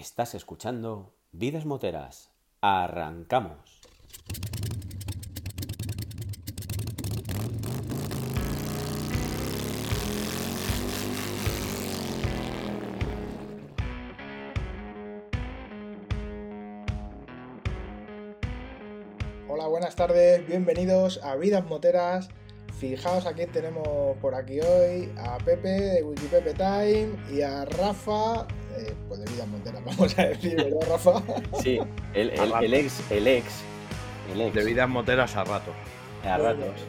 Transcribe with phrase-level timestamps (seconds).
[0.00, 2.30] Estás escuchando Vidas Moteras.
[2.62, 3.82] Arrancamos.
[19.48, 22.30] Hola, buenas tardes, bienvenidos a Vidas Moteras.
[22.80, 28.48] Fijaos a quién tenemos por aquí hoy, a Pepe de Wikipepe Time y a Rafa,
[28.78, 31.22] eh, pues de Vidas Moteras, vamos a decir, ¿verdad, Rafa?
[31.62, 31.78] Sí,
[32.14, 33.46] el, el- el ex, el ex,
[34.32, 34.54] el ex.
[34.54, 35.72] De vidas moteras a rato.
[36.24, 36.80] A ratos.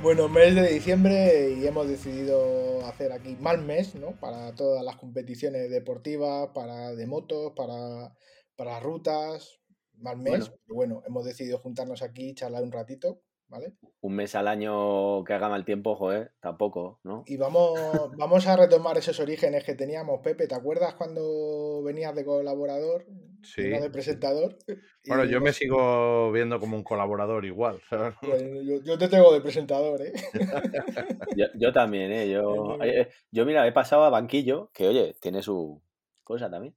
[0.00, 4.12] Bueno, mes de diciembre y hemos decidido hacer aquí mal mes, ¿no?
[4.20, 8.14] Para todas las competiciones deportivas, para de motos, para,
[8.56, 9.58] para rutas,
[9.96, 10.38] mal mes.
[10.38, 10.54] Bueno.
[10.64, 13.74] Pero bueno, hemos decidido juntarnos aquí y charlar un ratito, ¿vale?
[14.00, 17.24] Un mes al año que haga mal tiempo, joder, tampoco, ¿no?
[17.26, 17.78] Y vamos,
[18.16, 20.46] vamos a retomar esos orígenes que teníamos, Pepe.
[20.46, 23.06] ¿Te acuerdas cuando venías de colaborador
[23.42, 23.68] Sí.
[23.68, 24.56] no de presentador?
[25.06, 27.80] Bueno, Y yo me sigo viendo como un colaborador igual.
[27.90, 28.14] ¿sabes?
[28.22, 30.12] Bueno, yo, yo te tengo de presentador, ¿eh?
[31.36, 32.28] Yo, yo también, ¿eh?
[32.28, 35.80] Yo, eh, yo, mira, he pasado a banquillo, que oye, tiene su
[36.24, 36.74] cosa también.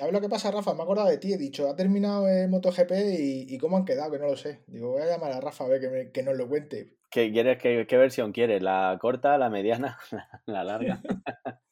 [0.00, 0.72] ¿Sabes lo que pasa, Rafa?
[0.72, 3.84] Me he acordado de ti, he dicho, ha terminado el MotoGP y, y cómo han
[3.84, 4.64] quedado, que no lo sé.
[4.66, 6.96] Digo, voy a llamar a Rafa a ver que, me- que nos lo cuente.
[7.10, 8.62] ¿Qué, quieres, qué, qué versión quieres?
[8.62, 9.98] ¿La corta, la mediana,
[10.46, 11.02] la larga?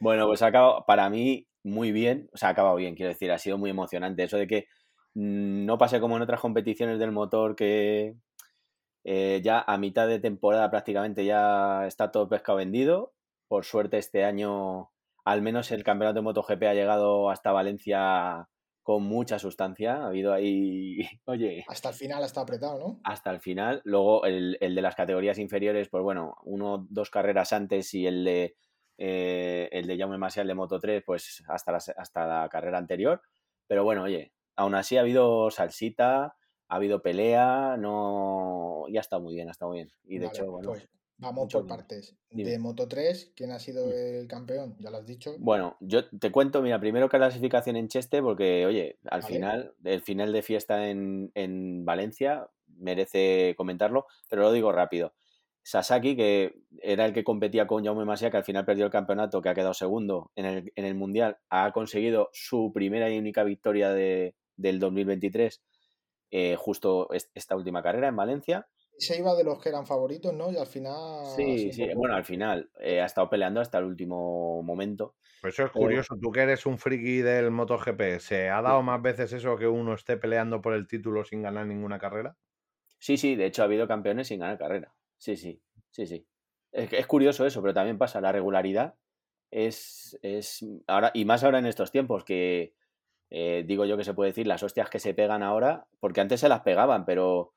[0.00, 2.28] bueno, pues ha acabado, para mí, muy bien.
[2.34, 4.24] O sea, ha acabado bien, quiero decir, ha sido muy emocionante.
[4.24, 4.66] Eso de que
[5.14, 8.16] mm, no pase como en otras competiciones del motor que
[9.04, 13.14] eh, ya a mitad de temporada prácticamente ya está todo pescado vendido.
[13.48, 14.90] Por suerte este año,
[15.24, 18.48] al menos el campeonato de MotoGP ha llegado hasta Valencia
[18.82, 19.96] con mucha sustancia.
[19.96, 23.00] Ha habido ahí, oye, Hasta el final está apretado, ¿no?
[23.04, 23.80] hasta el final.
[23.84, 28.24] Luego el, el de las categorías inferiores, pues bueno, uno, dos carreras antes y el
[28.24, 28.56] de
[28.98, 32.78] eh, el de Jaume Masia, el de Moto 3, pues hasta la, hasta la carrera
[32.78, 33.22] anterior.
[33.66, 36.36] Pero bueno, oye, aún así ha habido salsita,
[36.68, 38.84] ha habido pelea, no.
[38.90, 39.92] Ya está muy bien, ha estado muy bien.
[40.04, 40.68] Y de Vale, hecho, bueno.
[40.68, 40.88] Pues
[41.22, 41.76] vamos mucho por bien.
[41.78, 42.16] partes.
[42.30, 42.50] Dime.
[42.50, 43.90] De Moto 3, ¿quién ha sido Mm.
[43.92, 44.76] el campeón?
[44.78, 45.34] Ya lo has dicho.
[45.38, 49.34] Bueno, yo te cuento, mira, primero clasificación en Cheste, porque, oye, al Vale.
[49.34, 55.14] final, el final de fiesta en, en Valencia merece comentarlo, pero lo digo rápido.
[55.64, 59.40] Sasaki, que era el que competía con Jaume Masia, que al final perdió el campeonato,
[59.40, 63.44] que ha quedado segundo en el, en el Mundial, ha conseguido su primera y única
[63.44, 65.62] victoria de, del 2023,
[66.32, 68.66] eh, justo est- esta última carrera en Valencia.
[68.98, 70.50] Se iba de los que eran favoritos, ¿no?
[70.52, 71.24] Y al final...
[71.36, 75.16] Sí, sí, poco- bueno, al final eh, ha estado peleando hasta el último momento.
[75.40, 76.16] Pues eso es Pero- curioso.
[76.20, 79.94] Tú que eres un friki del MotoGP, ¿se ha dado más veces eso que uno
[79.94, 82.36] esté peleando por el título sin ganar ninguna carrera?
[82.98, 84.94] Sí, sí, de hecho ha habido campeones sin ganar carrera.
[85.18, 85.60] Sí, sí,
[85.90, 86.26] sí, sí.
[86.70, 88.94] Es curioso eso, pero también pasa, la regularidad
[89.50, 92.74] es, es ahora, y más ahora en estos tiempos, que
[93.30, 96.40] eh, digo yo que se puede decir las hostias que se pegan ahora, porque antes
[96.40, 97.52] se las pegaban, pero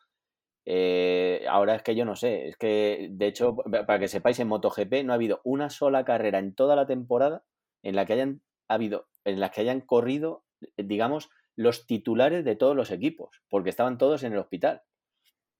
[0.65, 4.39] eh, ahora es que yo no sé, es que de hecho, pa- para que sepáis,
[4.39, 7.43] en MotoGP no ha habido una sola carrera en toda la temporada
[7.83, 10.43] en la que hayan habido, en la que hayan corrido,
[10.77, 14.81] eh, digamos, los titulares de todos los equipos, porque estaban todos en el hospital.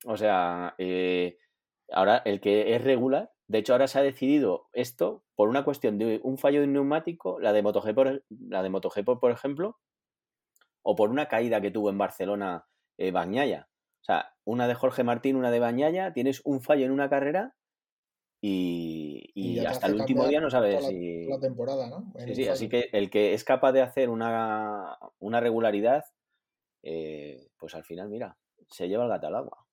[0.05, 1.37] O sea, eh,
[1.91, 5.97] ahora el que es regular, de hecho ahora se ha decidido esto por una cuestión
[5.97, 9.79] de un fallo de un neumático, la de MotoGP, por, la de MotoGP, por ejemplo,
[10.83, 12.65] o por una caída que tuvo en Barcelona
[12.97, 13.67] eh, Bagnaia.
[14.05, 17.55] O sea, una de Jorge Martín, una de Bagnaia, tienes un fallo en una carrera
[18.39, 21.25] y, y hasta el último día no sabes toda la- si...
[21.25, 22.13] toda la temporada, ¿no?
[22.13, 26.03] En Sí, sí, así que el que es capaz de hacer una, una regularidad,
[26.83, 28.37] eh, pues al final, mira,
[28.69, 29.65] se lleva el gato al agua.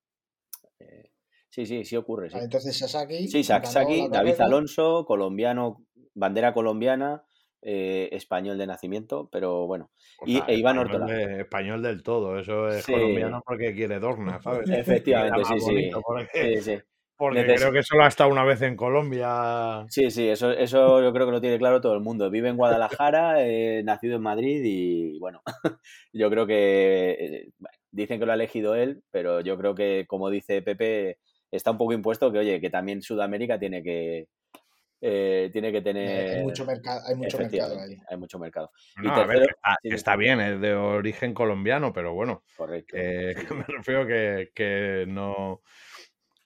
[0.79, 1.11] Eh,
[1.51, 2.39] sí, sí, sí ocurre, sí.
[2.39, 3.29] Entonces Sasaki...
[3.29, 4.41] Sí, Sasaki, David.
[4.41, 7.27] Alonso, colombiano, bandera colombiana,
[7.63, 9.91] eh, español de nacimiento, pero bueno.
[10.21, 11.15] O Y- sea, e Iván español, Ortola.
[11.19, 12.39] de- español del todo.
[12.39, 12.93] Eso es Sí.
[12.93, 14.69] colombiano porque quiere Dorna, ¿sabes?
[15.35, 15.91] Efectivamente, sí, sí.
[16.05, 16.79] Porque, Sí, sí.
[17.17, 19.87] porque Neces- creo que solo ha estado una vez en Colombia.
[19.89, 22.31] Sí, sí, eso, eso yo creo que lo tiene claro todo el mundo.
[22.31, 25.41] Vive en Guadalajara, eh, nacido en Madrid y bueno,
[26.13, 27.49] yo creo que eh,
[27.93, 31.19] dicen que lo ha elegido él, pero yo creo que, como dice Pepe,
[31.53, 34.27] está un poco impuesto que, oye, que también Sudamérica tiene que
[35.05, 37.99] eh, tiene que Eh, tener Hay mucho, mercado, hay mucho mercado ahí.
[38.09, 38.71] hay mucho mercado.
[39.03, 39.47] No, tercero-
[39.83, 42.97] está, bien, es de origen colombiano, pero bueno, Correcto.
[42.97, 43.47] sí, sí.
[43.55, 45.61] me refiero que, que no.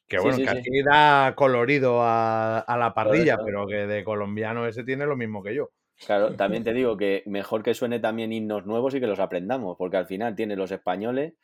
[0.09, 0.59] Que bueno, sí, que sí.
[0.59, 5.43] aquí da colorido a, a la parrilla, pero que de colombiano ese tiene lo mismo
[5.43, 5.71] que yo.
[6.07, 9.77] Claro, también te digo que mejor que suene también himnos nuevos y que los aprendamos,
[9.77, 11.35] porque al final tiene los españoles,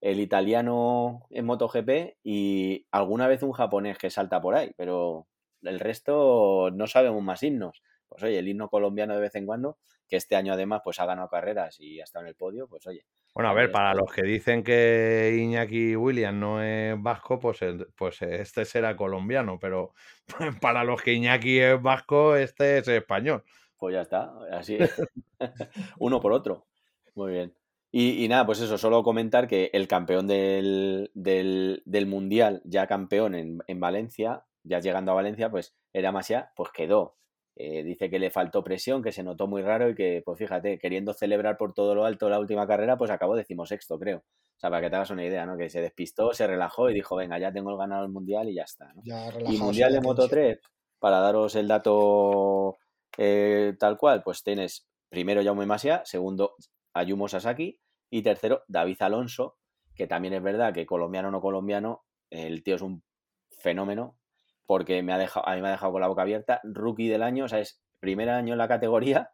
[0.00, 5.26] el italiano en MotoGP y alguna vez un japonés que salta por ahí, pero
[5.62, 7.82] el resto no sabemos más himnos.
[8.08, 9.78] Pues oye, el himno colombiano de vez en cuando
[10.12, 12.86] que este año además pues ha ganado carreras y ha estado en el podio, pues
[12.86, 13.06] oye.
[13.34, 17.60] Bueno, a ver, para los que dicen que Iñaki Williams no es vasco, pues,
[17.96, 19.94] pues este será colombiano, pero
[20.60, 23.42] para los que Iñaki es vasco, este es español.
[23.78, 24.76] Pues ya está, así
[25.98, 26.66] uno por otro.
[27.14, 27.54] Muy bien.
[27.94, 33.62] Y, nada, pues eso, solo comentar que el campeón del, del, Mundial, ya campeón en,
[33.66, 37.16] en, Valencia, ya llegando a Valencia, pues era Masia, pues quedó.
[37.54, 40.78] Eh, dice que le faltó presión, que se notó muy raro y que, pues fíjate,
[40.78, 44.18] queriendo celebrar por todo lo alto la última carrera, pues acabó decimosexto, creo.
[44.18, 45.58] O sea, para que te hagas una idea, ¿no?
[45.58, 48.54] Que se despistó, se relajó y dijo, venga, ya tengo el ganado del Mundial y
[48.54, 49.02] ya está, ¿no?
[49.50, 50.60] y Mundial de Moto 3,
[50.98, 52.78] para daros el dato
[53.18, 56.54] eh, tal cual, pues tienes primero Jaume Masia, segundo
[56.94, 57.80] Ayumo Sasaki
[58.10, 59.58] y tercero David Alonso,
[59.94, 63.02] que también es verdad que colombiano o no colombiano, el tío es un
[63.50, 64.18] fenómeno
[64.66, 67.22] porque me ha dejado, a mí me ha dejado con la boca abierta, rookie del
[67.22, 69.30] año, o sea, es primer año en la categoría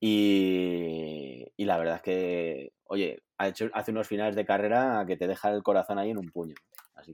[0.00, 5.26] y, la verdad es que, oye, ha hecho, hace unos finales de carrera que te
[5.26, 6.54] deja el corazón ahí en un puño.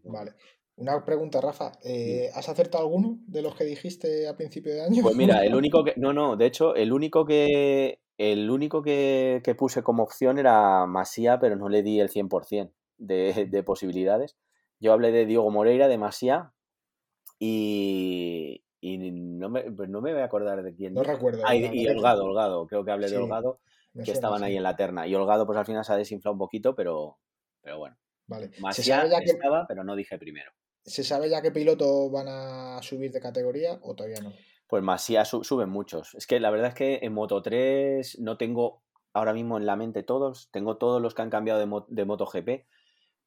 [0.04, 0.32] Vale.
[0.76, 1.72] Una pregunta, Rafa.
[1.84, 5.02] Eh, ¿Has acertado alguno de los que dijiste a principio de año?
[5.02, 5.94] Pues mira, el único que.
[5.96, 8.00] No, no, de hecho, el único que.
[8.18, 13.46] El único que, puse como opción era Masía, pero no le di el 100% de,
[13.48, 14.36] de posibilidades.
[14.78, 16.52] Yo hablé de Diego Moreira, de Masía,
[17.42, 20.92] y, no, me, pues no me voy a acordar de quién.
[20.92, 21.42] No recuerdo.
[21.44, 23.60] Ah, y, Holgado, Holgado, creo que hablé de Holgado,
[24.04, 25.06] que estaban ahí en la terna.
[25.06, 27.18] Y Holgado, pues al final se ha desinflado un poquito, pero,
[27.62, 27.96] pero bueno.
[28.26, 28.50] Vale.
[28.60, 29.38] Masía ya que...
[29.66, 30.52] pero no dije primero.
[30.84, 34.32] ¿Se sabe ya qué piloto van a subir de categoría o todavía no?
[34.66, 36.14] Pues Masía suben muchos.
[36.14, 38.82] Es que la verdad es que en Moto 3 no tengo
[39.12, 40.48] ahora mismo en la mente todos.
[40.52, 42.48] Tengo todos los que han cambiado de, de MotoGP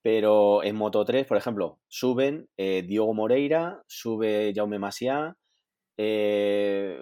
[0.03, 5.37] pero en Moto 3, por ejemplo, suben eh, Diogo Moreira, sube Jaume Masia,
[5.95, 7.01] eh,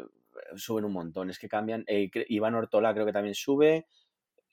[0.56, 1.32] suben un montón.
[1.32, 1.84] Es que cambian.
[1.88, 3.88] Eh, Iván Ortola creo que también sube.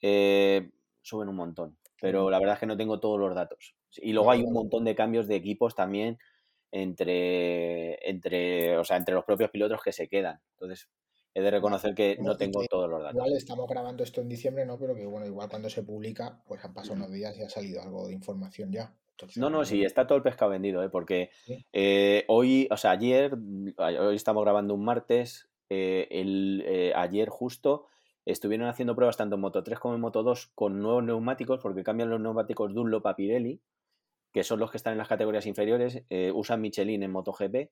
[0.01, 1.77] suben un montón.
[2.01, 3.75] Pero la verdad es que no tengo todos los datos.
[3.97, 6.17] Y luego hay un montón de cambios de equipos también
[6.71, 10.39] entre, entre, o sea, entre los propios pilotos que se quedan.
[10.53, 10.89] Entonces,
[11.33, 13.15] he de reconocer que no tengo todos los datos.
[13.15, 14.77] Igual estamos grabando esto en diciembre, ¿no?
[14.77, 17.81] Pero que bueno, igual cuando se publica, pues han pasado unos días y ha salido
[17.81, 18.93] algo de información ya.
[19.35, 20.89] no, no, sí, está todo el pescado vendido, ¿eh?
[20.89, 21.29] porque
[21.73, 23.37] eh, hoy, o sea, ayer,
[23.77, 27.85] hoy estamos grabando un martes, eh, el, eh, ayer justo
[28.25, 31.83] estuvieron haciendo pruebas tanto en Moto 3 como en Moto 2 con nuevos neumáticos, porque
[31.83, 33.61] cambian los neumáticos Dunlop a Pirelli,
[34.31, 36.03] que son los que están en las categorías inferiores,
[36.33, 37.69] usan Michelin en MotoGP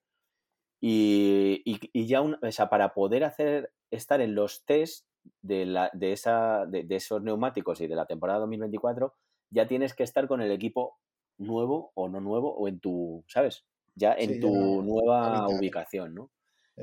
[0.80, 5.08] y, y, ya o sea, para poder hacer estar en los test
[5.42, 9.14] de, la, de, esa, de, esos neumáticos y de la temporada 2024,
[9.50, 10.98] ya tienes que estar con el equipo
[11.38, 13.66] nuevo o no nuevo o en tu, ¿sabes?
[13.96, 16.30] Ya en tu nueva ubicación, ¿no?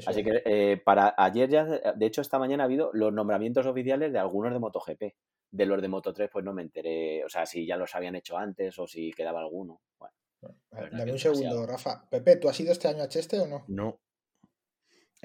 [0.07, 4.13] Así que eh, para ayer ya, de hecho esta mañana ha habido los nombramientos oficiales
[4.13, 5.03] de algunos de MotoGP.
[5.53, 8.17] De los de Moto 3 pues no me enteré, o sea, si ya los habían
[8.17, 9.81] hecho antes o si quedaba alguno.
[10.01, 10.14] Bueno.
[10.71, 12.09] Dame un segundo, Rafa.
[12.11, 13.65] Pepe, ¿tú has ido este año a Cheste o no?
[13.69, 14.01] No.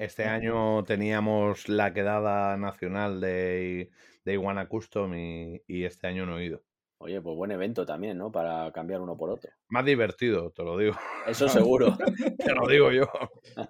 [0.00, 3.90] Este año teníamos la quedada nacional de,
[4.24, 6.62] de Iguana Custom y, este año no he ido.
[7.02, 8.32] Oye, pues buen evento también, ¿no?
[8.32, 9.50] Para cambiar uno por otro.
[9.68, 10.94] Más divertido, te lo digo.
[11.26, 11.96] Eso seguro.
[12.38, 13.10] te lo digo yo.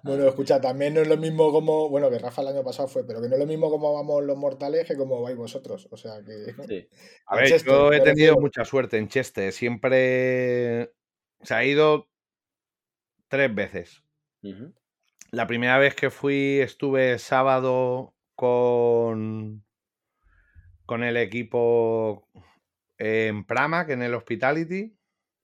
[0.03, 3.05] Bueno, escucha, también no es lo mismo como, bueno, que Rafa el año pasado fue,
[3.05, 5.89] pero que no es lo mismo como vamos los mortales que como vais vosotros.
[5.91, 6.53] O sea que.
[6.65, 6.87] Sí.
[7.25, 9.51] A ver, yo he tenido mucha suerte en Cheste.
[9.51, 10.91] Siempre
[11.43, 12.09] se ha ido
[13.27, 14.03] tres veces.
[15.31, 19.63] La primera vez que fui estuve sábado con,
[20.85, 22.27] con el equipo
[22.97, 24.97] en Pramac, en el Hospitality.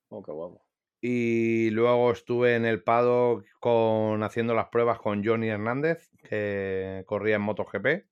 [0.10, 0.66] Oh, qué guapo.
[1.00, 7.36] Y luego estuve en el Pado con, haciendo las pruebas con Johnny Hernández, que corría
[7.36, 8.06] en MotoGP.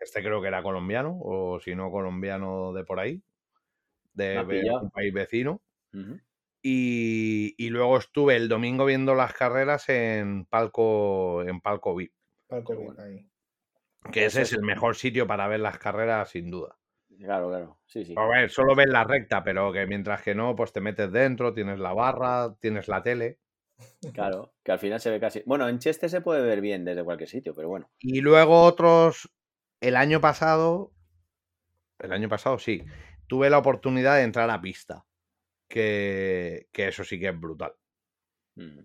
[0.00, 3.22] Este creo que era colombiano, o si no, colombiano de por ahí,
[4.14, 4.38] de
[4.80, 5.60] un país vecino.
[6.62, 12.12] Y, luego estuve el domingo viendo las carreras en Palco, en Palco VIP.
[12.48, 13.26] Palco VIP, ahí.
[14.12, 16.76] Que ese es el mejor sitio para ver las carreras, sin duda.
[17.18, 17.78] Claro, claro.
[17.86, 18.14] Sí, sí.
[18.16, 21.52] A ver, solo ves la recta, pero que mientras que no, pues te metes dentro,
[21.52, 23.38] tienes la barra, tienes la tele.
[24.12, 25.42] Claro, que al final se ve casi.
[25.46, 27.90] Bueno, en Cheste se puede ver bien desde cualquier sitio, pero bueno.
[28.00, 29.30] Y luego otros.
[29.80, 30.92] El año pasado.
[31.98, 32.84] El año pasado sí.
[33.28, 35.04] Tuve la oportunidad de entrar a pista
[35.68, 37.72] que, eso sí que es brutal.
[38.56, 38.80] Mm.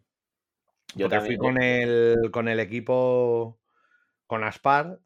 [0.95, 3.59] Yo también fui con el, con el equipo,
[4.27, 4.99] con Aspar,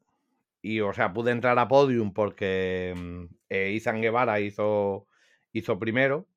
[0.62, 5.08] y o sea, pude entrar a podium porque mm, eh, Izan Guevara hizo,
[5.54, 6.28] hizo primero.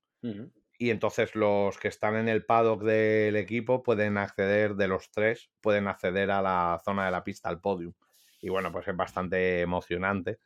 [0.77, 5.51] Y entonces los que están en el paddock del equipo pueden acceder, de los tres,
[5.61, 7.95] pueden acceder a la zona de la pista, al podium.
[8.41, 10.39] y bueno, pues es bastante emocionante.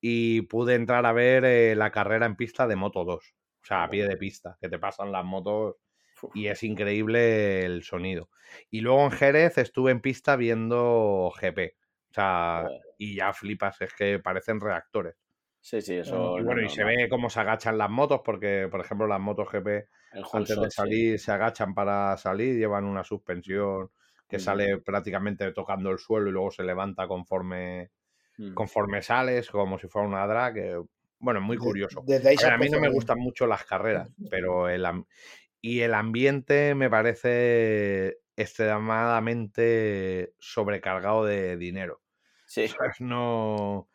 [0.00, 3.84] Y pude entrar a ver eh, la carrera en pista de Moto 2, o sea,
[3.84, 5.76] a pie de pista, que te pasan las motos
[6.34, 8.28] y es increíble el sonido.
[8.70, 11.76] Y luego en Jerez estuve en pista viendo GP.
[12.10, 12.66] O sea,
[12.98, 15.16] y ya flipas, es que parecen reactores.
[15.60, 16.38] Sí, sí, eso.
[16.38, 19.48] Y bueno, y se ve cómo se agachan las motos, porque, por ejemplo, las motos
[19.50, 19.88] GP,
[20.32, 23.90] antes de salir, se agachan para salir, llevan una suspensión
[24.28, 27.90] que sale prácticamente tocando el suelo y luego se levanta conforme,
[28.38, 28.54] mm.
[28.54, 30.84] conforme sales, como si fuera una drag.
[31.22, 32.00] Bueno, muy curioso.
[32.00, 34.84] a, mí no me gustan mucho las carreras, pero el,
[35.60, 42.02] y el ambiente me parece extremadamente sobrecargado de dinero.
[42.46, 42.66] Sí.
[42.98, 43.88] No,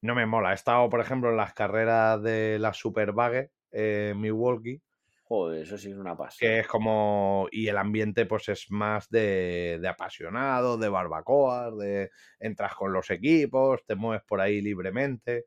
[0.00, 0.52] no me mola.
[0.52, 4.80] He estado, por ejemplo, en las carreras de la Superbag eh, Milwaukee.
[5.24, 6.38] Joder, eso sí es una pasada.
[6.38, 7.48] Que es como.
[7.50, 13.10] Y el ambiente, pues es más de, de apasionado, de barbacoas, de entras con los
[13.10, 15.46] equipos, te mueves por ahí libremente.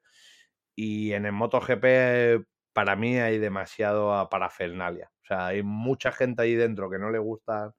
[0.75, 5.11] Y en el MotoGP, para mí, hay demasiado parafernalia.
[5.23, 7.71] O sea, hay mucha gente ahí dentro que no le gustan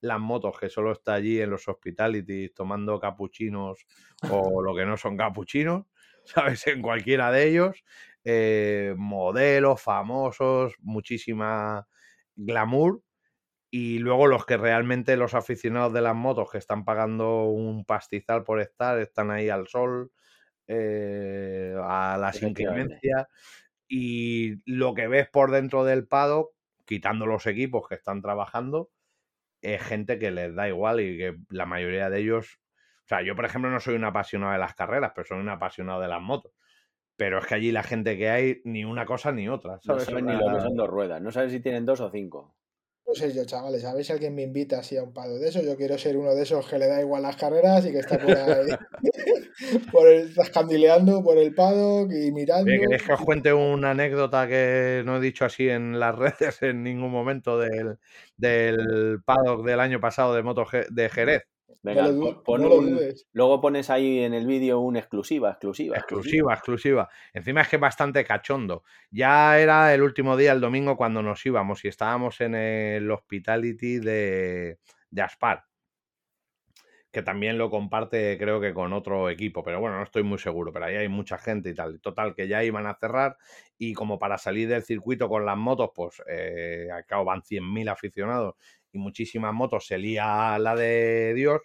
[0.00, 3.86] las motos, que solo está allí en los hospitalities tomando capuchinos
[4.30, 5.84] o lo que no son capuchinos.
[6.24, 6.66] ¿sabes?
[6.66, 7.84] En cualquiera de ellos.
[8.24, 11.86] Eh, modelos famosos, muchísima
[12.36, 13.02] glamour.
[13.70, 18.42] Y luego los que realmente los aficionados de las motos que están pagando un pastizal
[18.44, 20.12] por estar, están ahí al sol,
[20.70, 23.26] eh, a las inclemencias.
[23.88, 26.52] Y lo que ves por dentro del paddock,
[26.84, 28.90] quitando los equipos que están trabajando,
[29.62, 32.60] es gente que les da igual y que la mayoría de ellos
[33.10, 35.48] o sea, yo, por ejemplo, no soy un apasionado de las carreras, pero soy un
[35.48, 36.52] apasionado de las motos.
[37.16, 39.80] Pero es que allí la gente que hay, ni una cosa ni otra.
[39.82, 40.04] ¿sabes?
[40.04, 41.20] No saben ni lo que son dos ruedas.
[41.20, 42.54] No sabes si tienen dos o cinco.
[43.04, 45.48] No sé yo, chavales, a ver si alguien me invita así a un pado de
[45.48, 45.60] eso.
[45.60, 48.16] Yo quiero ser uno de esos que le da igual las carreras y que está
[48.16, 48.68] por ahí,
[49.92, 52.66] por el, escandileando por el paddock y mirando.
[52.66, 56.82] ¿Queréis que os cuente una anécdota que no he dicho así en las redes en
[56.82, 57.98] ningún momento del,
[58.36, 61.42] del paddock del año pasado de Moto de Jerez?
[61.82, 62.08] Venga,
[63.32, 65.96] luego pones ahí en el vídeo una exclusiva, exclusiva.
[65.96, 67.08] Exclusiva, exclusiva.
[67.32, 68.82] Encima es que es bastante cachondo.
[69.10, 73.98] Ya era el último día, el domingo, cuando nos íbamos y estábamos en el hospitality
[73.98, 74.78] de,
[75.10, 75.69] de Aspar.
[77.12, 80.72] Que también lo comparte, creo que con otro equipo, pero bueno, no estoy muy seguro.
[80.72, 82.00] Pero ahí hay mucha gente y tal.
[82.00, 83.36] Total, que ya iban a cerrar.
[83.78, 88.54] Y como para salir del circuito con las motos, pues eh, acá van 100.000 aficionados
[88.92, 91.60] y muchísimas motos, se lía la de Dios,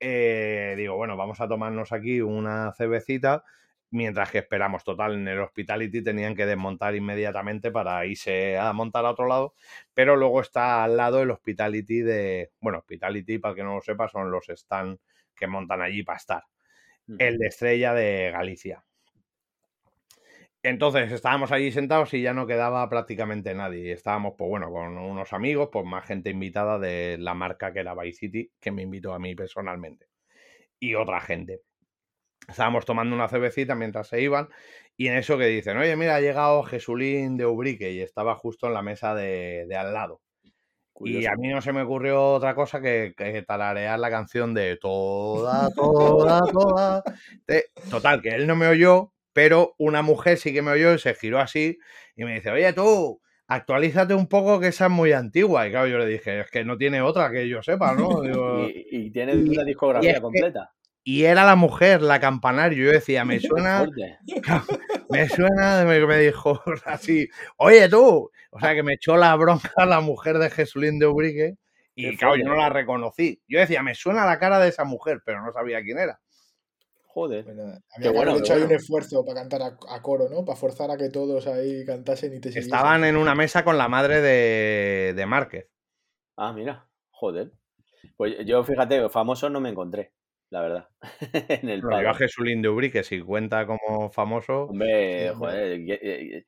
[0.00, 3.44] eh, digo, bueno, vamos a tomarnos aquí una cervecita
[3.92, 4.82] mientras que esperamos.
[4.82, 9.54] Total, en el Hospitality tenían que desmontar inmediatamente para irse a montar a otro lado,
[9.94, 14.08] pero luego está al lado el Hospitality de, bueno, Hospitality, para que no lo sepa,
[14.08, 15.00] son los stands
[15.34, 16.42] que montan allí para estar.
[17.18, 18.84] El de Estrella de Galicia.
[20.64, 23.92] Entonces estábamos allí sentados y ya no quedaba prácticamente nadie.
[23.92, 27.94] Estábamos, pues bueno, con unos amigos, pues más gente invitada de la marca que era
[27.94, 30.06] Vice City, que me invitó a mí personalmente.
[30.78, 31.62] Y otra gente.
[32.48, 34.48] Estábamos tomando una cervecita mientras se iban
[34.96, 38.66] y en eso que dicen, oye, mira, ha llegado Jesulín de Ubrique y estaba justo
[38.66, 40.20] en la mesa de, al lado.
[41.04, 44.76] Y a mí no se me ocurrió otra cosa que, que tararear la canción de
[44.76, 47.02] toda, toda, toda.
[47.90, 51.14] Total, que él no me oyó, pero una mujer sí que me oyó y se
[51.14, 51.78] giró así
[52.14, 55.66] y me dice, oye tú, actualízate un poco que esa es muy antigua.
[55.66, 58.22] Y claro, yo le dije, es que no tiene otra que yo sepa, ¿no?
[58.68, 60.72] y, tiene una discografía completa.
[61.04, 62.86] Y era la mujer, la campanario.
[62.86, 63.86] Yo decía, me suena.
[65.10, 68.30] me suena, me, me dijo así, oye tú.
[68.50, 71.56] O sea, que me echó la bronca la mujer de Jesulín de Ubrique.
[71.94, 73.42] Y claro, yo no la reconocí.
[73.46, 76.20] Yo decía, me suena la cara de esa mujer, pero no sabía quién era.
[77.06, 77.44] Joder.
[77.94, 80.46] había hecho ahí un esfuerzo para cantar a, coro, ¿no?
[80.46, 83.88] Para forzar a que todos ahí cantasen y te Estaban en una mesa con la
[83.88, 85.68] madre de, de Márquez.
[86.36, 86.88] Ah, mira.
[87.10, 87.52] Joder.
[88.16, 90.12] Pues yo, fíjate, famoso no me encontré
[90.52, 90.88] la verdad.
[91.62, 94.64] en el bueno, yo Jesulín de Ubrí, si cuenta como famoso.
[94.64, 96.44] Hombre, joder, eh,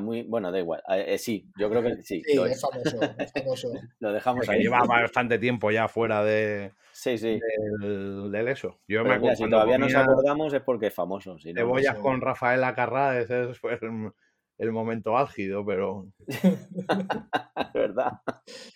[0.00, 0.82] muy, bueno, da igual.
[0.88, 2.20] Eh, sí, yo creo que sí.
[2.24, 3.68] Sí, es famoso, es famoso.
[4.00, 4.62] lo dejamos ahí.
[4.62, 6.72] Lleva bastante tiempo ya fuera de.
[6.90, 7.38] Sí, sí.
[7.80, 8.80] Del, eso.
[8.88, 11.38] Yo me acuerdo, si todavía nos acordamos es porque es famoso.
[11.38, 13.78] Si no, te con Rafael Acarrá, ese fue
[14.58, 16.06] el momento álgido, pero.
[17.74, 18.12] ¿Verdad?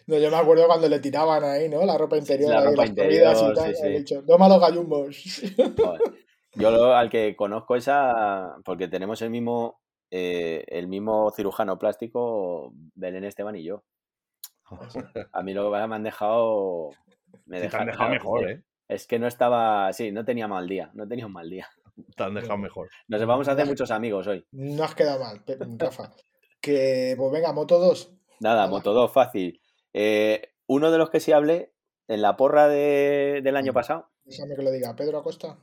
[0.07, 1.85] No, yo me acuerdo cuando le tiraban ahí, ¿no?
[1.85, 3.75] La ropa interior, la ropa interior, y tal.
[3.75, 5.17] Sí, Dicho, los gallumbos.
[6.59, 9.79] Yo al que conozco esa, porque tenemos el mismo,
[10.11, 13.85] eh, el mismo cirujano plástico, Belén Esteban y yo.
[15.33, 16.91] A mí lo que me han dejado.
[17.45, 18.63] Me han dejado mejor, ¿eh?
[18.89, 21.69] Es que no estaba, sí, no tenía mal día, no tenía un mal día.
[22.17, 22.89] Te han dejado mejor.
[23.09, 24.47] Nos vamos a hacer muchos amigos hoy.
[24.53, 25.43] No has quedado mal,
[25.79, 26.13] Rafa.
[26.61, 28.13] que, pues venga, Moto 2.
[28.41, 29.61] Nada, Moto 2, fácil.
[29.93, 31.73] Eh, uno de los que sí hablé
[32.09, 34.11] en la porra del año pasado.
[34.25, 35.59] Déjame que lo diga, ¿Pedro Acosta?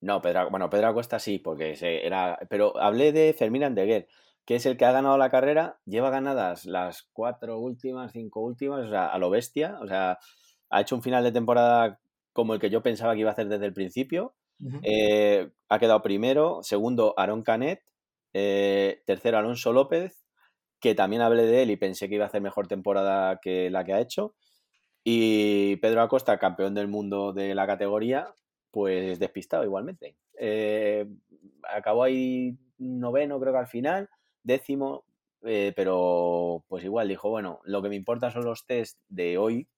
[0.00, 2.38] No, Pedro, bueno, Pedro Acosta sí, porque se, era.
[2.48, 4.08] Pero hablé de Fermín Andeguer,
[4.44, 8.86] que es el que ha ganado la carrera, lleva ganadas las cuatro últimas, cinco últimas,
[8.86, 9.78] o sea, a lo bestia.
[9.80, 10.18] O sea,
[10.70, 12.00] ha hecho un final de temporada
[12.32, 14.34] como el que yo pensaba que iba a hacer desde el principio.
[14.82, 17.82] Eh, ha quedado primero, segundo Aaron Canet,
[18.32, 20.24] eh, tercero Alonso López,
[20.80, 23.84] que también hablé de él y pensé que iba a hacer mejor temporada que la
[23.84, 24.34] que ha hecho.
[25.04, 28.34] Y Pedro Acosta, campeón del mundo de la categoría,
[28.70, 30.16] pues despistado igualmente.
[30.38, 31.06] Eh,
[31.68, 34.08] acabó ahí noveno, creo que al final,
[34.42, 35.04] décimo,
[35.40, 39.68] pero pues igual dijo, bueno, lo que me importa son los test de hoy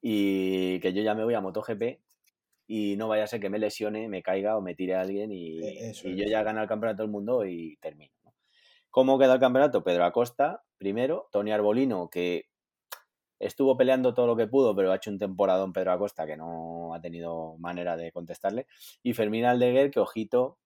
[0.00, 2.01] y que yo ya me voy a MotoGP
[2.74, 5.30] y no vaya a ser que me lesione, me caiga o me tire a alguien
[5.30, 8.14] y, e, yo ya gano el campeonato del mundo y termino.
[8.88, 9.84] ¿Cómo queda el campeonato?
[9.84, 12.46] Pedro Acosta, primero, Tony Arbolino, que
[13.38, 16.38] estuvo peleando todo lo que pudo, pero ha hecho un temporada en Pedro Acosta que
[16.38, 18.66] no ha tenido manera de contestarle.
[19.02, 20.58] Y Fermín Aldeguer, que ojito,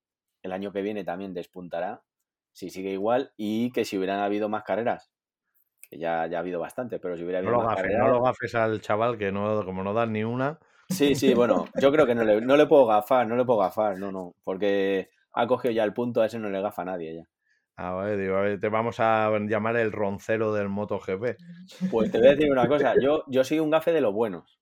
[0.42, 2.04] el año que viene también despuntará,
[2.52, 5.10] si sigue igual, y que si hubieran habido más carreras,
[5.90, 7.98] que ya, ya ha habido bastante, pero si hubiera habido no más carreras...
[7.98, 10.60] No lo gafes al chaval, que no, como no dan ni una...
[10.88, 13.58] Sí, sí, bueno, yo creo que no le, no le puedo gafar, no le puedo
[13.58, 16.86] gafar, no, no, porque ha cogido ya el punto, a ese no le gafa a
[16.86, 17.28] nadie ya.
[17.76, 21.36] Ah, vale, digo, te vamos a llamar el roncero del MotoGP.
[21.90, 24.58] Pues te voy a decir una cosa, yo, yo soy un gafe de los buenos.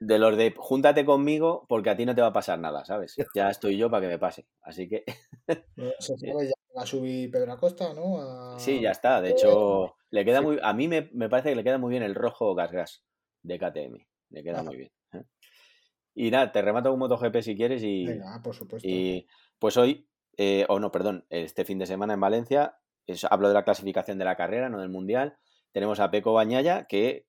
[0.00, 3.16] De, los de júntate conmigo porque a ti no te va a pasar nada, ¿sabes?
[3.34, 4.46] Ya estoy yo para que me pase.
[4.60, 5.04] Así que.
[5.98, 8.58] Se sabe, ya va a subir Pedro Acosta, ¿no?
[8.58, 9.20] Sí, ya está.
[9.20, 10.58] De hecho, le queda muy.
[10.62, 13.04] A mí me, parece que le queda muy bien el rojo gas gas
[13.42, 14.06] de KTM.
[14.30, 14.90] Le queda muy bien.
[16.14, 18.06] Y nada, te remato con MotoGP si quieres y.
[18.06, 18.86] Venga, por supuesto.
[18.88, 19.26] Y
[19.58, 22.78] pues hoy, eh, o no, perdón, este fin de semana en Valencia,
[23.30, 25.36] hablo de la clasificación de la carrera, no del mundial.
[25.72, 27.26] Tenemos a Peco Bañaya, que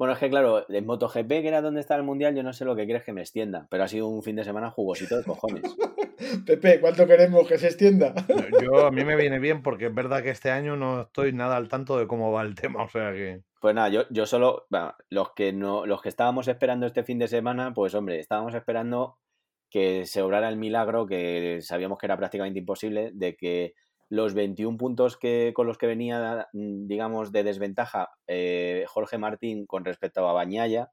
[0.00, 2.64] bueno, es que claro, en MotoGP, que era donde está el Mundial, yo no sé
[2.64, 5.24] lo que quieres que me extienda, pero ha sido un fin de semana jugosito de
[5.24, 5.60] cojones.
[6.46, 8.14] Pepe, ¿cuánto queremos que se extienda?
[8.62, 11.58] yo a mí me viene bien porque es verdad que este año no estoy nada
[11.58, 13.42] al tanto de cómo va el tema, o sea que...
[13.60, 17.18] Pues nada, yo, yo solo, bueno, los que no, los que estábamos esperando este fin
[17.18, 19.18] de semana, pues hombre, estábamos esperando
[19.68, 23.74] que se obrara el milagro que sabíamos que era prácticamente imposible de que
[24.08, 29.66] los 21 puntos que, con los que venía, mm, digamos, de desventaja eh, Jorge Martín
[29.66, 30.90] con respecto a Bañaya,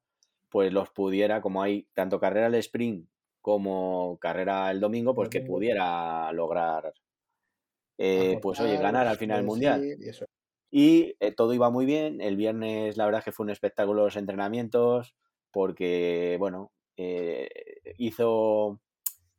[0.50, 3.08] pues los pudiera, como hay tanto carrera al sprint
[3.42, 6.94] como carrera el domingo, pues que pudiera lograr,
[7.98, 9.82] eh, pues oye, ganar al final del mundial.
[10.72, 12.22] Y, eh, todo iba muy bien.
[12.22, 15.16] El viernes, la verdad, que fue un espectáculo los entrenamientos,
[15.52, 16.72] porque, bueno,
[17.98, 18.80] hizo,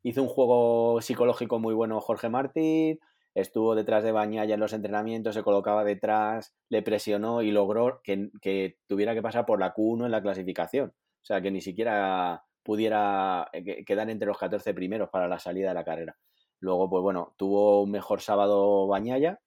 [0.03, 2.99] hizo un juego psicológico muy bueno Jorge Martín
[3.41, 8.77] estuvo detrás de Bañaya en los entrenamientos, se colocaba detrás, le presionó y logró que,
[8.87, 10.89] tuviera que pasar por la Q1 en la clasificación.
[10.89, 15.69] O sea, que ni siquiera pudiera eh, quedar entre los 14 primeros para la salida
[15.69, 16.17] de la carrera.
[16.59, 19.39] Luego, pues bueno, tuvo un mejor sábado Bañaya,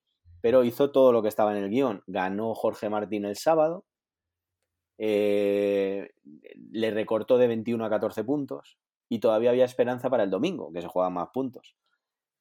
[0.42, 2.02] pero hizo todo lo que estaba en el guion.
[2.06, 3.86] Ganó Jorge Martín el sábado,
[4.98, 6.10] eh,
[6.70, 8.78] le recortó de 21 a 14 puntos
[9.08, 11.76] y todavía había esperanza para el domingo, que se juegan más puntos.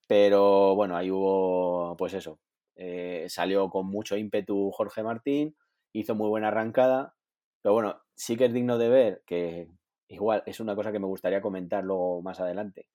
[0.08, 2.40] Pero bueno, ahí hubo, pues eso,
[2.76, 5.56] eh, salió con mucho ímpetu Jorge Martín,
[5.94, 7.16] hizo muy buena arrancada,
[7.62, 9.70] pero bueno, sí que es digno de ver que
[10.08, 12.88] igual es una cosa que me gustaría comentar luego más adelante.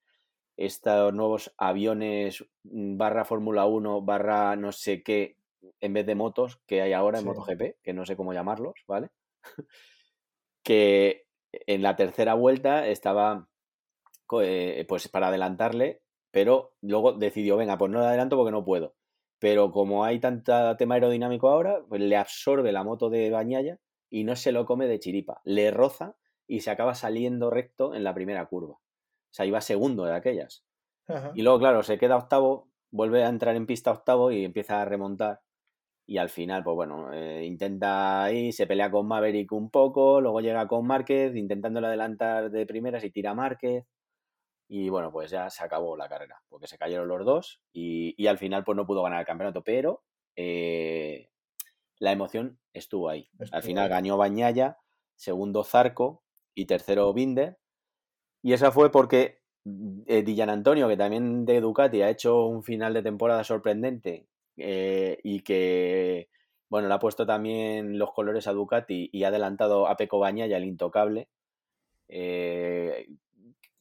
[0.57, 5.37] Estos nuevos aviones mm, barra Fórmula 1 barra no sé qué
[5.81, 9.11] en vez de motos que hay ahora en MotoGP, que no sé cómo llamarlos, ¿vale?
[10.63, 13.49] que en la tercera vuelta estaba
[14.41, 16.03] eh, pues para adelantarle
[16.37, 18.95] pero luego decidió, venga, pues no le adelanto porque no puedo.
[19.39, 23.79] Pero como hay tanta tema aerodinámico ahora, pues le absorbe la moto de Bañaya
[24.11, 25.41] y no se lo come de chiripa.
[25.45, 26.15] Le roza
[26.47, 28.77] y se acaba saliendo recto en la primera curva.
[29.37, 30.65] Sea, iba segundo de aquellas.
[31.35, 34.87] Y luego, claro, se queda octavo, vuelve a entrar en pista octavo y empieza a
[34.87, 35.43] remontar.
[36.07, 40.41] Y al final, pues bueno, eh, intenta ahí, se pelea con Maverick un poco, luego
[40.41, 43.85] llega con Márquez, intentándole adelantar de primeras y tira Márquez.
[44.69, 48.39] Y bueno, pues ya se acabó la carrera, porque se cayeron los dos y, al
[48.39, 50.03] final pues no pudo ganar el campeonato, pero
[50.35, 51.29] eh,
[51.99, 53.29] la emoción estuvo ahí.
[53.53, 54.79] al final ganó Bañaya,
[55.15, 56.23] segundo Zarco
[56.55, 57.59] y tercero Binder.
[58.43, 59.41] Y esa fue porque
[60.07, 65.19] eh, Dillan Antonio, que también de Ducati ha hecho un final de temporada sorprendente eh,
[65.23, 66.29] y que,
[66.69, 70.57] bueno, le ha puesto también los colores a Ducati y ha adelantado a Peco Bañaya,
[70.57, 71.29] el intocable,
[72.09, 73.09] eh,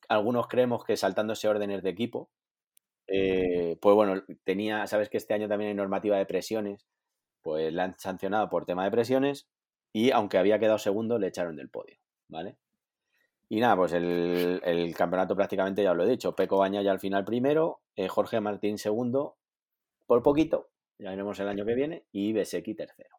[0.09, 2.29] algunos creemos que saltándose órdenes de equipo,
[3.07, 6.87] eh, pues bueno, tenía, sabes que este año también hay normativa de presiones,
[7.41, 9.47] pues la han sancionado por tema de presiones
[9.93, 12.57] y aunque había quedado segundo, le echaron del podio, ¿vale?
[13.47, 16.35] Y nada, pues el, campeonato prácticamente ya lo he dicho.
[16.35, 19.37] Peco Baña ya al final primero, eh, Jorge Martín segundo,
[20.07, 23.17] por poquito, ya veremos el año que viene, y Beseki tercero.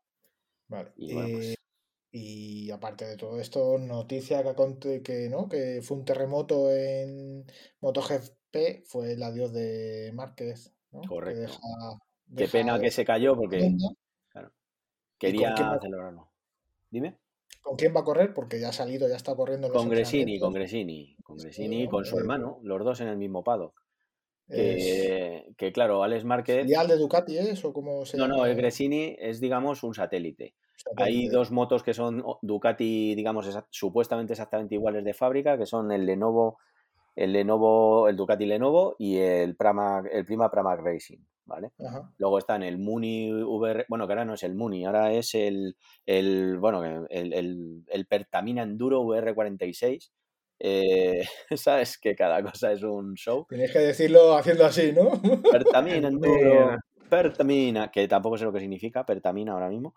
[0.69, 0.93] Vale.
[0.97, 1.57] Y, pues
[2.11, 4.43] y, aparte de todo esto, noticia
[4.81, 5.49] que, que, ¿no?
[5.49, 7.45] que fue un terremoto en
[7.81, 10.75] MotoGP, fue el adiós de Márquez.
[10.93, 11.03] ¿no?
[11.03, 11.59] Correcto.
[12.35, 13.77] Qué pena que se cayó porque
[15.19, 16.31] quería celebrarlo.
[16.91, 17.19] Dime.
[17.67, 18.33] ¿Con quién va a correr?
[18.33, 19.69] Porque ya ha salido, ya está corriendo.
[19.73, 23.43] con Gresini, con Gresini, con Gresini y con su hermano, los dos en el mismo
[23.43, 23.75] pado.
[24.47, 26.63] Que, claro, Alex Márquez.
[26.63, 30.55] ¿Filial de Ducati es o cómo se No, no, el Gresini es, digamos, un satélite.
[30.97, 36.07] Hay dos motos que son Ducati, digamos, supuestamente exactamente iguales de fábrica, que son el
[36.07, 36.59] Lenovo,
[37.17, 41.19] el Lenovo, el Ducati Lenovo y el Prama, el Prima Pramac Racing.
[41.47, 41.73] ¿Vale?
[42.19, 45.77] Luego están el Muni VR, bueno, que ahora no es el Muni, ahora es el,
[46.05, 50.11] el bueno, el, el, Pertamina Enduro VR46.
[50.59, 51.25] Eh,
[51.57, 53.47] Sabes que cada cosa es un show.
[53.49, 55.11] Tienes que decirlo haciendo así, ¿no?
[55.51, 56.77] Pertamina Enduro,
[57.09, 59.95] Pertamina, que tampoco sé lo que significa, Pertamina ahora mismo.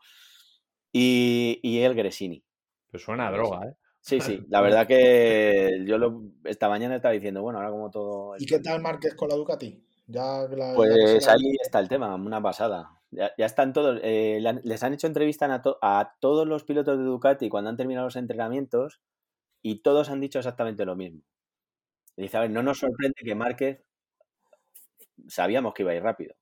[0.92, 2.44] Y, y el Gresini.
[2.90, 3.74] Pues suena a droga, ¿eh?
[4.02, 8.36] Sí, sí, la verdad que yo lo, esta mañana estaba diciendo, bueno, ahora como todo...
[8.38, 9.89] ¿Y qué tal Márquez con la Ducati?
[10.76, 13.00] Pues ahí está el tema, una pasada.
[13.12, 15.48] Ya, están todos, eh, les han hecho entrevista
[15.82, 19.02] a, todos los pilotos de Ducati cuando han terminado los entrenamientos
[19.62, 21.22] y todos han dicho exactamente lo mismo.
[22.16, 23.84] dice, a ver, no nos sorprende que Márquez
[25.28, 26.36] sabíamos que iba a ir rápido,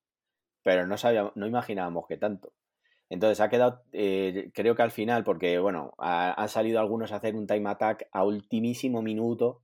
[0.62, 2.52] pero no sabíamos, no imaginábamos que tanto.
[3.10, 7.34] Entonces ha quedado, eh, creo que al final, porque bueno, han salido algunos a hacer
[7.34, 9.62] un time attack a ultimísimo minuto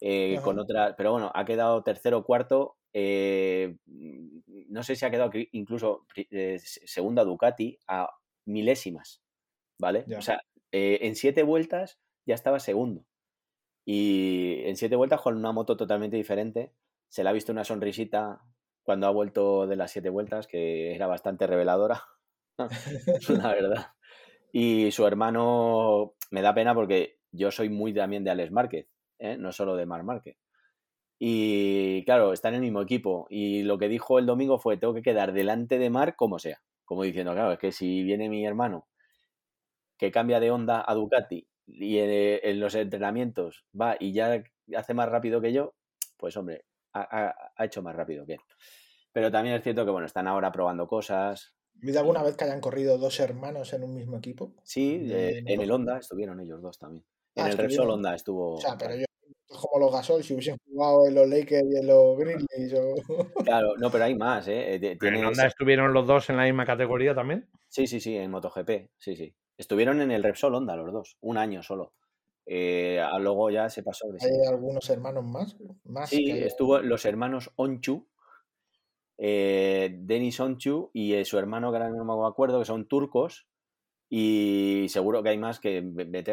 [0.00, 3.76] eh, con otra, pero bueno, ha quedado tercero o cuarto eh,
[4.68, 8.08] no sé si ha quedado incluso eh, segunda Ducati a
[8.46, 9.20] milésimas,
[9.80, 10.04] ¿vale?
[10.16, 13.04] O sea, eh, en siete vueltas ya estaba segundo.
[13.84, 16.72] Y en siete vueltas con una moto totalmente diferente.
[17.08, 18.40] Se le ha visto una sonrisita
[18.84, 22.02] cuando ha vuelto de las siete vueltas, que era bastante reveladora,
[23.28, 23.86] la verdad.
[24.52, 28.86] Y su hermano me da pena porque yo soy muy también de Alex Márquez,
[29.38, 30.36] no solo de Mar Márquez.
[31.18, 33.26] Y claro, está en el mismo equipo.
[33.30, 36.60] Y lo que dijo el domingo fue, tengo que quedar delante de Mar como sea.
[36.84, 38.88] Como diciendo, claro, es que si viene mi hermano
[39.96, 44.42] que cambia de onda a Ducati y en, los entrenamientos va y ya
[44.76, 45.74] hace más rápido que yo,
[46.16, 48.40] pues hombre, ha, hecho más rápido que él.
[49.12, 51.54] Pero también es cierto que, bueno, están ahora probando cosas.
[51.74, 54.52] ¿Viste alguna vez que hayan corrido dos hermanos en un mismo equipo?
[54.64, 57.04] Sí, en el Honda estuvieron ellos dos también.
[57.36, 58.54] En ah, el Repsol Honda estuvo.
[58.54, 59.04] O sea, pero yo
[59.48, 62.74] como los Gasol si hubiesen jugado en los Lakers y en los Grizzlies.
[63.44, 64.76] Claro, no, pero hay más, ¿eh?
[64.76, 67.48] eh ¿En Honda estuvieron los dos en la misma categoría también?
[67.68, 69.34] Sí, sí, sí, en MotoGP, sí, sí.
[69.56, 71.92] Estuvieron en el Repsol Honda los dos, un año solo.
[72.46, 74.06] Eh, luego ya se pasó.
[74.20, 75.56] ¿Hay algunos hermanos más?
[75.84, 78.06] más sí, estuvo los hermanos Onchu,
[79.16, 83.46] eh, Denis Onchu y su hermano, que ahora no me acuerdo, que son turcos.
[84.10, 85.82] Y seguro que hay más que,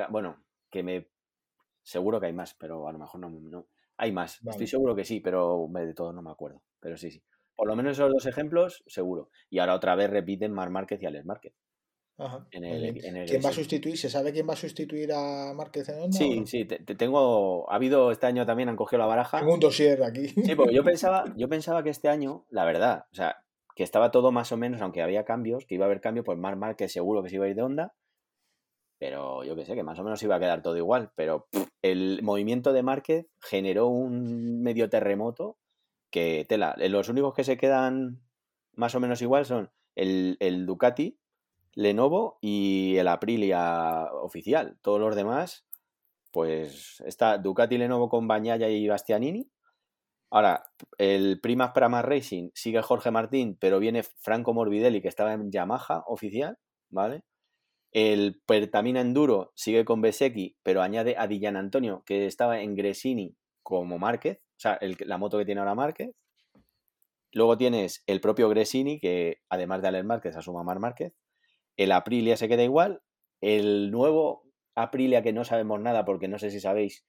[0.09, 1.07] bueno, que me
[1.83, 3.29] Seguro que hay más, pero a lo mejor no.
[3.29, 3.67] no.
[3.97, 4.39] Hay más.
[4.45, 6.61] Estoy seguro que sí, pero de todo no me acuerdo.
[6.79, 7.23] Pero sí, sí.
[7.55, 9.29] Por lo menos esos dos ejemplos, seguro.
[9.49, 11.53] Y ahora otra vez repiten Mar Márquez y Alex Márquez.
[12.17, 12.47] Ajá.
[12.51, 13.97] ¿Quién va a sustituir?
[13.97, 16.17] ¿Se sabe quién va a sustituir a Márquez en Honda?
[16.17, 17.69] Sí, sí, te, tengo.
[17.71, 19.39] Ha habido este año también, han cogido la baraja.
[19.39, 20.27] Tengo un dossier aquí.
[20.27, 23.43] Sí, porque yo pensaba, yo pensaba que este año, la verdad, o sea,
[23.75, 26.37] que estaba todo más o menos, aunque había cambios, que iba a haber cambios, pues
[26.37, 27.93] Mar Márquez seguro que se iba a ir de Honda
[29.01, 31.11] pero yo que sé, que más o menos iba a quedar todo igual.
[31.15, 31.47] Pero
[31.81, 35.57] el movimiento de Márquez generó un medio terremoto
[36.11, 36.75] que tela.
[36.77, 38.21] Los únicos que se quedan
[38.75, 41.17] más o menos igual son el, Ducati,
[41.73, 44.77] Lenovo y el Aprilia oficial.
[44.83, 45.65] Todos los demás,
[46.31, 49.49] pues está Ducati Lenovo con Bañaya y Bastianini.
[50.29, 50.61] Ahora,
[50.99, 56.03] el Primas Prama Racing sigue Jorge Martín, pero viene Franco Morbidelli, que estaba en Yamaha
[56.05, 56.59] oficial,
[56.91, 57.23] ¿vale?
[57.91, 63.35] El Pertamina Enduro sigue con Besecchi, pero añade a Dillan Antonio, que estaba en Gresini
[63.63, 66.11] como Márquez, o sea, la moto que tiene ahora Márquez.
[67.33, 71.13] Luego tienes el propio Gresini, que además de Alex Márquez asuma Mar Márquez.
[71.77, 73.01] El Aprilia se queda igual.
[73.41, 74.43] El nuevo
[74.75, 77.05] Aprilia, que no sabemos nada, porque no sé si sabéis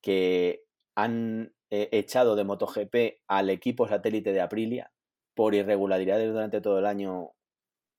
[0.00, 0.62] que
[0.96, 4.92] han eh, echado de MotoGP al equipo satélite de Aprilia
[5.34, 7.32] por irregularidades durante todo el año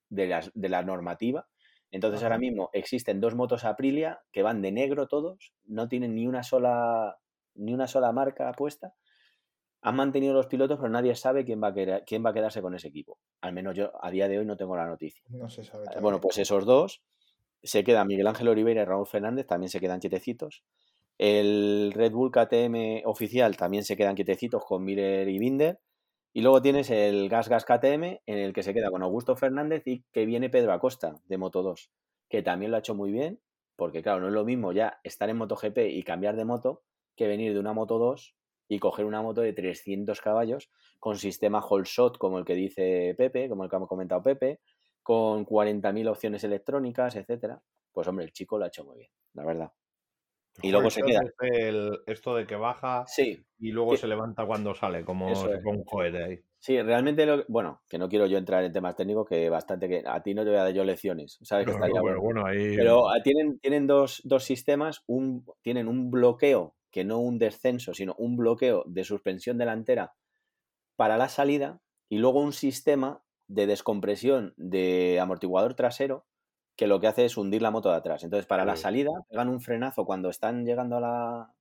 [0.10, 1.48] de la normativa
[1.91, 6.28] Entonces ahora mismo existen dos motos Aprilia que van de negro todos, no tienen ni
[6.28, 7.17] una sola
[7.56, 8.93] ni una sola marca puesta.
[9.82, 12.74] Han mantenido los pilotos, pero nadie sabe quién va, a quién va a quedarse con
[12.74, 13.19] ese equipo.
[13.41, 15.24] Al menos yo a día de hoy no tengo la noticia.
[15.30, 15.86] No se sabe.
[15.95, 17.04] Eh, bueno, pues esos dos
[17.62, 20.63] se quedan Miguel Ángel Oliveira y Raúl Fernández, también se quedan quietecitos.
[21.17, 25.80] El Red Bull KTM oficial también se quedan quietecitos con Miller y Binder.
[26.38, 29.84] Y luego tienes el Gas Gas KTM, en el que se queda con Augusto Fernández
[29.88, 31.89] y que viene Pedro Acosta de Moto 2,
[32.28, 33.39] que también lo ha hecho muy bien,
[33.78, 36.84] porque claro, no es lo mismo ya estar en MotoGP y cambiar de moto
[37.15, 38.36] que venir de una Moto 2
[38.67, 40.69] y coger una moto de 300 caballos
[41.00, 44.60] con sistema whole shot, como el que dice Pepe, como el que ha comentado Pepe,
[45.04, 47.62] con 40.000 opciones electrónicas, etcétera.
[47.93, 49.71] Pues hombre, el chico lo ha hecho muy bien, la verdad.
[50.62, 51.22] Y luego se queda.
[52.08, 56.39] esto de que baja sí, y luego se levanta cuando sale, como un cohete ahí.
[56.60, 60.24] Sí, realmente, bueno, que no quiero yo entrar en temas técnicos, que bastante que a
[60.24, 61.65] ti no te voy a dar yo lecciones, ¿sabes?
[61.65, 62.46] Que estaría pero bueno.
[62.46, 62.76] ahí...
[62.76, 67.94] pero ah, tienen, tienen dos, dos, sistemas, un, tienen un bloqueo, que no un descenso,
[67.94, 70.13] sino un bloqueo de suspensión delantera
[70.96, 76.26] para la salida y luego un sistema de descompresión de amortiguador trasero
[76.76, 78.24] que lo que hace es hundir la moto de atrás.
[78.24, 81.54] Entonces, para la salida, pegan un frenazo cuando están llegando a la.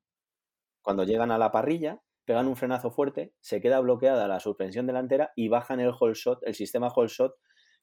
[0.83, 5.33] Cuando llegan a la parrilla, pegan un frenazo fuerte, se queda bloqueada la suspensión delantera
[5.35, 7.37] y bajan el whole shot, el sistema whole shot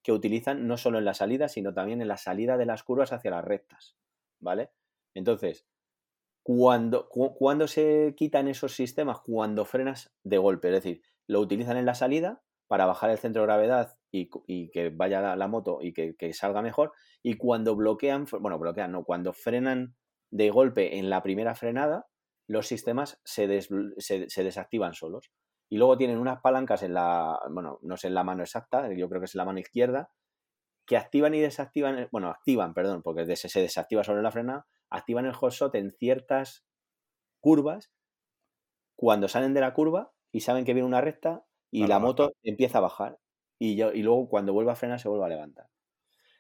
[0.04, 3.13] que utilizan no solo en la salida, sino también en la salida de las curvas
[3.13, 3.98] hacia las rectas.
[4.39, 4.72] ¿Vale?
[5.13, 5.67] Entonces,
[6.44, 11.86] cuando, cuando se quitan esos sistemas, cuando frenas de golpe, es decir, lo utilizan en
[11.86, 16.34] la salida para bajar el centro de gravedad y, que vaya la, moto y que,
[16.34, 16.93] salga mejor.
[17.24, 19.95] Y cuando bloquean, bueno, bloquean, no, cuando frenan
[20.30, 22.08] de golpe en la primera frenada,
[22.47, 25.32] los sistemas se, se, desactivan solos.
[25.69, 29.08] Y luego tienen unas palancas en la, bueno, no sé en la mano exacta, yo
[29.08, 30.12] creo que es en la mano izquierda,
[30.86, 35.34] que activan y desactivan, bueno, activan, perdón, porque se desactiva sobre la frenada, activan el
[35.34, 36.65] hot en ciertas
[37.39, 37.93] curvas.
[38.97, 42.80] Cuando salen de la curva y saben que viene una recta y la moto empieza
[42.80, 43.17] a bajar
[43.62, 45.67] y, yo, y luego cuando vuelva a frenar se vuelve a levantar.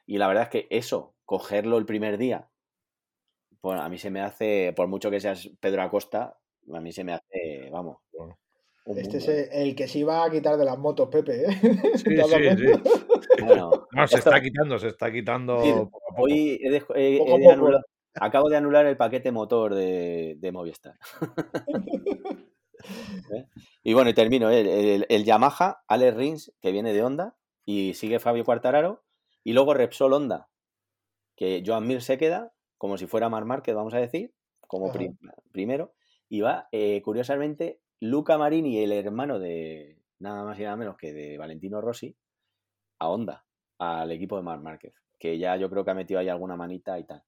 [0.07, 2.49] Y la verdad es que eso, cogerlo el primer día,
[3.61, 6.39] pues a mí se me hace, por mucho que seas Pedro Acosta,
[6.73, 7.97] a mí se me hace, vamos.
[8.87, 11.43] Este es el que se iba a quitar de las motos, Pepe.
[11.43, 11.47] ¿eh?
[11.97, 13.45] Sí, sí, sí.
[13.45, 15.59] Bueno, no, se está quitando, se está quitando.
[16.17, 16.59] Hoy
[18.15, 20.95] acabo de anular el paquete motor de, de Movistar.
[23.33, 23.47] ¿eh?
[23.83, 24.49] Y bueno, y termino.
[24.49, 25.05] ¿eh?
[25.07, 29.03] El, Yamaha, Alex Rins, que viene de Honda, y sigue Fabio Quartararo,
[29.43, 30.49] y luego Repsol Honda,
[31.35, 34.33] que Joan Mir se queda, como si fuera Mar Márquez, vamos a decir,
[34.67, 34.91] como
[35.51, 35.93] primero,
[36.29, 41.13] y va, eh, curiosamente, Luca Marini, el hermano de nada más y nada menos que
[41.13, 42.15] de Valentino Rossi,
[42.99, 43.45] a Honda,
[43.79, 46.97] al equipo de Mar Márquez, que ya yo creo que ha metido ahí alguna manita
[46.99, 47.23] y tal.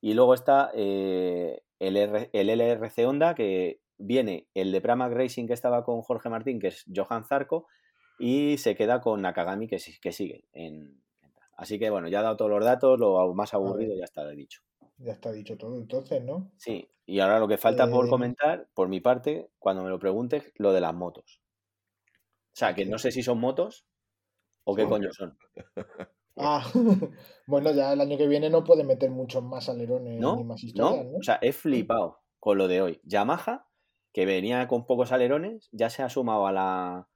[0.00, 5.84] Y luego está el, el LRC Honda, que viene el de Pramac Racing que estaba
[5.84, 7.66] con Jorge Martín, que es Johan Zarco,
[8.18, 10.44] y se queda con Nakagami, que, que sigue.
[10.52, 11.02] En,
[11.56, 14.62] así que bueno, ya ha dado todos los datos, lo más aburrido ya está dicho.
[14.98, 16.52] Ya está dicho todo entonces, ¿no?
[16.58, 19.98] Sí, y ahora lo que falta por Eh, comentar, por mi parte, cuando me lo
[19.98, 21.40] preguntes, lo de las motos.
[22.54, 23.86] O sea, que no sé si son motos
[24.64, 25.38] o qué coño son.
[26.38, 26.62] Ah,
[27.46, 30.34] bueno, ya el año que viene no puede meter muchos más alerones ¿No?
[30.34, 30.66] ni más ¿No?
[30.68, 31.18] historias, ¿no?
[31.18, 33.00] O sea, he flipado con lo de hoy.
[33.04, 33.66] Yamaha,
[34.16, 37.06] que venía con pocos alerones, ya se ha sumado a la,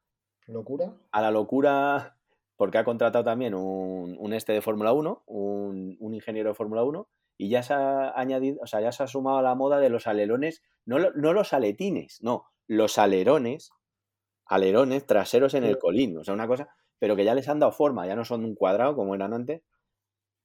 [0.47, 0.93] ¿Locura?
[1.11, 2.19] a la locura
[2.57, 6.85] porque ha contratado también un, un este de Fórmula 1, un, un ingeniero de Fórmula
[6.85, 7.09] 1,
[7.39, 9.89] y ya se ha añadido, o sea, ya se ha sumado a la moda de
[9.89, 13.71] los alerones, no, no los aletines, no, los alerones,
[14.45, 17.73] alerones traseros en el colín, o sea, una cosa, pero que ya les han dado
[17.73, 19.63] forma, ya no son un cuadrado como eran antes.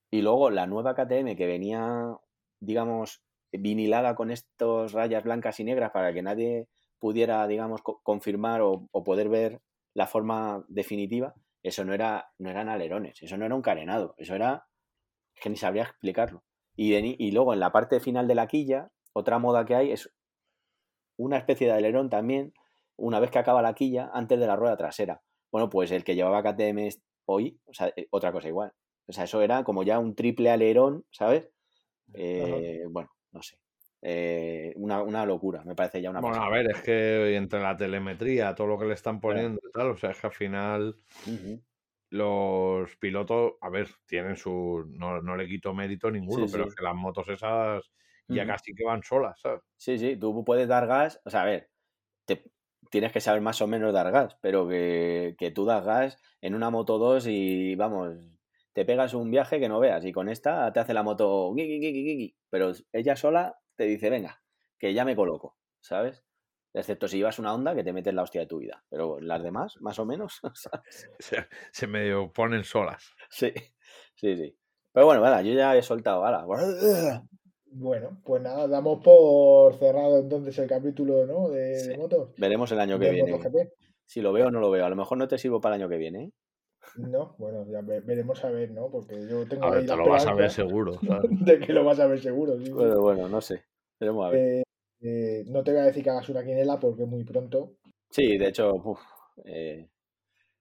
[0.09, 2.15] Y luego la nueva KTM que venía,
[2.61, 3.25] digamos,
[3.57, 6.67] vinilada con estos rayas blancas y negras para que nadie
[6.99, 9.61] pudiera, digamos, co- confirmar o, o poder ver
[9.93, 14.35] la forma definitiva, eso no era, no eran alerones, eso no era un carenado, eso
[14.35, 14.67] era
[15.35, 16.43] es que ni sabría explicarlo.
[16.75, 19.75] Y, de ni- y luego en la parte final de la quilla, otra moda que
[19.75, 20.13] hay es
[21.17, 22.53] una especie de alerón también,
[22.97, 25.21] una vez que acaba la quilla, antes de la rueda trasera.
[25.51, 26.89] Bueno, pues el que llevaba KTM
[27.25, 28.73] hoy, o sea, eh, otra cosa igual.
[29.07, 31.49] O sea, eso era como ya un triple alerón, ¿sabes?
[32.13, 33.59] Eh, bueno, no sé.
[34.01, 37.75] Eh, una, una locura, me parece ya una Bueno, a ver, es que entre la
[37.75, 40.95] telemetría, todo lo que le están poniendo y tal, o sea, es que al final
[42.11, 44.85] los pilotos, a ver, tienen su.
[44.97, 46.69] No, no le quito mérito ninguno, Sí, pero sí.
[46.69, 47.91] es que las motos esas
[48.27, 49.61] ya casi que van solas, ¿sabes?
[49.77, 51.69] Sí, sí, tú puedes dar gas, o sea, a ver,
[52.25, 52.43] te,
[52.89, 56.55] tienes que saber más o menos dar gas, pero que, que tú das gas en
[56.55, 58.15] una Moto 2 y vamos,
[58.75, 61.55] te pegas un viaje que no veas y con esta te hace la moto,
[62.49, 64.43] pero ella sola te dice, venga,
[64.77, 66.25] que ya me coloco, ¿sabes?
[66.73, 68.83] Excepto si llevas una onda que te metes la hostia de tu vida.
[68.89, 70.41] Pero las demás, más o menos,
[71.19, 73.13] Se, se medio ponen solas.
[73.29, 73.53] Sí,
[74.15, 74.57] sí, sí.
[74.91, 76.45] Pero bueno, vale, yo ya he soltado, ala.
[77.67, 81.47] Bueno, pues nada, damos por cerrado entonces el capítulo, ¿no?
[81.47, 81.89] De, Sí.
[81.91, 82.33] de motos.
[82.37, 83.31] Veremos el año que de viene.
[83.31, 83.71] MotoGP.
[84.05, 84.85] Si lo veo o no lo veo.
[84.85, 86.23] A lo mejor no te sirvo para el año que viene.
[86.25, 86.31] ¿eh?
[86.97, 88.89] No, bueno, ya ve- veremos a ver, ¿no?
[88.89, 90.93] Porque yo tengo A ver, ahí te la lo vas a ver seguro.
[91.07, 91.45] ¿sabes?
[91.45, 92.57] de que lo vas a ver seguro.
[92.57, 92.73] sí, sí.
[92.77, 93.63] Pero bueno, no sé.
[93.99, 94.39] Veremos a ver.
[94.39, 94.63] Eh,
[95.01, 97.73] eh, no te voy a decir que hagas una quinela porque muy pronto.
[98.09, 99.01] Sí, de hecho, uf,
[99.43, 99.87] eh,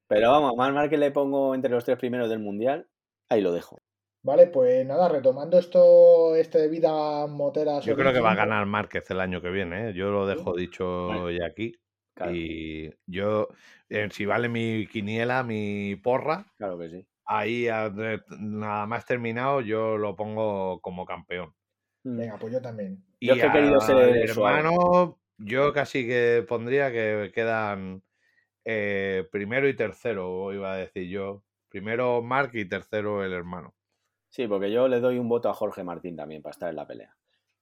[0.08, 2.87] pero vamos, a Marc Márquez le pongo entre los tres primeros del mundial.
[3.28, 3.78] Ahí lo dejo.
[4.22, 7.80] Vale, pues nada, retomando esto, este de vida motera.
[7.80, 9.92] Yo creo que va a ganar Márquez el año que viene, ¿eh?
[9.94, 11.38] Yo lo dejo dicho Vale.
[11.38, 11.74] ya aquí.
[12.14, 13.48] Claro, Y yo,
[13.88, 17.07] eh, si vale mi quiniela, mi porra, claro que sí.
[17.27, 17.66] ahí
[18.38, 21.55] nada más terminado, yo lo pongo como campeón.
[22.05, 22.16] Mm.
[22.16, 23.03] Venga, pues yo también.
[23.18, 24.61] Y Yo es que he querido ser suave.
[24.61, 28.03] hermano, yo casi que pondría que quedan
[28.64, 31.42] eh, primero y tercero, iba a decir yo.
[31.68, 33.74] Primero Mark y tercero el hermano.
[34.29, 36.87] Sí, porque yo le doy un voto a Jorge Martín también para estar en la
[36.87, 37.16] pelea.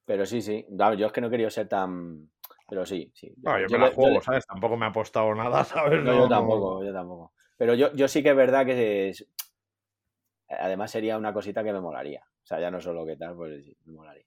[0.05, 0.67] Pero sí, sí.
[0.69, 2.31] Yo es que no he querido ser tan.
[2.73, 3.35] Pero sí, sí.
[3.43, 4.47] No, yo, Yo me la yo juego, ¿sabes?
[4.47, 6.03] Tampoco me ha apostado nada, ¿sabes?
[6.03, 7.33] No, yo tampoco, yo tampoco.
[7.59, 9.29] Pero yo, yo sí que es verdad que es-
[10.49, 12.23] además sería una cosita que me molaría.
[12.25, 14.25] O sea, ya no solo que tal, pues sí, me molaría.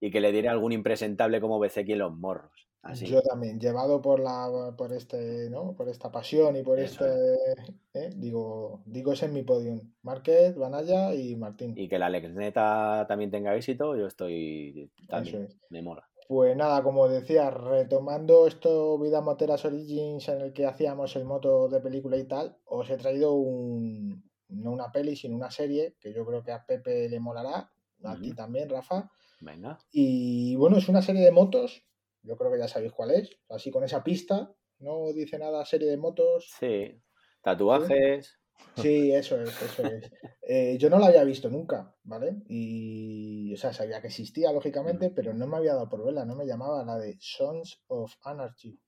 [0.00, 2.70] Y que le diera algún impresentable como Bezequi en los morros.
[2.80, 3.04] Así.
[3.04, 5.74] Yo también, llevado por la por este, ¿no?
[5.74, 8.10] Por esta pasión y por Eso este, ¿eh?
[8.16, 9.92] digo, digo ese es mi podium.
[10.00, 11.74] Márquez, Banaya y Martín.
[11.76, 15.44] Y que la Lexneta también tenga éxito, yo estoy también.
[15.44, 15.58] Eso es.
[15.68, 16.08] Me mola.
[16.26, 21.68] Pues nada, como decía, retomando esto Vida Moteras Origins en el que hacíamos el moto
[21.68, 26.14] de película y tal, os he traído un, no una peli, sino una serie que
[26.14, 27.70] yo creo que a Pepe le molará,
[28.04, 29.10] a ti también, Rafa.
[29.40, 29.78] Venga.
[29.90, 31.86] Y bueno, es una serie de motos,
[32.22, 35.88] yo creo que ya sabéis cuál es, así con esa pista, no dice nada serie
[35.88, 36.50] de motos.
[36.58, 37.00] Sí.
[37.42, 38.26] Tatuajes.
[38.26, 38.43] Sí,
[38.76, 40.10] eso es, eso es.
[40.46, 42.42] Eh, yo no la había visto nunca, ¿vale?
[42.48, 46.34] Y, o sea, sabía que existía, lógicamente, pero no me había dado por verla, no
[46.36, 48.78] me llamaba la de Sons of Anarchy.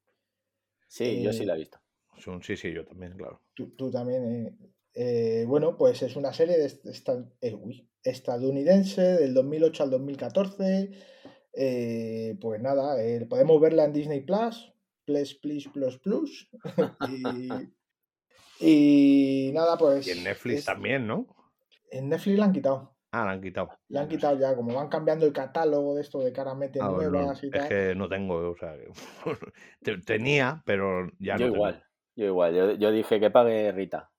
[0.89, 1.79] Sí, yo sí Eh, la he visto.
[2.43, 3.43] Sí, sí, yo también, claro.
[3.55, 4.25] Tú, tú también.
[4.47, 4.57] eh.
[4.99, 9.91] Eh, bueno, pues es una serie de est- esta- eh, uy, estadounidense del 2008 al
[9.91, 10.91] 2014.
[11.53, 14.73] Eh, pues nada, eh, podemos verla en Disney Plus,
[15.05, 16.49] Plus, Plus, Plus, Plus.
[17.11, 17.76] y,
[18.61, 20.07] y nada, pues.
[20.07, 21.27] Y en Netflix es- también, ¿no?
[21.91, 22.93] En Netflix la han quitado.
[23.13, 23.71] Ah, la han quitado.
[23.89, 26.87] La han quitado ya, como van cambiando el catálogo de esto de cara meten Ah,
[26.89, 27.69] no, nuevas y es tal.
[27.69, 28.75] que no tengo, o sea,
[30.07, 31.57] tenía, pero ya yo no tengo.
[31.57, 31.85] igual.
[32.17, 32.55] Yo igual.
[32.55, 34.11] Yo, yo dije que pague Rita.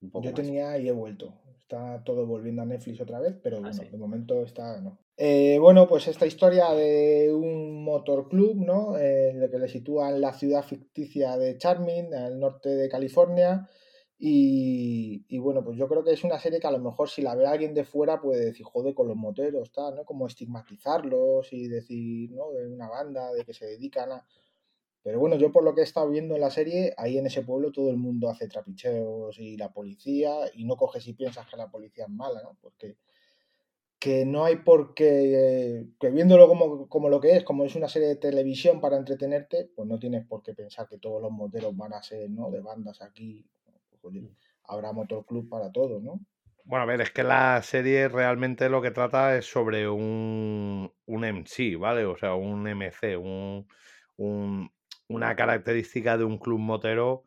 [0.00, 0.40] Un poco Yo más.
[0.40, 1.34] tenía y he vuelto.
[1.58, 3.88] Está todo volviendo a Netflix otra vez, pero bueno, Ah, sí.
[3.88, 4.98] de momento está no.
[5.20, 8.96] Eh, bueno, pues esta historia de un motorclub, ¿no?
[8.96, 12.88] Eh, en el que le sitúa en la ciudad ficticia de Charming, al norte de
[12.88, 13.68] California.
[14.16, 17.34] Y, bueno, pues yo creo que es una serie que a lo mejor si la
[17.34, 20.04] ve alguien de fuera puede decir, joder, con los moteros, ¿no?
[20.04, 22.52] Como estigmatizarlos y decir, ¿no?
[22.52, 24.24] De una banda, de que se dedican a...
[25.02, 27.42] Pero bueno, yo por lo que he estado viendo en la serie, ahí en ese
[27.42, 31.56] pueblo todo el mundo hace trapicheos y la policía, y no coges y piensas que
[31.56, 32.56] la policía es mala, ¿no?
[32.60, 32.96] Porque
[33.98, 37.88] que no hay por qué, que viéndolo como, como lo que es, como es una
[37.88, 41.76] serie de televisión para entretenerte, pues no tienes por qué pensar que todos los moteros
[41.76, 42.50] van a ser, ¿no?
[42.50, 43.44] De bandas aquí.
[43.90, 44.30] Pues, oye,
[44.64, 46.20] habrá motorclub para todos, ¿no?
[46.64, 51.24] Bueno, a ver, es que la serie realmente lo que trata es sobre un, un
[51.24, 52.04] MC, ¿vale?
[52.04, 53.66] O sea, un MC, un,
[54.16, 54.70] un-
[55.08, 57.24] una característica de un club motero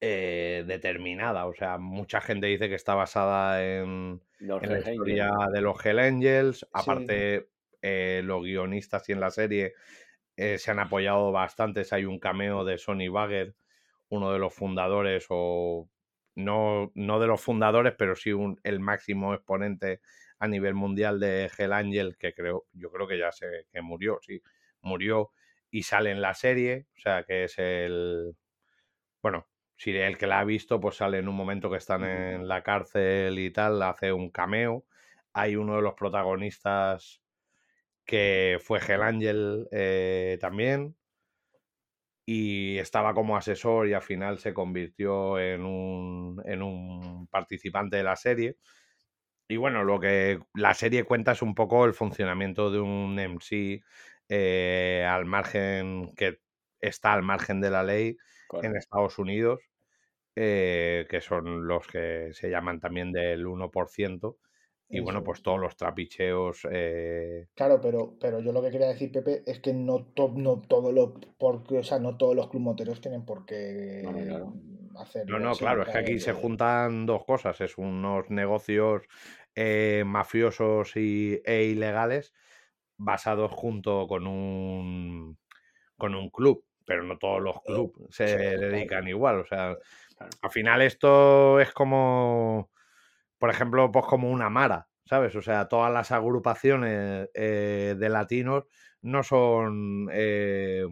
[0.00, 1.46] eh, determinada.
[1.46, 4.88] O sea, mucha gente dice que está basada en, la Angels.
[4.88, 6.66] historia de los Hell Angels.
[6.72, 7.48] Aparte,
[7.82, 9.74] eh, los guionistas y en la serie
[10.36, 11.92] eh, se han apoyado bastantes.
[11.92, 13.54] Hay un cameo de Sonny Bagger,
[14.08, 15.88] uno de los fundadores, o
[16.34, 20.00] no, no de los fundadores, pero sí un- el máximo exponente
[20.38, 24.18] a nivel mundial de Hell Angel, que creo, yo creo que ya sé que murió,
[24.22, 24.42] sí,
[24.80, 25.30] murió
[25.70, 28.36] y sale en la serie, o sea que es el,
[29.22, 29.49] bueno,
[29.80, 32.62] si el que la ha visto, pues sale en un momento que están en la
[32.62, 34.84] cárcel y tal, hace un cameo.
[35.32, 37.22] Hay uno de los protagonistas
[38.04, 40.96] que fue Hell Angel eh, también
[42.26, 48.04] y estaba como asesor y al final se convirtió en un, en un participante de
[48.04, 48.58] la serie.
[49.48, 53.82] Y bueno, lo que la serie cuenta es un poco el funcionamiento de un MC
[54.28, 56.38] eh, al margen, que
[56.80, 58.18] está al margen de la ley
[58.62, 58.76] en.
[58.76, 59.69] Estados Unidos
[60.36, 64.36] eh, que son los que se llaman también del 1%.
[64.92, 66.66] Y bueno, pues todos los trapicheos.
[66.68, 70.92] Eh, claro, pero, pero yo lo que quería decir, Pepe, es que no, no todos
[70.92, 74.02] los porque, o sea, no todos los club moteros tienen por qué
[74.96, 75.38] hacerlo.
[75.38, 77.60] No, no, claro, es que aquí se juntan dos cosas.
[77.60, 79.02] Es unos negocios
[79.54, 82.34] eh, mafiosos y, e ilegales
[82.96, 85.38] basados junto con un
[85.96, 89.40] con un club, pero no todos los clubes se dedican igual.
[89.40, 89.76] O sea,
[90.42, 92.70] al final esto es como
[93.40, 95.34] por ejemplo, pues como una Mara, ¿sabes?
[95.34, 98.64] O sea, todas las agrupaciones eh, de latinos
[99.00, 100.84] no son eh,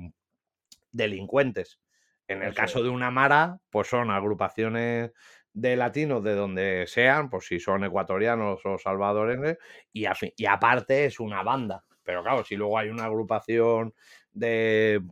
[0.91, 1.79] delincuentes.
[2.27, 5.13] En el caso de una Mara, pues son agrupaciones
[5.53, 9.59] de latinos de donde sean, pues si son ecuatorianos o salvadoreños,
[9.93, 10.07] y,
[10.37, 11.85] y aparte es una banda.
[12.03, 13.95] Pero claro, si luego hay una agrupación
[14.33, 15.03] de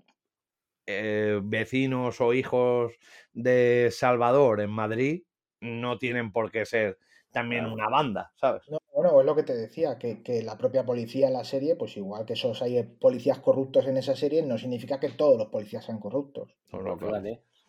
[0.87, 2.95] eh, vecinos o hijos
[3.37, 5.23] de Salvador en Madrid,
[5.61, 6.99] no tienen por qué ser
[7.31, 8.63] también una banda, ¿sabes?
[8.95, 12.25] bueno, es lo que te decía, que, la propia policía en la serie, pues igual
[12.25, 16.01] que esos hay policías corruptos en esa serie, no significa que todos los policías sean
[16.01, 16.57] corruptos.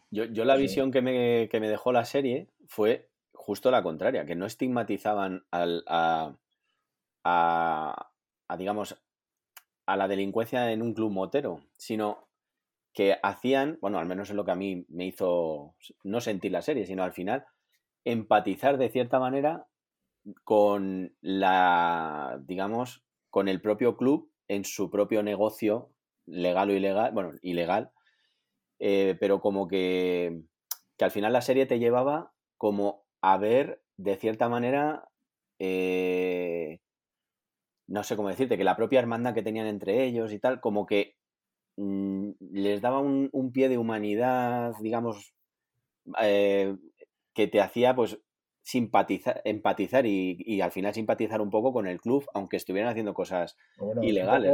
[0.09, 4.45] yo, yo, la visión que me, dejó la serie fue justo la contraria, que no
[4.45, 6.37] estigmatizaban al, a,
[7.25, 8.95] a, digamos,
[9.85, 12.26] a la delincuencia en un club motero, sino
[12.97, 16.63] que hacían, bueno, al menos es lo que a mí me hizo no sentir la
[16.63, 17.45] serie, sino al final
[18.03, 19.67] empatizar de cierta manera
[20.43, 25.91] con la, digamos, con el propio club en su propio negocio,
[26.25, 27.91] legal o ilegal, bueno, ilegal,
[28.79, 30.41] eh, pero como que,
[30.97, 35.07] que al final la serie te llevaba como a ver, de cierta manera,
[35.59, 36.79] eh,
[37.85, 40.87] no sé cómo decirte, que la propia hermandad que tenían entre ellos y tal, como
[40.87, 41.16] que
[41.77, 45.33] mm, les daba un, un, pie de humanidad, digamos,
[46.21, 46.75] eh,
[47.33, 48.19] que te hacía pues
[48.67, 53.55] simpatizar, empatizar y, al final simpatizar un poco con el club, aunque estuvieran haciendo cosas
[54.01, 54.51] ilegales.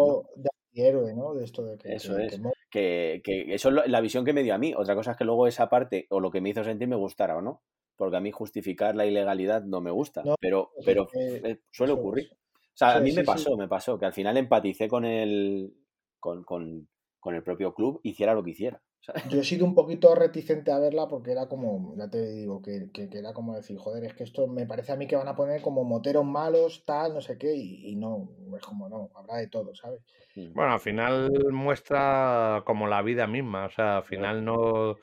[1.36, 2.40] de esto de que, eso es.
[2.70, 4.74] Que, eso es la visión que me dio a mí.
[4.76, 7.38] Otra cosa es que luego esa parte o lo que me hizo sentir me gustara
[7.38, 7.64] o no.
[7.96, 10.22] Porque a mí justificar la ilegalidad no me gusta.
[10.40, 12.30] pero pues pero eh, suele ocurrir.
[12.32, 15.74] O sea, a mí me pasó, me pasó, que al final empaticé con el,
[16.20, 16.88] con, con,
[17.24, 18.82] con el propio club, hiciera lo que hiciera.
[19.30, 22.90] Yo he sido un poquito reticente a verla porque era como, ya te digo, que,
[22.94, 25.62] era como decir, joder, es que esto me parece a mí que van a poner
[25.62, 29.74] como moteros malos, tal, no sé qué, y, no, es como no, habrá de todo,
[29.74, 30.02] ¿sabes?
[30.36, 30.54] Mm.
[30.54, 34.98] Bueno, al final muestra como la vida misma, o sea, al final no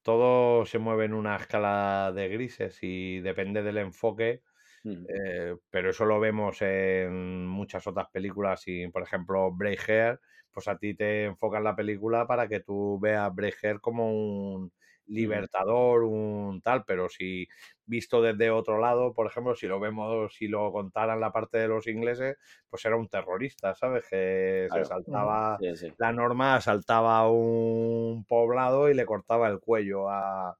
[0.00, 4.42] todo se mueve en una escala de grises y depende del enfoque.
[4.84, 5.04] Mm.
[5.08, 10.20] Eh, pero eso lo vemos en muchas otras películas y por ejemplo Hair
[10.56, 14.72] pues a ti te enfocan la película para que tú veas Brecher como un
[15.04, 17.46] libertador, un tal, pero si
[17.84, 21.68] visto desde otro lado, por ejemplo, si lo vemos, si lo contaran la parte de
[21.68, 22.38] los ingleses,
[22.70, 24.06] pues era un terrorista, ¿sabes?
[24.08, 25.58] Que se saltaba
[25.98, 30.54] la norma, asaltaba un poblado y le cortaba el cuello al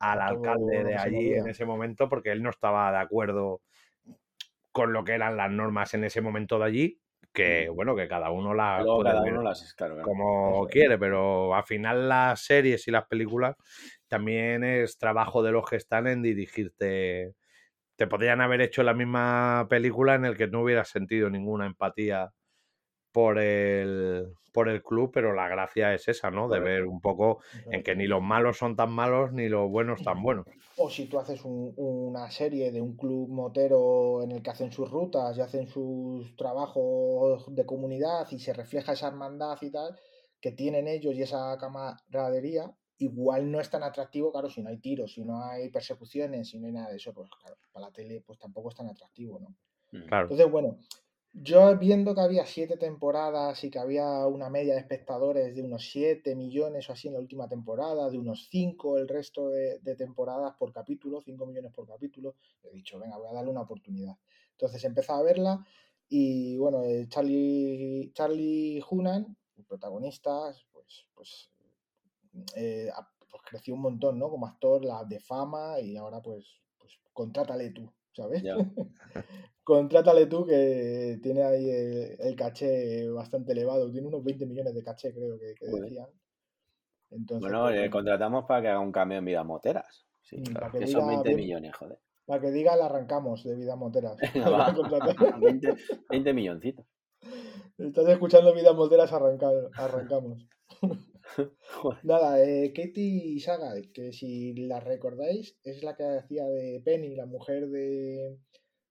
[0.00, 3.60] alcalde de allí en ese momento porque él no estaba de acuerdo
[4.72, 7.02] con lo que eran las normas en ese momento de allí
[7.32, 8.84] que bueno, que cada uno las
[10.02, 13.56] como quiere, pero al final las series y las películas
[14.06, 17.34] también es trabajo de los que están en dirigirte.
[17.96, 22.32] Te podrían haber hecho la misma película en el que no hubieras sentido ninguna empatía
[23.12, 26.48] por el, por el club, pero la gracia es esa, ¿no?
[26.48, 27.40] De ver un poco
[27.70, 30.46] en que ni los malos son tan malos ni los buenos tan buenos.
[30.76, 34.90] O si tú haces una serie de un club motero en el que hacen sus
[34.90, 39.96] rutas y hacen sus trabajos de comunidad y se refleja esa hermandad y tal
[40.42, 44.78] que tienen ellos y esa camaradería, igual no es tan atractivo, claro, si no hay
[44.78, 47.92] tiros, si no hay persecuciones, si no hay nada de eso, pues claro, para la
[47.92, 49.54] tele pues tampoco es tan atractivo, ¿no?
[50.08, 50.24] Claro.
[50.24, 50.78] Entonces, bueno,
[51.34, 55.90] yo viendo que había siete temporadas y que había una media de espectadores de unos
[55.90, 60.54] 7 millones o así en la última temporada, de unos 5 el resto de, temporadas
[60.58, 64.14] por capítulo, 5 millones por capítulo, he dicho, venga, voy a darle una oportunidad.
[64.50, 65.66] Entonces empecé a verla
[66.08, 71.50] y bueno, eh, Charlie, Charlie Hunan, el protagonista, pues, pues,
[72.56, 72.90] eh,
[73.30, 74.28] pues, creció un montón, ¿no?
[74.28, 76.44] Como actor, la de fama y ahora pues,
[76.78, 78.42] pues contrátale tú, ¿sabes?
[79.64, 81.70] Contrátale tú que tiene ahí
[82.18, 83.90] el, caché bastante elevado.
[83.92, 86.08] Tiene unos 20 millones de caché, creo que, decían.
[87.38, 90.06] bueno, le contratamos para que haga un cambio en vidas moteras.
[90.20, 91.98] Sí, mm, claro, que, son 20 millones, joder.
[92.24, 94.16] Para que diga, la arrancamos de vidas moteras.
[95.40, 95.76] 20,
[96.08, 96.86] 20 milloncitos.
[97.78, 100.48] Estás escuchando vidas moteras, arrancamos.
[102.02, 107.26] Nada, eh, Katie Saga, que si la recordáis, es la que hacía de Penny, la
[107.26, 108.38] mujer de,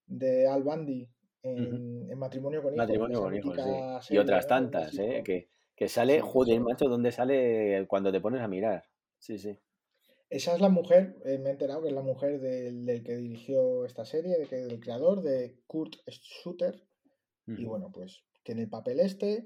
[0.07, 1.09] de Al Bundy
[1.43, 2.87] en, Matrimonio con Hijos.
[2.87, 3.57] Matrimonio con Hijos,
[4.05, 4.13] sí.
[4.13, 5.21] y otras tantas, ¿eh?
[5.25, 8.83] Que, que sale, joder, macho, ¿dónde sale cuando te pones a mirar?
[9.17, 9.57] Sí, sí.
[10.29, 13.85] Esa es la mujer, eh, me he enterado que es la mujer del, que dirigió
[13.85, 16.81] esta serie, de que, del creador, de Kurt Shooter.
[17.47, 19.45] Y bueno, pues tiene el papel este,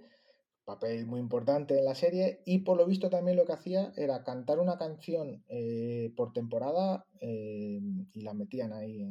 [0.65, 2.41] papel muy importante en la serie.
[2.45, 7.05] Y por lo visto también lo que hacía era cantar una canción eh, por temporada
[7.21, 7.79] eh,
[8.11, 9.01] y la metían ahí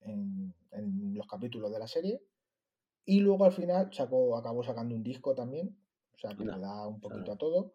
[0.00, 0.54] en,
[1.14, 2.22] los capítulos de la serie.
[3.04, 5.76] Y luego al final sacó, acabó sacando un disco también.
[6.14, 7.74] O sea que le da un poquito a todo.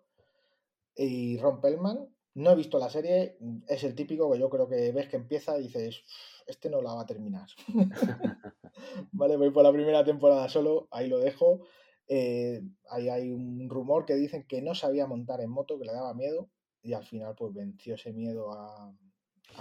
[0.95, 4.91] Y Ron Pellman, no he visto la serie, es el típico que yo creo que
[4.91, 6.03] ves que empieza y dices,
[6.47, 7.47] este no la va a terminar.
[9.11, 11.67] vale, voy por la primera temporada solo, ahí lo dejo.
[12.07, 16.13] Eh, hay un rumor que dicen que no sabía montar en moto, que le daba
[16.13, 16.49] miedo,
[16.81, 18.93] y al final pues venció ese miedo a,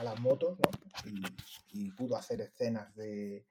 [0.02, 1.10] las motos, ¿no?
[1.72, 3.46] Y, pudo hacer escenas de,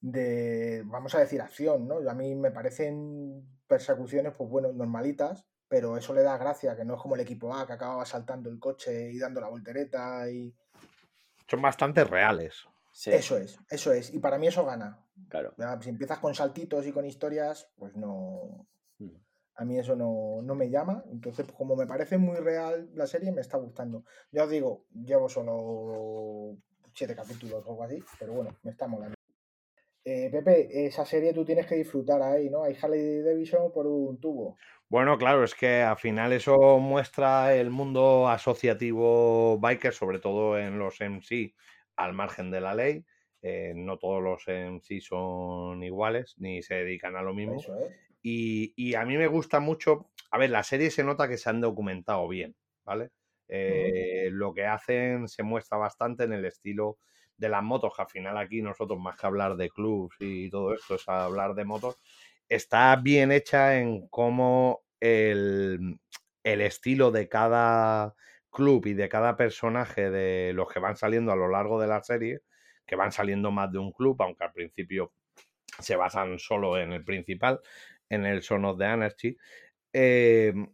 [0.00, 1.98] de, vamos a decir, acción, ¿no?
[2.08, 6.94] A mí me parecen persecuciones, pues bueno, normalitas, pero eso le da gracia, que no
[6.94, 10.54] es como el equipo A que acababa saltando el coche y dando la voltereta y...
[11.48, 12.66] Son bastante reales.
[13.06, 14.12] Eso es, eso es.
[14.12, 15.04] Y para mí eso gana.
[15.28, 15.54] Claro.
[15.80, 18.66] Si empiezas con saltitos y con historias, pues no...
[18.98, 19.16] Mm.
[19.56, 21.04] A mí eso no, me llama.
[21.10, 24.04] Entonces, pues, como me parece muy real la serie, me está gustando.
[24.30, 26.56] Ya os digo, llevo solo
[26.94, 29.14] siete capítulos o algo así, pero bueno, me está molando.
[30.04, 32.64] Eh, Pepe, esa serie tú tienes que disfrutar ahí, ¿no?
[32.64, 34.56] Hay Harley Davidson por un tubo.
[34.88, 40.78] Bueno, claro, es que al final eso muestra el mundo asociativo biker, sobre todo en
[40.78, 41.54] los MC,
[42.04, 43.04] al margen de la ley.
[43.42, 47.60] Eh, no todos los MC son iguales, ni se dedican a lo mismo.
[48.22, 51.60] y, a mí me gusta mucho, a ver, la serie se nota que se han
[51.60, 53.10] documentado bien, ¿vale?
[53.48, 56.98] Eh, lo que hacen se muestra bastante en el estilo
[57.36, 60.72] de las motos, que al final aquí nosotros más que hablar de clubs y todo
[60.72, 61.98] esto es hablar de motos,
[62.48, 65.98] está bien hecha en cómo el,
[66.44, 68.14] estilo de cada
[68.52, 72.02] club y de cada personaje de los que van saliendo a lo largo de la
[72.02, 72.42] serie,
[72.86, 75.12] que van saliendo más de un club, aunque al principio
[75.80, 77.60] se basan solo en el principal,
[78.08, 79.36] en el Son of the Anarchy,
[79.92, 80.72] em,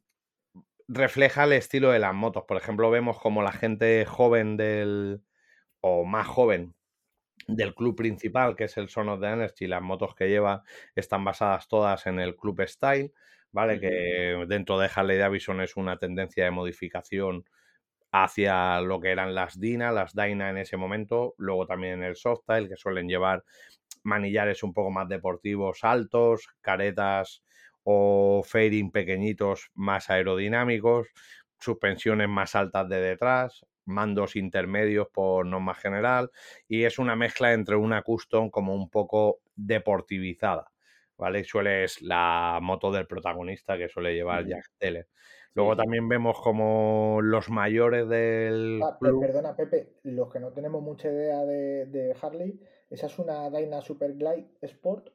[0.89, 2.45] refleja el estilo de las motos.
[2.47, 5.23] Por ejemplo, vemos como la gente joven del,
[5.81, 6.75] o más joven
[7.47, 10.65] del club principal, que es el Son of the Energy, las motos que lleva
[10.95, 13.13] están basadas todas en el club Style,
[13.53, 13.81] ¿vale?
[13.81, 17.45] Que dentro de Harley Davidson es una tendencia de modificación
[18.13, 22.17] hacia lo que eran las Dina, las Dyna en ese momento, luego también en el
[22.17, 23.45] Softail, que suelen llevar
[24.03, 27.43] manillares un poco más deportivos altos, caretas
[27.83, 31.09] o fairing pequeñitos más aerodinámicos,
[31.59, 36.31] suspensiones más altas de detrás, mandos intermedios por norma general
[36.69, 40.71] y es una mezcla entre una custom como un poco deportivizada,
[41.17, 41.45] ¿vale?
[41.45, 45.09] Suele es la moto del protagonista que suele llevar Jack Teller.
[45.55, 51.09] Luego también vemos como los mayores del ah, Perdona, Pepe, los que no tenemos mucha
[51.09, 55.09] idea de, Harley, esa es una Dyna Super Glide Sport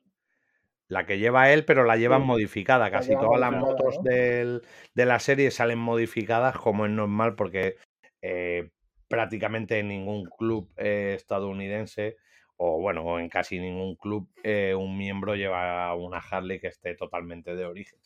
[0.89, 2.91] la que lleva él, pero la llevan modificada.
[2.91, 4.61] Casi todas las motos de
[5.05, 7.77] la serie salen modificadas como es normal, porque
[8.21, 8.69] eh,
[9.07, 12.17] prácticamente en ningún club eh, estadounidense
[12.57, 17.55] o bueno, en casi ningún club eh, un miembro lleva una Harley que esté totalmente
[17.55, 17.99] de origen.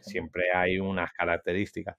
[0.00, 1.96] Siempre hay unas características.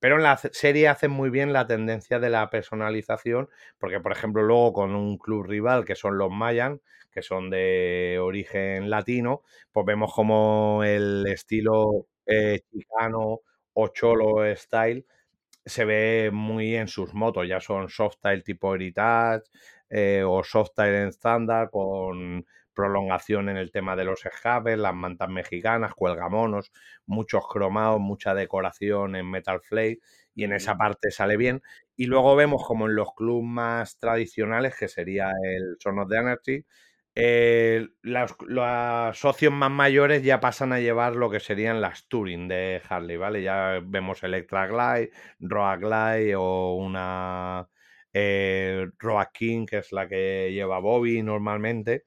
[0.00, 3.48] Pero en la serie hacen muy bien la tendencia de la personalización,
[3.78, 6.80] porque por ejemplo luego con un club rival que son los Mayan,
[7.10, 9.42] que son de origen latino,
[9.72, 12.06] pues vemos como el estilo
[12.70, 13.40] chicano
[13.74, 15.06] o cholo style
[15.64, 19.44] se ve muy en sus motos, ya son soft-tail tipo Heritage
[19.90, 22.46] eh, o soft-tail en estándar con
[22.76, 26.70] prolongación en el tema de los escapes, las mantas mexicanas, cuelgamonos,
[27.06, 30.00] muchos cromados, mucha decoración en Metal Flake
[30.34, 31.62] y en esa parte sale bien.
[31.96, 36.18] Y luego vemos como en los clubes más tradicionales, que sería el Son of the
[36.18, 36.64] Anarchy,
[37.18, 38.36] eh, los,
[39.18, 43.42] socios más mayores ya pasan a llevar lo que serían las Touring de Harley, ¿vale?
[43.42, 47.66] Ya vemos Electra Glide, Roa Glide o una
[48.12, 52.04] eh, Roa King, que es la que lleva Bobby normalmente.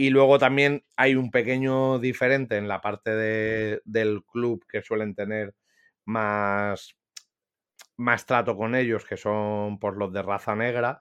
[0.00, 3.10] Y luego también hay un pequeño diferente en la parte
[3.84, 5.56] del club que suelen tener
[6.04, 6.94] más,
[7.96, 11.00] más trato con ellos, que son por los de raza negra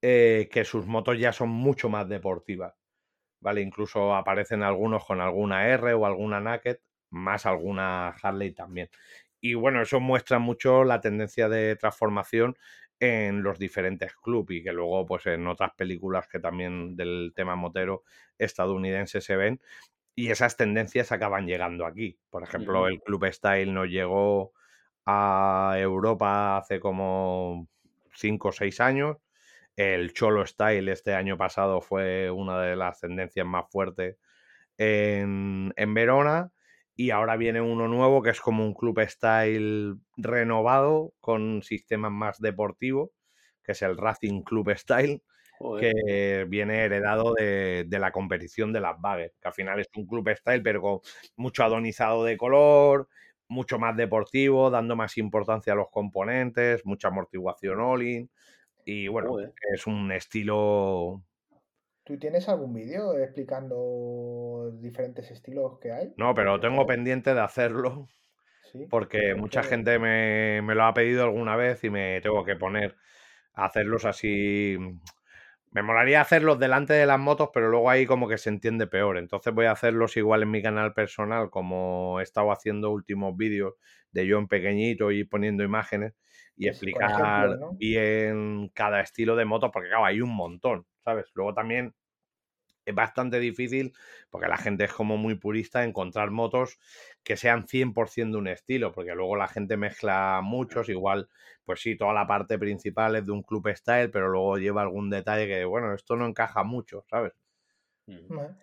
[0.00, 2.72] eh, que sus motos ya son mucho más deportivas.
[3.40, 3.62] ¿Vale?
[3.62, 6.76] Incluso aparecen algunos con alguna R o alguna Naked,
[7.10, 8.90] más alguna Harley también.
[9.40, 12.56] Y bueno, eso muestra mucho la tendencia de transformación
[13.00, 17.56] en los diferentes clubes y que luego pues en otras películas que también del tema
[17.56, 18.04] motero
[18.38, 19.60] estadounidense se ven
[20.14, 22.18] y esas tendencias acaban llegando aquí.
[22.28, 24.52] Por ejemplo, el Club Style nos llegó
[25.06, 27.66] a Europa hace como
[28.14, 29.16] 5 o 6 años.
[29.76, 34.18] El Cholo Style este año pasado fue una de las tendencias más fuertes
[34.76, 36.52] en, en Verona.
[37.00, 42.38] Y ahora viene uno nuevo que es como un club style renovado con sistemas más
[42.40, 43.08] deportivos,
[43.64, 45.22] que es el Racing Club Style,
[45.78, 50.28] que viene heredado de, la competición de las bagues, que al final es un club
[50.36, 51.00] style, pero con
[51.36, 53.08] mucho adonizado de color,
[53.48, 58.30] mucho más deportivo, dando más importancia a los componentes, mucha amortiguación all-in.
[58.84, 59.38] Y bueno,
[59.72, 61.22] es un estilo
[62.04, 66.14] ¿Tú tienes algún vídeo explicando diferentes estilos que hay?
[66.16, 68.08] No, pero tengo pendiente de hacerlo.
[68.88, 72.96] Porque mucha gente me, lo ha pedido alguna vez y me tengo que poner
[73.54, 74.76] a hacerlos así.
[75.72, 79.18] Me molaría hacerlos delante de las motos, pero luego ahí como que se entiende peor.
[79.18, 83.74] Entonces voy a hacerlos igual en mi canal personal, como he estado haciendo últimos vídeos
[84.10, 86.14] de yo en pequeñito y poniendo imágenes
[86.56, 91.26] y explicar bien cada estilo de moto, porque claro, hay un montón, ¿sabes?
[91.34, 91.94] Luego también
[92.84, 93.92] es bastante difícil,
[94.30, 96.78] porque la gente es como muy purista, encontrar motos
[97.22, 101.28] que sean 100% de un estilo, porque luego la gente mezcla muchos, igual,
[101.64, 105.10] pues sí, toda la parte principal es de un club style, pero luego lleva algún
[105.10, 107.32] detalle que, bueno, esto no encaja mucho, ¿sabes?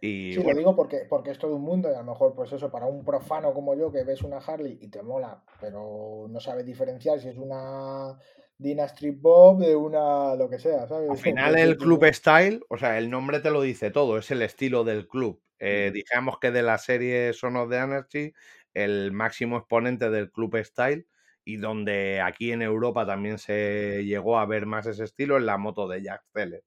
[0.01, 2.51] Y, sí, lo digo porque, porque es todo un mundo y a lo mejor, pues
[2.51, 6.39] eso, para un profano como yo que ves una Harley y te mola, pero no
[6.41, 8.17] sabes diferenciar si es una
[8.59, 11.09] Dynasty Bob de una lo que sea, ¿sabes?
[11.09, 14.41] Al final el club style, o sea, el nombre te lo dice todo, es el
[14.41, 15.41] estilo del club.
[15.59, 18.33] Eh, digamos que de la serie Son of the Anarchy,
[18.73, 21.07] el máximo exponente del club style
[21.43, 25.57] y donde aquí en Europa también se llegó a ver más ese estilo en la
[25.57, 26.63] moto de Jack Zeller.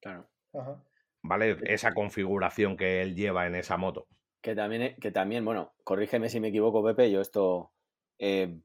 [0.00, 0.28] Claro.
[1.22, 1.58] ¿Vale?
[1.62, 4.08] Esa configuración que él lleva en esa moto.
[4.40, 7.72] Que también, que también bueno, corrígeme si me equivoco, Pepe, yo esto
[8.18, 8.58] eh,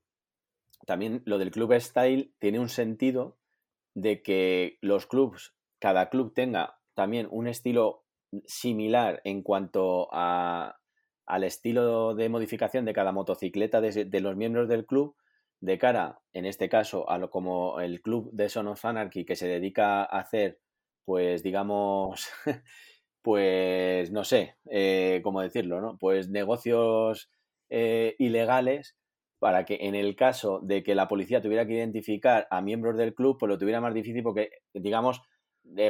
[0.85, 3.37] también lo del club style tiene un sentido
[3.93, 8.05] de que los clubs, cada club tenga también un estilo
[8.45, 10.77] similar en cuanto a,
[11.25, 15.15] al estilo de modificación de cada motocicleta de, los miembros del club,
[15.61, 19.35] de cara, en este caso, a lo como el club de Son of Anarchy que
[19.35, 20.59] se dedica a hacer,
[21.05, 22.29] pues digamos,
[23.21, 25.97] pues no sé, eh, cómo decirlo, ¿no?
[25.97, 27.29] Pues negocios
[27.69, 28.95] eh, ilegales
[29.39, 33.13] para que en el caso de que la policía tuviera que identificar a miembros del
[33.13, 35.21] club, pues lo tuviera más difícil porque, digamos,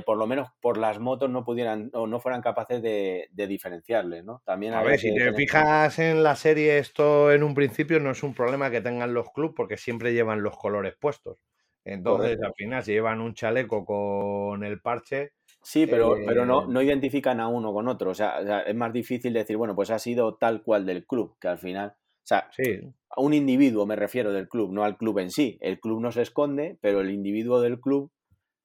[0.05, 4.41] por lo menos por las motos no pudieran o no fueran capaces de, diferenciarles, ¿no?
[4.45, 8.23] También a ver, si te fijas en la serie, esto en un principio no es
[8.23, 11.39] un problema que tengan los clubs porque siempre llevan los colores puestos.
[11.83, 15.33] Entonces, al final, si llevan un chaleco con el parche.
[15.61, 18.09] Sí, pero, pero no, eh no identifican a uno con otro.
[18.09, 21.47] o sea, es más difícil decir, bueno, pues ha sido tal cual del club, que
[21.47, 21.95] al final.
[22.25, 22.81] O sea, sí
[23.15, 25.57] a un individuo me refiero del club, no al club en sí.
[25.61, 28.11] El club no se esconde, pero el individuo del club,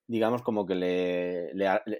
[0.06, 1.52] digamos, como que le,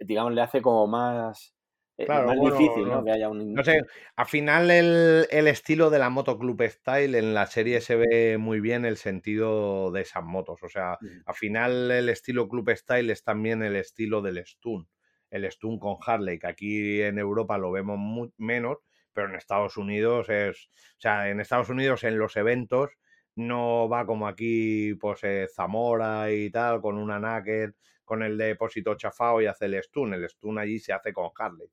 [0.03, 1.55] digamos, le hace como más,
[1.97, 3.05] eh, más difícil, ¿no?
[3.05, 3.55] Que haya un...
[3.55, 3.81] No sé,
[4.17, 8.61] al final el, estilo de la moto club style en la serie se ve muy
[8.61, 10.63] bien el sentido de esas motos.
[10.63, 14.89] O sea, al final el estilo club style es también el estilo del stun.
[15.31, 17.97] El stun con Harley, que aquí en Europa lo vemos
[18.37, 18.79] menos,
[19.13, 22.91] pero en Estados Unidos es, o sea, en Estados Unidos en los eventos
[23.37, 27.73] no va como aquí, pues eh, Zamora y tal, con una Naked,
[28.05, 30.15] con el depósito chafado y hace el stun.
[30.15, 31.69] El stun allí se hace con Harley.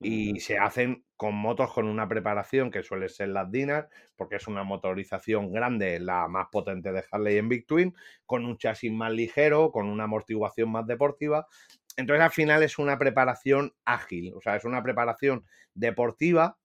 [0.00, 4.46] Y se hacen con motos con una preparación que suele ser las Dinas, porque es
[4.48, 7.94] una motorización grande, la más potente de Harley en Big Twin,
[8.26, 11.46] con un chasis más ligero, con una amortiguación más deportiva.
[11.96, 15.44] Entonces al final es una preparación ágil, o sea, es una preparación
[15.74, 16.58] deportiva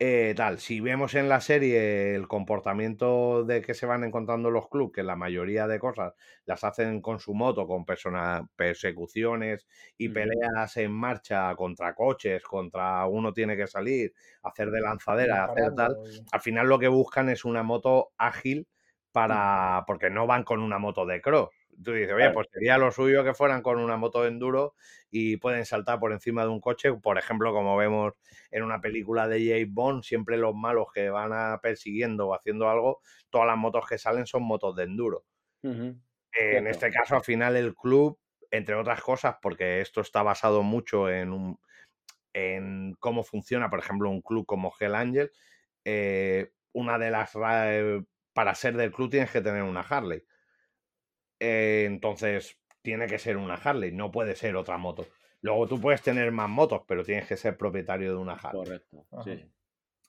[0.00, 4.68] eh, tal, si vemos en la serie el comportamiento de que se van encontrando los
[4.68, 6.14] clubes, que la mayoría de cosas
[6.46, 9.66] las hacen con su moto, con persecuciones
[9.96, 15.74] y peleas en marcha contra coches, contra uno tiene que salir, hacer de lanzadera, hacer
[15.76, 15.96] tal,
[16.32, 18.66] al final lo que buscan es una moto ágil
[19.12, 21.50] para, porque no van con una moto de cross,
[21.82, 24.74] Tú dices, oye, pues sería lo suyo que fueran con una moto de enduro
[25.10, 28.14] y pueden saltar por encima de un coche, por ejemplo, como vemos
[28.50, 32.68] en una película de James Bond, siempre los malos que van a persiguiendo o haciendo
[32.68, 33.00] algo,
[33.30, 35.24] todas las motos que salen son motos de enduro.
[35.62, 38.18] en este caso, al final, el club,
[38.50, 41.58] entre otras cosas, porque esto está basado mucho en, un,
[42.32, 45.30] en cómo funciona, por ejemplo, un club como Hell Angel,
[45.84, 47.32] eh, una de las
[48.32, 50.24] para ser del club tienes que tener una Harley.
[51.46, 55.06] Eh, entonces, tiene que ser una Harley, no puede ser otra moto.
[55.42, 58.64] Luego tú puedes tener más motos, pero tienes que ser propietario de una Harley.
[58.64, 59.06] Correcto.
[59.22, 59.44] Sí.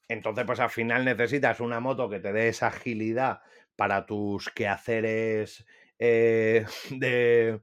[0.08, 3.42] Entonces, pues al final necesitas una moto que te dé esa agilidad
[3.76, 5.66] para tus quehaceres
[6.00, 7.60] eh, de,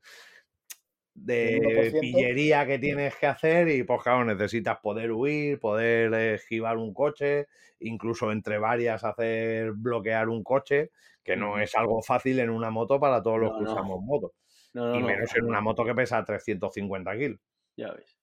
[1.15, 6.95] de pillería que tienes que hacer y pues claro, necesitas poder huir, poder esquivar un
[6.95, 7.47] coche,
[7.81, 10.91] incluso entre varias hacer bloquear un coche,
[11.23, 14.33] que no es algo fácil en una moto para todos los que usamos motos.
[14.75, 17.41] y menos en una moto que pesa 350 kilos.
[17.77, 18.17] Ya ves.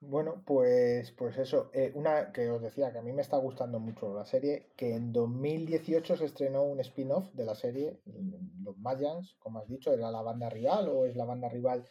[0.00, 3.80] Bueno, pues, pues eso, eh, una que os decía que a mí me está gustando
[3.80, 8.78] mucho la serie, que en 2018 se estrenó un spin-off de la serie, mm, Los
[8.78, 11.84] Mayans, como has dicho, era la banda rival o es la banda rival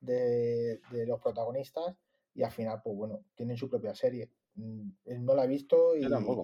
[0.00, 1.96] de, los protagonistas,
[2.34, 4.30] y al final, pues bueno, tienen su propia serie.
[4.56, 4.90] Mm,
[5.20, 6.02] no la he visto y,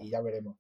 [0.09, 0.57] ya veremos.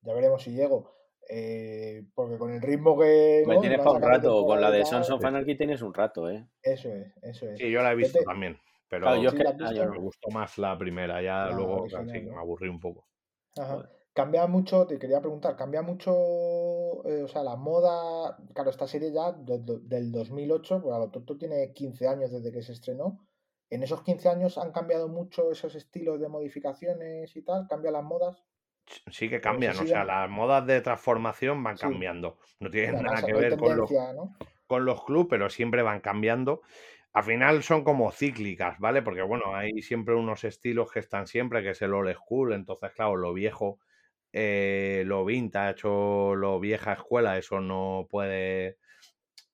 [0.00, 0.94] Ya veremos si llego.
[1.28, 3.44] Eh, porque con el ritmo que.
[3.46, 6.46] Me tienes para un rato, con la de Sons of Anarchy tienes un rato, ¿eh?
[6.62, 7.58] Eso es, eso es.
[7.58, 8.56] Sí, yo la he visto también.
[8.88, 13.08] Pero yo me gustó más la primera, ya luego me aburrí un poco.
[14.12, 16.10] Cambia mucho, te quería preguntar, cambia mucho,
[17.04, 21.36] eh, o sea, la moda, claro, esta serie ya del 2008, pues a lo tonto
[21.36, 23.26] tiene 15 años desde que se estrenó.
[23.68, 27.66] ¿En esos 15 años han cambiado mucho esos estilos de modificaciones y tal?
[27.68, 28.42] ¿Cambian las modas?
[29.10, 32.38] Sí que cambian, o sea, las modas de transformación van cambiando.
[32.60, 33.90] No tienen nada que ver con, los,
[34.66, 36.62] con los clubes, pero siempre van cambiando.
[37.16, 39.00] Al final son como cíclicas, ¿vale?
[39.02, 42.92] Porque bueno, hay siempre unos estilos que están siempre, que es el old school, entonces
[42.92, 43.80] claro, lo viejo,
[44.32, 48.76] eh, lo vintage o lo vieja escuela, eso no puede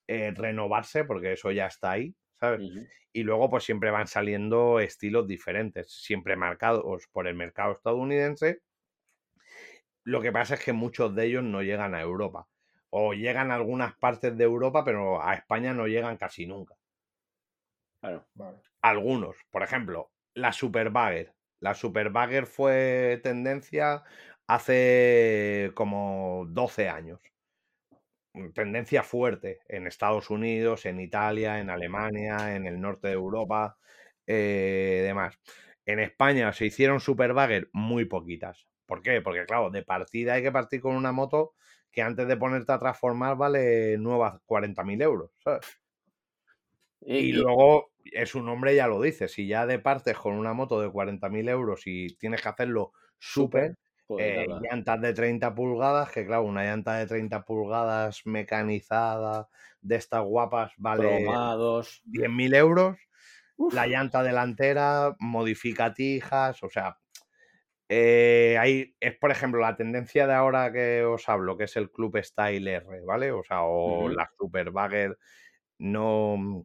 [0.09, 2.63] eh, renovarse porque eso ya está ahí, ¿sabes?
[3.13, 8.61] Y luego pues siempre van saliendo estilos diferentes, siempre marcados por el mercado estadounidense.
[10.05, 12.47] Lo que pasa es que muchos de ellos no llegan a Europa.
[12.91, 16.77] O llegan a algunas partes de Europa, pero a España no llegan casi nunca.
[18.81, 21.35] Algunos, por ejemplo, la Super Bagger.
[21.61, 24.03] La Super Bagger fue tendencia
[24.47, 27.21] hace como 12 años.
[28.35, 33.79] Mm, tendencia fuerte en Estados Unidos, en Italia, en Alemania, en el norte de Europa,
[34.27, 35.39] eh, demás.
[35.85, 38.67] En España se hicieron Super Bagger muy poquitas.
[38.87, 39.21] ¿Por qué?
[39.21, 41.55] Porque, claro, de partida hay que partir con una moto
[41.91, 45.82] que antes de ponerte a transformar vale nuevas 40.000 euros, ¿sabes?
[47.05, 50.81] Y, luego, es su nombre ya lo dice, si ya de partes con una moto
[50.81, 53.77] de 40.000 euros y tienes que hacerlo súper,
[54.07, 59.49] pues eh, llantas de 30 pulgadas, que claro, una llanta de 30 pulgadas mecanizada,
[59.81, 62.99] de estas guapas, vale 10.000 euros.
[63.73, 66.99] La llanta delantera, modificatijas, o sea,
[67.89, 72.19] eh, es por ejemplo la tendencia de ahora que os hablo, que es el Club
[72.23, 73.31] Style R, ¿vale?
[73.33, 75.19] O sea, o la Super Bagger,
[75.79, 76.65] no,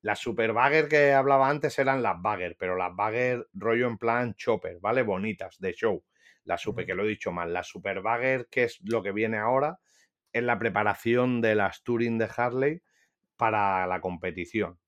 [0.00, 4.34] las super bagger que hablaba antes eran las bagger, pero las bagger rollo en plan
[4.34, 5.02] chopper, ¿vale?
[5.02, 6.04] Bonitas, de show.
[6.44, 9.38] La super, que lo he dicho mal, la super bagger, que es lo que viene
[9.38, 9.80] ahora,
[10.32, 12.82] es la preparación de las Touring de Harley
[13.36, 14.78] para la competición.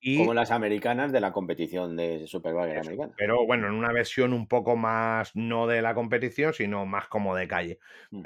[0.00, 3.14] y, Como las americanas de la competición de Superbagger americana.
[3.16, 7.34] Pero bueno, en una versión un poco más, no de la competición, sino más como
[7.34, 7.78] de calle.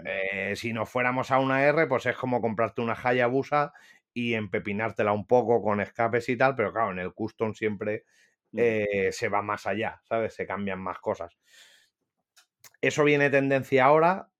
[0.04, 3.72] Eh, si nos fuéramos a una R, pues es como comprarte una Hayabusa
[4.18, 8.04] y empepinártela un poco con escapes y tal, pero claro, en el custom siempre
[8.56, 10.34] eh, se va más allá, ¿sabes?
[10.34, 11.38] Se cambian más cosas.
[12.80, 14.30] Eso viene tendencia ahora,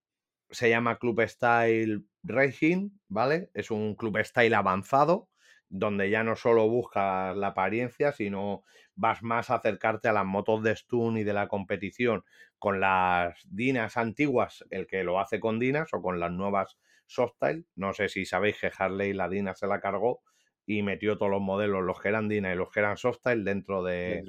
[0.50, 3.50] se llama Club Style Racing, ¿vale?
[3.54, 5.28] Es un Club Style avanzado,
[5.68, 8.64] donde ya no solo buscas la apariencia, sino
[8.96, 12.24] vas más a acercarte a las motos de Stun y de la competición
[12.58, 17.66] con las Dinas antiguas, el que lo hace con Dinas, o con las nuevas Softail.
[17.74, 20.22] No sé si sabéis que Harley la Dina se la cargó
[20.66, 23.82] y metió todos los modelos, los que eran Dina y los que eran Softail, dentro,
[23.82, 24.22] de,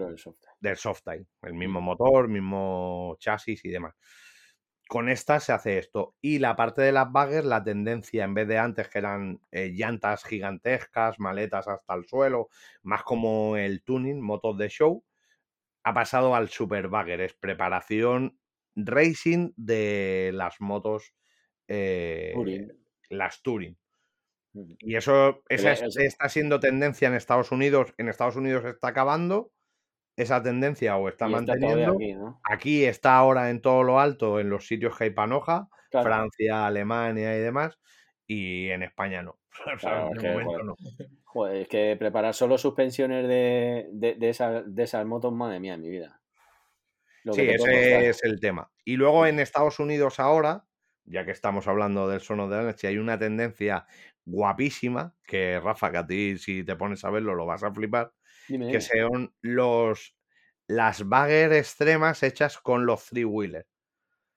[0.61, 1.27] del, Softail.
[1.41, 3.93] El mismo motor, mismo chasis y demás.
[4.88, 6.15] Con esta se hace esto.
[6.21, 9.71] Y la parte de las baggers, la tendencia, en vez de antes que eran eh,
[9.73, 12.47] llantas gigantescas, maletas hasta el suelo,
[12.84, 15.03] más como el tuning, motos de show,
[15.84, 17.19] ha pasado al super bagger.
[17.19, 18.39] Es preparación
[18.75, 21.13] racing de las motos
[21.70, 22.67] eh,
[23.09, 23.78] las Turing.
[24.80, 27.93] Y eso esa está siendo tendencia en Estados Unidos.
[27.97, 29.51] En Estados Unidos está acabando
[30.17, 31.97] esa tendencia o está manteniendo.
[32.43, 37.38] aquí, está ahora en todo lo alto, en los sitios que hay panoja, Francia, Alemania
[37.38, 37.80] y demás,
[38.28, 39.39] y en España no.
[41.53, 45.89] es que, preparar solo suspensiones de, de, esas, de esas motos, madre mía, en mi
[45.89, 46.20] vida.
[47.32, 48.70] sí, ese es el tema.
[48.84, 50.65] Y luego en Estados Unidos ahora,
[51.10, 53.86] ya que estamos hablando del sono de la noche, hay una tendencia
[54.26, 58.14] guapísima, que Rafa, que a ti si te pones a verlo lo vas a flipar,
[58.47, 60.16] que son los
[60.68, 63.68] las bagger extremas hechas con los three wheelers.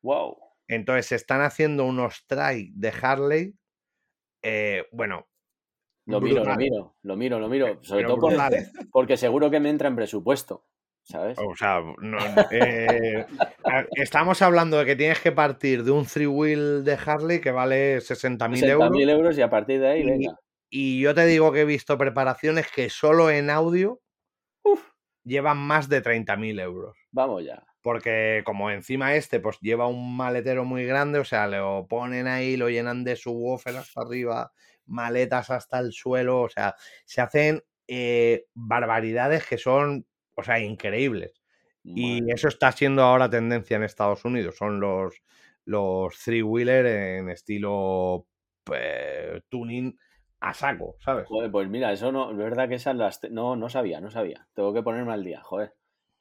[0.01, 0.39] Wow.
[0.66, 3.55] Entonces se están haciendo unos try de Harley.
[4.43, 5.29] Eh, bueno.
[6.07, 7.79] Lo miro, lo miro, lo miro, lo miro.
[7.85, 8.16] Sobre todo
[8.91, 10.64] porque seguro que me entra en presupuesto.
[11.05, 11.37] ¿Sabes?
[11.39, 11.83] O sea,
[12.53, 13.27] eh,
[13.97, 17.99] estamos hablando de que tienes que partir de un three wheel de Harley que vale
[17.99, 18.91] 60.000 euros.
[18.91, 20.39] 60.000 euros y a partir de ahí, y, venga.
[20.71, 24.01] Y yo te digo que he visto preparaciones que solo en audio
[25.25, 26.97] llevan más de 30.000 euros.
[27.11, 27.63] Vamos ya.
[27.83, 32.57] Porque como encima este pues lleva un maletero muy grande, o sea, lo ponen ahí,
[32.57, 34.53] lo llenan de subwoofer hasta arriba,
[34.87, 36.75] maletas hasta el suelo, o sea,
[37.05, 41.43] se hacen eh, barbaridades que son, o sea, increíbles.
[41.85, 45.20] Y eso está siendo ahora tendencia en Estados Unidos, son los,
[45.64, 48.26] los three-wheeler en estilo
[48.62, 49.99] pues, tuning
[50.41, 51.26] a saco, ¿sabes?
[51.26, 53.20] Joder, pues mira, eso no, es verdad que esas las.
[53.30, 54.47] No, no sabía, no sabía.
[54.55, 55.74] Tengo que ponerme al día, joder.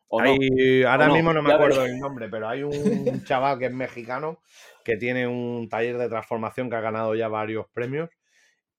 [0.10, 4.40] ahora mismo no me acuerdo el nombre, pero hay un chaval que es mexicano
[4.84, 8.10] que tiene un taller de transformación que ha ganado ya varios premios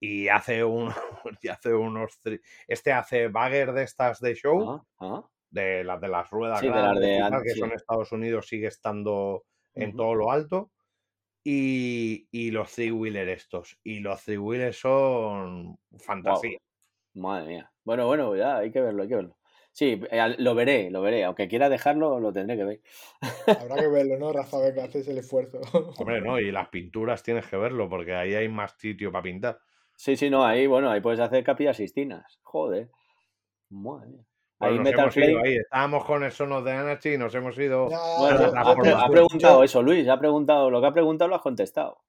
[0.03, 0.89] y hace un
[1.43, 2.19] y hace unos
[2.67, 4.83] este hace bagger de estas de show
[5.49, 9.45] de las de las ruedas sí, de que son Estados Unidos sigue estando
[9.75, 10.73] en todo lo alto
[11.45, 13.77] y, los three-wheeler estos.
[13.83, 16.57] Y los three-wheelers son fantasía.
[17.15, 17.73] Madre mía.
[17.83, 19.37] Bueno, bueno, ya hay que verlo, hay que verlo.
[19.73, 21.25] Sí, eh, lo veré, lo veré.
[21.25, 22.81] Aunque quiera dejarlo, lo tendré que ver.
[23.47, 24.61] Habrá que verlo, ¿no, Rafa?
[24.61, 25.61] Venga, haces el esfuerzo.
[25.99, 29.59] Hombre, no, y las pinturas tienes que verlo, porque ahí hay más sitio para pintar.
[29.97, 32.39] Sí, sí, no, ahí, bueno, ahí puedes hacer capillas sistinas.
[32.43, 32.91] Joder.
[33.71, 34.25] Madre
[34.63, 35.57] ahí Metal Flame.
[35.57, 37.87] Estábamos con el Sonos de Anarchy y nos hemos ido.
[38.19, 40.09] bueno, ha, preguntado eso, Luis.
[40.09, 42.01] Ha preguntado, lo que ha preguntado lo has contestado.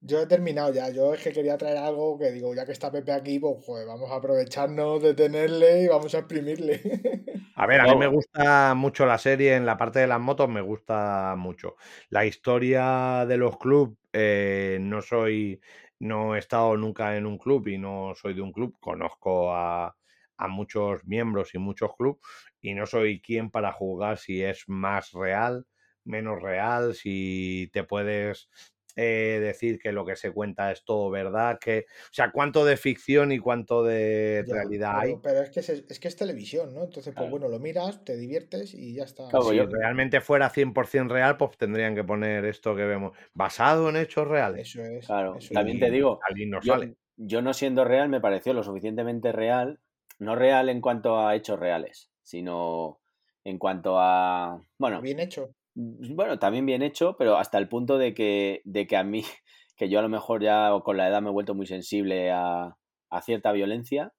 [0.00, 0.90] Yo he terminado ya.
[0.90, 3.86] Yo es que quería traer algo que digo, ya que está Pepe aquí, pues joder,
[3.86, 6.80] vamos a aprovecharnos de tenerle y vamos a exprimirle.
[7.56, 10.48] A ver, a mí me gusta mucho la serie, en la parte de las motos
[10.48, 11.76] me gusta mucho.
[12.10, 15.60] La historia de los clubs, eh, no soy,
[16.04, 18.76] no he estado nunca en un club y no soy de un club.
[18.80, 19.96] Conozco a,
[20.36, 22.20] a muchos miembros y muchos clubes
[22.60, 25.66] y no soy quien para jugar si es más real,
[26.04, 28.50] menos real, si te puedes
[28.96, 32.76] eh, decir que lo que se cuenta es todo verdad, que, o sea, cuánto de
[32.76, 35.16] ficción y cuánto de realidad hay.
[35.22, 36.84] Pero es que es, que es televisión, ¿no?
[36.84, 39.28] Entonces, pues bueno, lo miras, te diviertes y ya está.
[39.30, 44.28] si realmente fuera 100% real, pues tendrían que poner esto que vemos, basado en hechos
[44.28, 44.68] reales.
[44.68, 45.06] Eso es.
[45.06, 46.20] Claro, también te digo,
[47.16, 49.78] yo no siendo real me pareció lo suficientemente real
[50.18, 53.00] no real en cuanto a hechos reales, sino
[53.44, 54.60] en cuanto a.
[54.78, 55.00] Bueno.
[55.00, 55.54] Bien hecho.
[55.74, 59.24] Bueno, también bien hecho, pero hasta el punto de que, de que a mí,
[59.76, 62.76] que yo a lo mejor ya con la edad me he vuelto muy sensible a,
[63.22, 64.12] cierta violencia.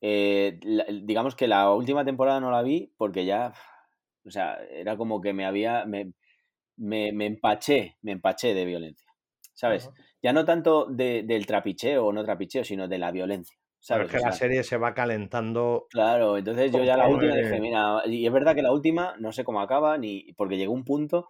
[0.00, 0.58] Eh,
[1.04, 3.52] digamos que la última temporada no la vi porque ya.
[4.26, 5.86] O sea, era como que me había.
[5.86, 6.12] Me,
[6.76, 9.10] me, empaché, me empaché de violencia.
[9.54, 9.90] ¿Sabes?
[10.22, 13.57] Ya no tanto del trapicheo o no trapicheo, sino de la violencia.
[13.80, 14.10] ¿Sabes?
[14.10, 15.86] que la serie se va calentando.
[15.90, 19.32] Claro, entonces yo ya la última dije, mira, y es verdad que la última no
[19.32, 21.28] sé cómo acaba, ni porque llegó un punto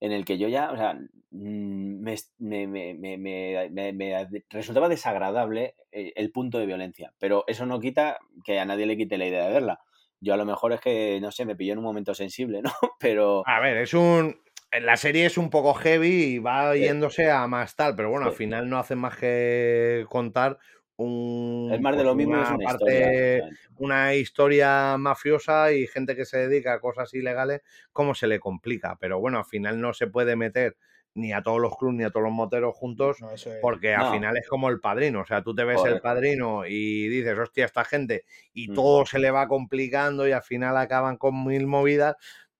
[0.00, 0.94] en el que yo ya, o sea,
[1.30, 7.78] mm, me, me, me, me resultaba desagradable eh, el punto de violencia, pero eso no
[7.78, 9.80] quita que a nadie le quite la idea de verla.
[10.20, 12.70] Yo a lo mejor es que, no sé, me pilló en un momento sensible, ¿no?
[13.00, 13.42] Pero...
[13.46, 14.40] A ver, es un...
[14.80, 18.32] La serie es un poco heavy y va yéndose a más tal, pero bueno, al
[18.32, 20.58] final no hace más que contar
[21.02, 23.50] un, más de lo mismo una, una historia.
[23.76, 28.96] una historia mafiosa y gente que se dedica a cosas ilegales, cómo se le complica.
[29.00, 30.76] Pero bueno, al final no se puede meter
[31.14, 33.18] ni a todos los clubs ni a todos los moteros juntos,
[33.60, 35.20] porque al final es como el padrino.
[35.20, 38.74] O sea, tú te ves el padrino y dices, hostia, esta gente, y mm.
[38.74, 42.16] todo se le va complicando y al final acaban con mil movidas.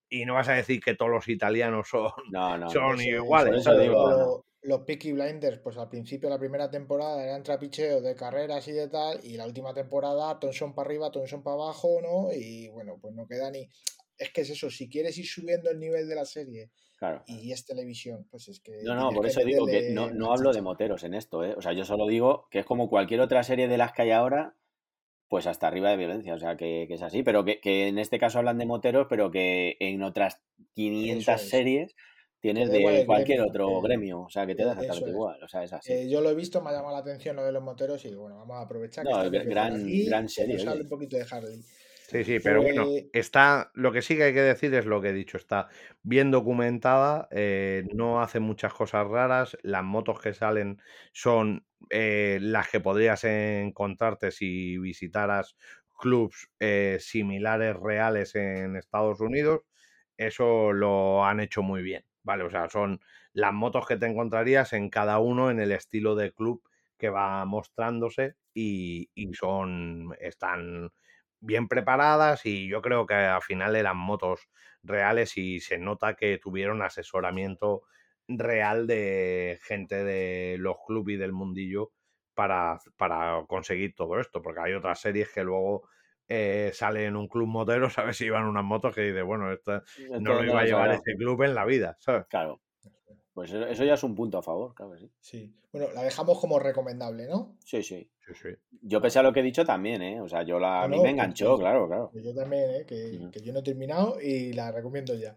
[0.09, 2.11] Y no vas a decir que todos los italianos son,
[2.71, 3.65] son iguales
[4.63, 8.87] los Peaky Blinders, pues al principio la primera temporada eran trapicheos de carreras y de
[8.87, 12.33] tal, y la última temporada Tonson para arriba, Tonson para abajo, ¿no?
[12.33, 13.69] Y bueno, pues no queda ni...
[14.17, 16.71] Es que es eso, si quieres ir subiendo el nivel de la serie
[17.27, 18.81] y es televisión, pues es que...
[18.83, 21.53] No, no, por eso digo que no, no hablo de moteros en esto, ¿eh?
[21.57, 24.11] O sea, yo solo digo que es como cualquier otra serie de las que hay
[24.11, 24.55] ahora,
[25.27, 28.19] pues hasta arriba de violencia, o sea, que, es así, pero que, que, en este
[28.19, 30.39] caso hablan de moteros, pero que en otras
[30.75, 31.95] 500 series
[32.43, 35.71] tienes de cualquier otro gremio, o sea, que te da exactamente igual, o sea, es
[35.71, 35.93] así.
[35.93, 38.13] Eh, yo lo he visto, me ha llamado la atención lo de los moteros y
[38.13, 39.05] bueno, vamos a aprovechar.
[39.05, 40.61] No, gran, gran serie.
[40.61, 41.63] un poquito de Harley.
[42.09, 45.09] Sí, sí, pero bueno, está, lo que sí que hay que decir es lo que
[45.09, 45.69] he dicho, está
[46.01, 50.81] bien documentada, eh, no hace muchas cosas raras, las motos que salen
[51.13, 55.55] son eh, las que podrías encontrarte si visitaras
[55.97, 59.61] clubs eh, similares reales en Estados Unidos,
[60.17, 62.43] eso lo han hecho muy bien, ¿vale?
[62.43, 63.01] O sea, son
[63.33, 66.63] las motos que te encontrarías en cada uno en el estilo de club
[66.97, 70.91] que va mostrándose y, y son, están
[71.39, 74.47] bien preparadas y yo creo que al final eran motos
[74.81, 77.83] reales y se nota que tuvieron asesoramiento
[78.27, 81.91] real de gente de los clubes y del mundillo
[82.33, 85.87] para, para conseguir todo esto, porque hay otras series que luego
[86.27, 88.17] eh, salen en un club motero, ¿sabes?
[88.17, 89.83] Si iban unas motos que dice, bueno, esta
[90.19, 92.25] no lo iba a llevar este club en la vida, ¿sabes?
[92.27, 92.61] Claro.
[93.33, 95.11] Pues eso, eso ya es un punto a favor, claro que sí.
[95.19, 95.55] Sí.
[95.71, 97.57] Bueno, la dejamos como recomendable, ¿no?
[97.65, 98.07] Sí, sí.
[98.27, 98.49] Sí, sí.
[98.83, 100.21] Yo pese a lo que he dicho también, ¿eh?
[100.21, 102.11] O sea, yo la, a mí me enganchó, pues, claro, claro.
[102.13, 102.85] Yo también, ¿eh?
[102.85, 105.35] que, que yo no he terminado y la recomiendo ya.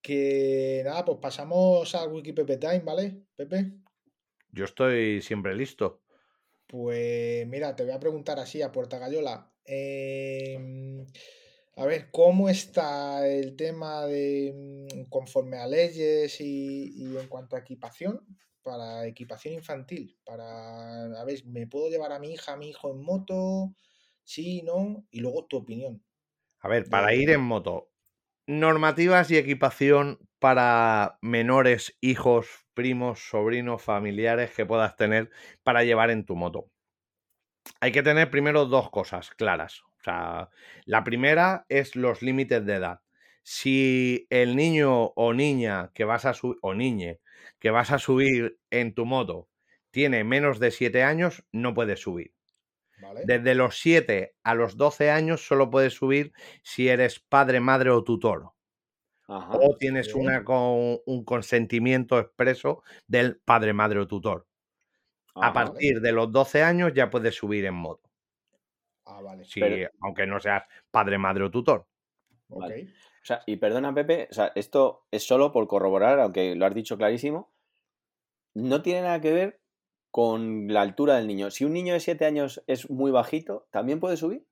[0.00, 3.72] Que nada, pues pasamos al Wiki Pepe Time, ¿vale, Pepe?
[4.52, 6.02] Yo estoy siempre listo.
[6.66, 9.49] Pues mira, te voy a preguntar así a Puerta Gallola.
[9.64, 11.06] Em,
[11.76, 17.56] a ver, ¿cómo está el tema de mm, conforme a leyes y, y en cuanto
[17.56, 18.20] a equipación?
[18.62, 22.90] Para equipación infantil, para, a ver, ¿me puedo llevar a mi hija, a mi hijo
[22.90, 23.74] en moto?
[24.22, 26.04] Sí, no, y luego tu opinión.
[26.60, 27.90] A ver, para ir en moto,
[28.46, 35.30] normativas y equipación para menores, hijos, primos, sobrinos, familiares que puedas tener
[35.62, 36.70] para llevar en tu moto.
[37.80, 39.82] Hay que tener primero dos cosas claras.
[40.00, 40.50] O sea,
[40.84, 43.00] la primera es los límites de edad.
[43.42, 47.20] Si el niño o niña que vas a subir, o niñe,
[47.58, 49.48] que vas a subir en tu moto
[49.90, 52.32] tiene menos de 7 años, no puedes subir.
[52.98, 53.22] ¿Vale?
[53.24, 56.32] Desde los 7 a los 12 años solo puedes subir
[56.62, 58.52] si eres padre, madre o tutor.
[59.26, 59.58] Ajá.
[59.60, 64.46] O tienes una con, un consentimiento expreso del padre, madre o tutor.
[65.34, 65.52] A ajá.
[65.52, 68.08] partir de los 12 años ya puedes subir en moto.
[69.06, 69.44] Ah, vale.
[69.44, 71.86] Si, Pero- aunque no seas padre, madre o tutor.
[72.48, 72.92] Vale.
[73.22, 76.74] O sea, y perdona, Pepe, o sea, esto es solo por corroborar, aunque lo has
[76.74, 77.52] dicho clarísimo.
[78.54, 79.60] No tiene nada que ver
[80.10, 81.50] con la altura del niño.
[81.50, 84.46] Si un niño de 7 años es muy bajito, ¿también puede subir?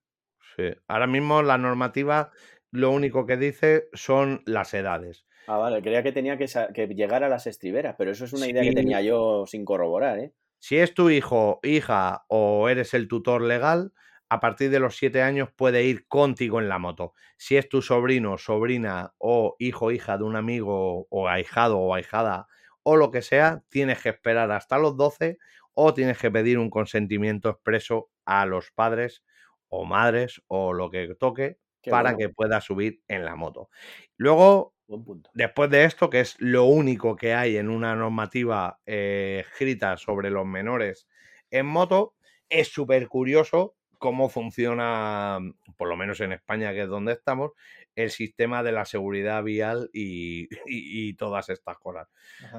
[0.57, 0.71] Sí.
[0.87, 2.31] Ahora mismo la normativa
[2.71, 5.27] lo único que dice son las edades.
[5.47, 6.47] Ah, vale, creía que tenía que,
[6.95, 10.33] llegar a las estriberas, pero eso es una idea que tenía yo sin corroborar, ¿eh?
[10.59, 13.93] Si es tu hijo, hija o eres el tutor legal,
[14.29, 17.15] a partir de los 7 años puede ir contigo en la moto.
[17.39, 22.47] Si es tu sobrino, sobrina o hijo, hija de un amigo o ahijado o ahijada
[22.83, 25.39] o lo que sea, tienes que esperar hasta los 12
[25.75, 29.23] o tienes que pedir un consentimiento expreso a los padres
[29.69, 33.71] o madres o lo que toque Qué para bueno, que pueda subir en la moto.
[34.17, 35.31] Luego, buen punto.
[35.35, 40.31] Después de esto, que es lo único que hay en una normativa eh, escrita sobre
[40.31, 41.09] los menores
[41.51, 42.15] en moto,
[42.49, 45.39] es súper curioso cómo funciona,
[45.77, 47.53] por lo menos en España, que es donde estamos,
[47.97, 52.09] el sistema de la seguridad vial y, y- y todas estas cosas.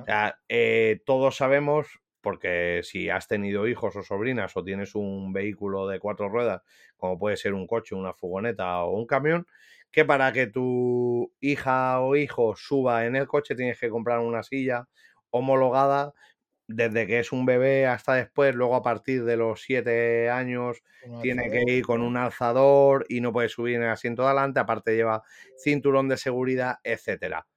[0.01, 5.32] O sea, eh, todos sabemos, porque si has tenido hijos o sobrinas o tienes un
[5.32, 6.61] vehículo de cuatro ruedas,
[6.97, 9.47] como puede ser un coche, una furgoneta o un camión,
[9.91, 14.43] que para que tu hija o hijo suba en el coche tienes que comprar una
[14.43, 14.87] silla
[15.31, 16.13] homologada
[16.67, 21.19] desde que es un bebé hasta después, luego a partir de los siete años Un
[21.21, 24.59] tiene que ir con un alzador y no puede subir en el asiento de adelante,
[24.59, 25.23] aparte lleva
[25.57, 27.47] cinturón de seguridad, etcétera.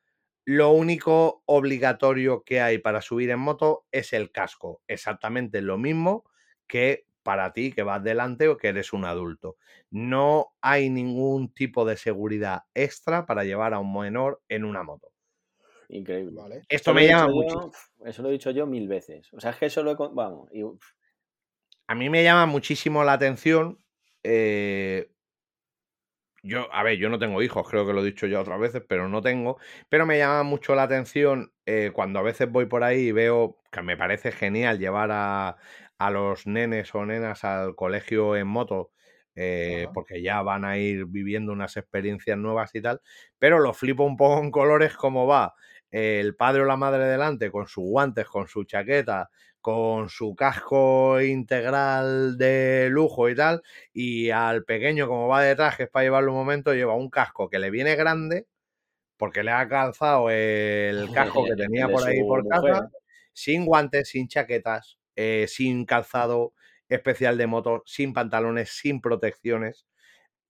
[0.47, 6.24] Lo único obligatorio que hay para subir en moto es el casco, exactamente lo mismo
[6.66, 9.57] que para ti que vas delante o que eres un adulto.
[9.91, 15.09] No hay ningún tipo de seguridad extra para llevar a un menor en una moto.
[15.89, 16.41] Increíble.
[16.41, 16.57] Vale.
[16.68, 17.70] Esto Eso lo me he llama dicho mucho.
[17.99, 19.29] yo- Eso lo he dicho yo mil veces.
[19.33, 19.95] O sea, es que eso lo he...
[19.95, 20.62] Vamos, y,
[21.87, 23.79] A mí me llama muchísimo la atención.
[24.23, 25.11] eh,
[26.45, 28.83] yo, a ver, yo no tengo hijos, creo que lo he dicho ya otras veces,
[28.89, 29.59] pero no tengo.
[29.89, 33.59] Pero me llama mucho la atención eh, cuando a veces voy por ahí y veo
[33.70, 35.57] que me parece genial llevar a,
[36.07, 38.91] a los nenes o nenas al colegio en moto,
[39.35, 43.01] eh, porque ya van a ir viviendo unas experiencias nuevas y tal.
[43.39, 45.55] Pero lo flipo un poco en colores como va
[45.91, 49.31] el padre o la madre delante con sus guantes, con su chaqueta,
[49.61, 55.85] con su casco integral de lujo y tal, y al pequeño como va detrás, que
[55.85, 58.47] es para llevarlo un momento, lleva un casco que le viene grande,
[59.17, 62.91] porque le ha calzado el casco que tenía de por ahí por casa,
[63.33, 66.55] sin guantes, sin chaquetas, eh, sin calzado
[66.89, 69.87] especial de moto, sin pantalones, sin protecciones.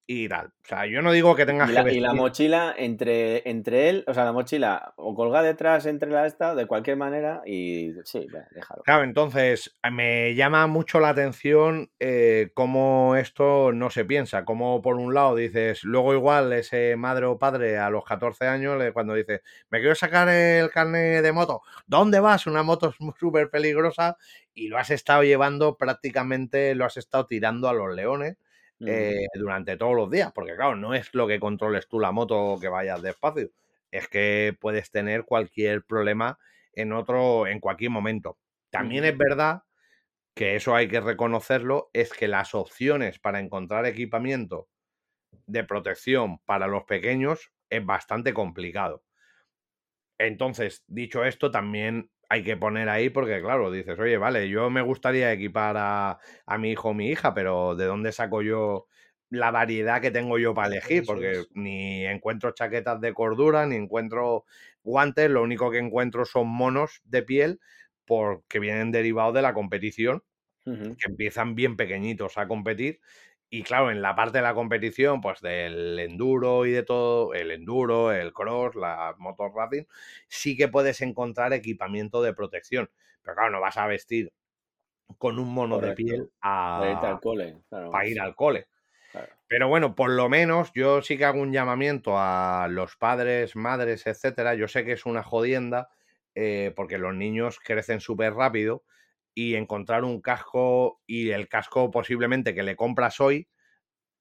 [0.07, 0.47] Y tal.
[0.47, 3.89] O sea, yo no digo que tengas y la, que y la mochila entre, entre
[3.89, 7.93] él, o sea, la mochila o colgada detrás entre la esta, de cualquier manera, y
[8.05, 8.83] sí, déjalo.
[8.83, 14.97] Claro, entonces me llama mucho la atención eh, cómo esto no se piensa, cómo por
[14.97, 19.43] un lado dices, luego igual ese madre o padre a los 14 años, cuando dice,
[19.71, 22.47] me quiero sacar el carnet de moto, ¿dónde vas?
[22.47, 24.17] Una moto es súper peligrosa
[24.55, 28.37] y lo has estado llevando prácticamente, lo has estado tirando a los leones
[28.87, 32.59] Eh, durante todos los días, porque claro, no es lo que controles tú la moto
[32.61, 33.51] que vayas despacio,
[33.91, 36.39] es que puedes tener cualquier problema
[36.73, 38.39] en otro, en cualquier momento.
[38.71, 39.63] También es verdad
[40.35, 44.69] que eso hay que reconocerlo, es que las opciones para encontrar equipamiento
[45.47, 49.05] de protección para los pequeños es bastante complicado.
[50.19, 54.81] Entonces, dicho esto, también hay que poner ahí porque, claro, dices, oye, vale, yo me
[54.81, 58.87] gustaría equipar a, a mi hijo o mi hija, pero ¿de dónde saco yo
[59.29, 61.05] la variedad que tengo yo para elegir?
[61.05, 61.49] Porque es.
[61.51, 64.45] ni encuentro chaquetas de cordura, ni encuentro
[64.83, 67.61] guantes, lo único que encuentro son monos de piel
[68.07, 70.23] porque vienen derivados de la competición
[70.99, 73.01] que empiezan bien pequeñitos a competir.
[73.55, 77.51] Y claro, en la parte de la competición, pues del enduro y de todo, el
[77.51, 79.85] enduro, el cross, las motos racing,
[80.27, 82.91] sí que puedes encontrar equipamiento de protección.
[83.21, 84.33] Pero claro, no vas a vestir
[85.19, 87.91] con un mono de piel Para irte a, al cole, claro.
[87.91, 88.69] para ir al cole.
[89.11, 89.35] claro.
[89.49, 94.07] Pero bueno, por lo menos yo sí que hago un llamamiento a los padres, madres,
[94.07, 94.55] etcétera.
[94.55, 95.91] Yo sé que es una jodienda
[96.35, 98.83] eh, porque los niños crecen súper rápido
[99.35, 103.49] y encontrar un casco y el casco posiblemente que le compras hoy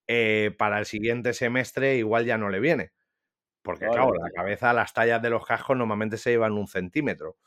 [0.07, 2.91] eh, para el siguiente semestre igual ya no le viene.
[3.61, 7.37] Porque claro, la cabeza, las tallas de los cascos normalmente se llevan un centímetro.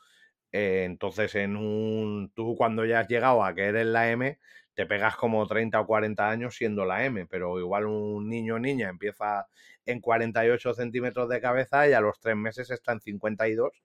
[0.51, 2.31] Eh, entonces, en un.
[2.33, 4.39] Tú cuando ya has llegado a que eres la M,
[4.73, 8.59] te pegas como 30 o 40 años siendo la M, pero igual un niño o
[8.59, 9.47] niña empieza
[9.85, 13.83] en 48 centímetros de cabeza y a los tres meses está en 52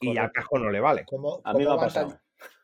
[0.00, 1.04] y al casco no le vale.
[1.06, 2.20] ¿Cómo, A mí me cómo ha van pasado.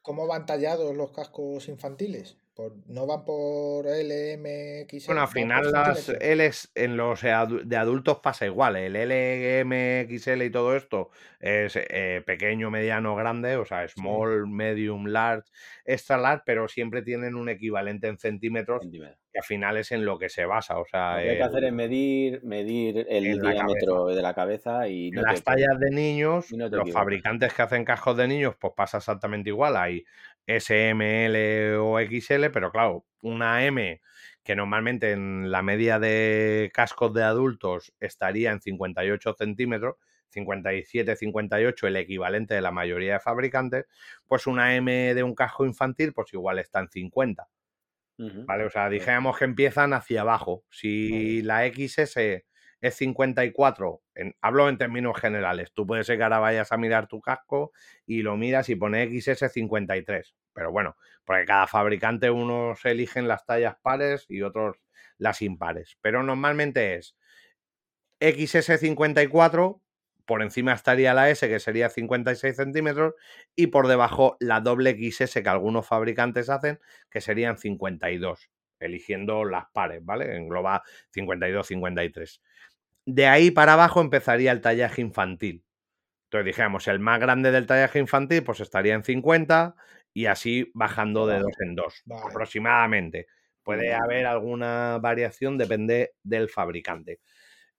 [0.09, 2.39] Cómo van tallados los cascos infantiles?
[2.59, 5.07] Por- ¿No van por L, M, XL?
[5.07, 6.09] Bueno, al ¿Van por final las?
[6.09, 8.75] Ls en los adu- de adultos pasa igual.
[8.75, 14.49] El L, M, XL y todo esto es eh, pequeño, mediano, grande, o sea, small,
[14.49, 15.49] medium, large,
[15.85, 19.19] extra large, pero siempre tienen un equivalente en centímetros Centímetros.
[19.33, 20.81] que al final es en lo que se basa.
[20.81, 24.89] O sea, Lo que hay que hacer es medir, medir el diámetro de la cabeza
[24.89, 26.93] y no las te tallas de niños, no los equivocas.
[26.93, 29.77] fabricantes que hacen cascos de niños, pues pasa exactamente igual.
[29.77, 30.05] Hay
[30.49, 34.01] S, M, L o XL, pero claro, una M
[34.43, 39.97] que normalmente en la media de cascos de adultos estaría en 58 centímetros,
[40.31, 43.85] 57, 58, el equivalente de la mayoría de fabricantes,
[44.27, 47.47] pues una M de un casco infantil, pues igual está en 50.
[48.17, 48.47] Ujú.
[48.47, 48.65] ¿Vale?
[48.65, 50.65] O sea, dijéramos que empiezan hacia abajo.
[50.71, 52.47] Si la XS
[52.81, 57.09] es 54, en- hablo en términos generales, tú puedes ser que ahora vayas a mirar
[57.09, 57.73] tu casco
[58.07, 60.35] y lo miras y pone XS 53.
[60.53, 64.77] Pero bueno, porque cada fabricante unos eligen las tallas pares y otros
[65.19, 65.97] las impares.
[66.01, 67.17] Pero normalmente es
[68.21, 69.83] XS 54,
[70.27, 73.15] por encima estaría la S, que sería 56 centímetros,
[73.57, 78.51] y por debajo la doble XS que algunos fabricantes hacen, que serían 52,
[78.81, 80.37] eligiendo las pares, ¿vale?
[80.37, 82.43] Engloba 52, 53.
[83.11, 85.65] De ahí para abajo empezaría el tallaje infantil.
[86.25, 89.77] Entonces dijéramos, el más grande del tallaje infantil pues estaría en 50
[90.13, 91.49] y así bajando de Abajo.
[91.49, 92.23] dos en dos, Vale.
[92.29, 93.27] aproximadamente.
[93.63, 97.21] Puede haber alguna variación, depende del fabricante.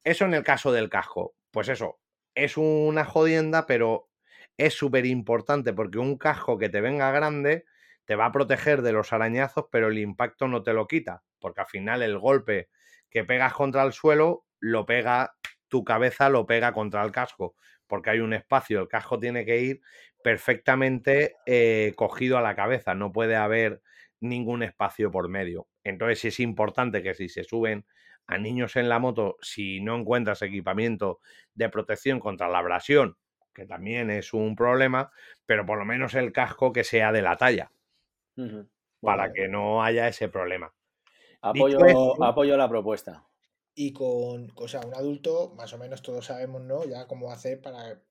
[0.04, 1.36] Eso en el caso del casco.
[1.52, 1.99] Pues eso,
[2.34, 4.10] es una jodienda, pero
[4.58, 7.66] es súper importante porque un casco que te venga grande
[8.06, 11.62] te va a proteger de los arañazos, pero el impacto no te lo quita, porque
[11.62, 12.70] al final el golpe
[13.12, 15.36] que pegas contra el suelo lo pega,
[15.68, 17.56] tu cabeza lo pega contra el casco,
[17.88, 19.81] porque hay un espacio, el casco tiene que ir
[20.23, 23.81] perfectamente eh, cogido a la cabeza, no puede haber
[24.19, 25.68] ningún espacio por medio.
[25.84, 27.86] Entonces es importante que si se suben
[28.27, 31.19] a niños en la moto, si no encuentras equipamiento
[31.56, 33.18] de protección contra la abrasión,
[33.53, 35.11] que también es un problema,
[35.45, 37.72] pero por lo menos el casco que sea de la talla,
[39.02, 40.73] para que no haya ese problema.
[41.41, 43.23] apoyo, esto- apoyo la propuesta.
[43.82, 46.84] Y con, o sea, un adulto, más o menos todos sabemos, ¿no?
[46.84, 48.02] Ya cómo hacer para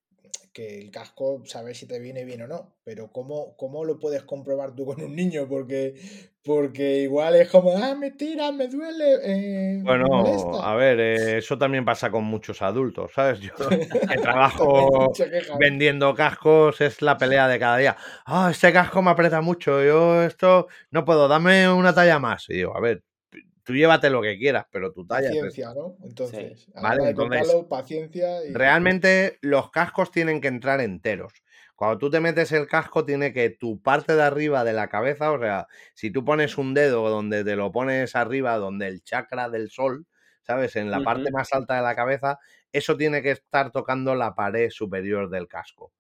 [0.55, 2.75] que el casco, saber si te viene bien o no.
[2.85, 5.47] Pero ¿cómo, cómo lo puedes comprobar tú con un niño?
[5.47, 5.95] Porque,
[6.43, 10.07] porque igual es como, ah, me tira, me duele, eh, Bueno,
[10.59, 13.39] a ver, eh, eso también pasa con muchos adultos, ¿sabes?
[13.41, 15.59] Yo que trabajo quejan.
[15.59, 17.97] vendiendo cascos, es la pelea de cada día.
[18.25, 22.49] Ah, este casco me aprieta mucho, yo esto no puedo, dame una talla más.
[22.49, 23.05] Y digo, a ver,
[23.69, 25.29] tú llévate lo que quieras, pero tu talla.
[25.29, 25.99] Paciencia, ¿no?
[26.03, 28.39] Entonces, vale, entonces paciencia.
[28.55, 31.35] Realmente los cascos tienen que entrar enteros.
[31.77, 35.33] Cuando tú te metes el casco, tiene que tu parte de arriba de la cabeza,
[35.33, 39.51] o sea, si tú pones un dedo donde te lo pones arriba, donde el chakra
[39.51, 40.07] del sol,
[40.45, 40.75] ¿sabes?
[40.77, 42.39] En la parte más alta de la cabeza,
[42.73, 45.93] eso tiene que estar tocando la pared superior del casco.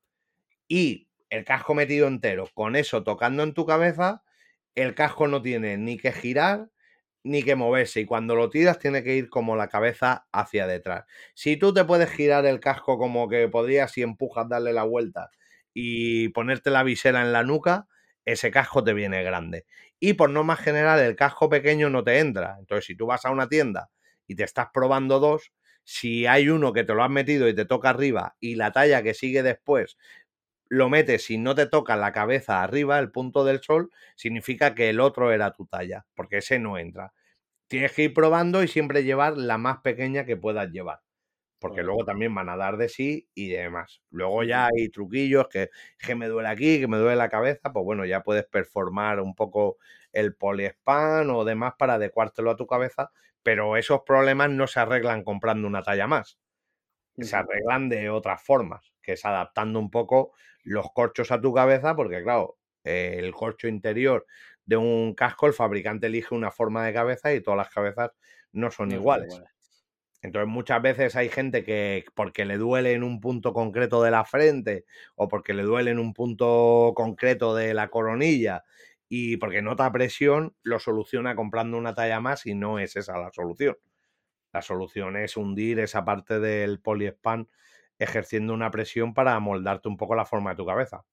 [0.68, 4.22] Y el casco metido entero, con eso tocando en tu cabeza,
[4.74, 6.70] el casco no tiene ni que girar
[7.24, 11.04] ni que moverse y cuando lo tiras tiene que ir como la cabeza hacia detrás.
[11.34, 15.30] Si tú te puedes girar el casco como que podrías si empujas darle la vuelta
[15.74, 17.86] y ponerte la visera en la nuca,
[18.24, 19.66] ese casco te viene grande.
[20.00, 22.56] Y por no más general, el casco pequeño no te entra.
[22.58, 23.90] Entonces, si tú vas a una tienda
[24.26, 25.52] y te estás probando dos,
[25.84, 29.02] si hay uno que te lo has metido y te toca arriba y la talla
[29.02, 29.96] que sigue después
[30.68, 34.90] lo metes y no te toca la cabeza arriba, el punto del sol, significa que
[34.90, 37.12] el otro era tu talla, porque ese no entra.
[37.68, 41.00] Tienes que ir probando y siempre llevar la más pequeña que puedas llevar,
[41.58, 44.00] porque luego también van a dar de sí y demás.
[44.10, 47.84] Luego ya hay truquillos que, que me duele aquí, que me duele la cabeza, pues
[47.84, 49.78] bueno, ya puedes performar un poco
[50.12, 53.10] el poliespan o demás para adecuártelo a tu cabeza,
[53.42, 56.38] pero esos problemas no se arreglan comprando una talla más.
[57.20, 60.32] Se arreglan de otras formas, que es adaptando un poco
[60.62, 64.26] los corchos a tu cabeza, porque claro, el corcho interior
[64.64, 68.10] de un casco, el fabricante elige una forma de cabeza y todas las cabezas
[68.52, 69.40] no son iguales.
[70.20, 74.24] Entonces muchas veces hay gente que porque le duele en un punto concreto de la
[74.24, 74.84] frente
[75.14, 78.64] o porque le duele en un punto concreto de la coronilla
[79.08, 83.30] y porque nota presión, lo soluciona comprando una talla más y no es esa la
[83.32, 83.76] solución.
[84.58, 87.48] La solución es hundir esa parte del poliespan
[87.96, 91.04] ejerciendo una presión para amoldarte un poco la forma de tu cabeza.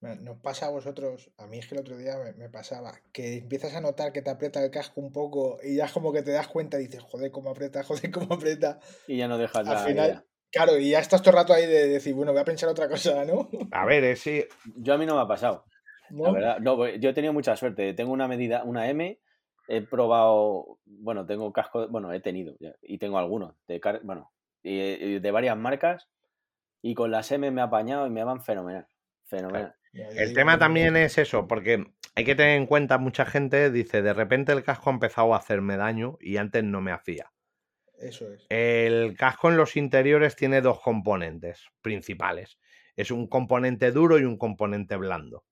[0.00, 3.74] Nos pasa a vosotros, a mí es que el otro día me, pasaba, que empiezas
[3.74, 6.30] a notar que te aprieta el casco un poco y ya es como que te
[6.30, 8.80] das cuenta y dices, joder, cómo aprieta, joder, cómo aprieta.
[9.06, 11.88] Y ya no dejas Al final, claro, y ya estás todo el rato ahí de
[11.88, 13.50] decir, bueno, voy a pensar otra cosa, ¿no?
[13.70, 14.46] A ver, es sí.
[14.76, 15.66] Yo a mí no me ha pasado.
[16.08, 17.92] La verdad, no, pues, yo he tenido mucha suerte.
[17.92, 19.20] Tengo una medida, una M,
[19.68, 24.32] he probado, bueno, tengo casco, bueno, he tenido y tengo algunos, de, bueno,
[24.62, 26.08] de varias marcas
[26.82, 28.86] y con las M me ha apañado y me van fenomenal.
[29.24, 29.74] Fenomenal.
[29.92, 31.84] El tema también es eso, porque
[32.14, 35.38] hay que tener en cuenta, mucha gente dice, de repente el casco ha empezado a
[35.38, 37.30] hacerme daño y antes no me hacía.
[37.98, 38.44] Eso es.
[38.50, 42.58] El casco en los interiores tiene dos componentes principales.
[42.96, 45.44] Es un componente duro y un componente blando.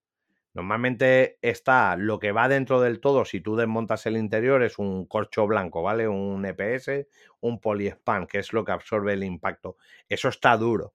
[0.55, 5.07] Normalmente está lo que va dentro del todo, si tú desmontas el interior, es un
[5.07, 6.09] corcho blanco, ¿vale?
[6.09, 7.09] Un EPS,
[7.41, 9.77] un poliespan, que es lo que absorbe el impacto.
[10.09, 10.95] Eso está duro.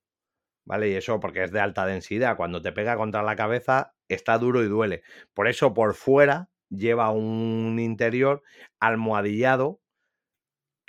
[0.65, 0.89] ¿vale?
[0.89, 2.35] Y eso porque es de alta densidad.
[2.37, 5.01] Cuando te pega contra la cabeza está duro y duele.
[5.33, 8.43] Por eso por fuera lleva un interior
[8.79, 9.79] almohadillado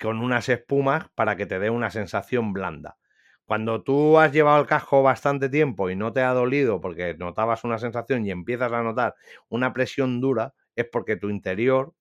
[0.00, 2.98] con unas espumas para que te dé una sensación blanda.
[3.48, 7.64] Cuando tú has llevado el casco bastante tiempo y no te ha dolido porque notabas
[7.64, 9.14] una sensación y empiezas a notar
[9.48, 11.94] una presión dura, es porque tu interior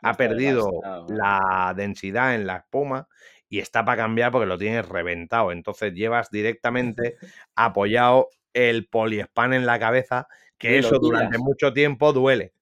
[0.00, 0.70] ha perdido
[1.08, 3.08] la densidad en la espuma
[3.48, 5.50] y está para cambiar porque lo tienes reventado.
[5.50, 7.16] Entonces llevas directamente
[7.56, 12.52] apoyado el poliespan en la cabeza, que eso durante mucho tiempo duele.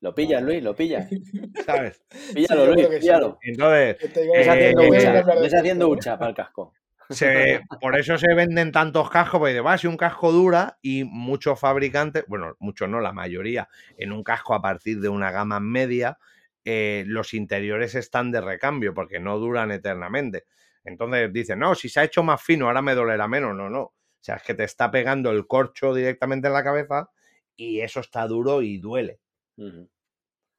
[0.00, 1.10] Lo pillas, Luis, lo pillas.
[1.66, 2.02] ¿Sabes?
[2.32, 3.38] Píllalo, Luis, píllalo.
[3.42, 6.72] Entonces, ves haciendo, hucha, haciendo hucha para el casco.
[7.80, 12.24] Por eso se venden tantos cascos, porque va, si un casco dura y muchos fabricantes,
[12.28, 16.18] bueno, muchos no, la mayoría, en un casco a partir de una gama media,
[16.64, 20.44] eh, los interiores están de recambio porque no duran eternamente.
[20.84, 23.54] Entonces dicen, no, si se ha hecho más fino, ahora me dolerá menos.
[23.56, 23.82] No, no.
[23.82, 27.10] O sea, es que te está pegando el corcho directamente en la cabeza
[27.56, 29.20] y eso está duro y duele.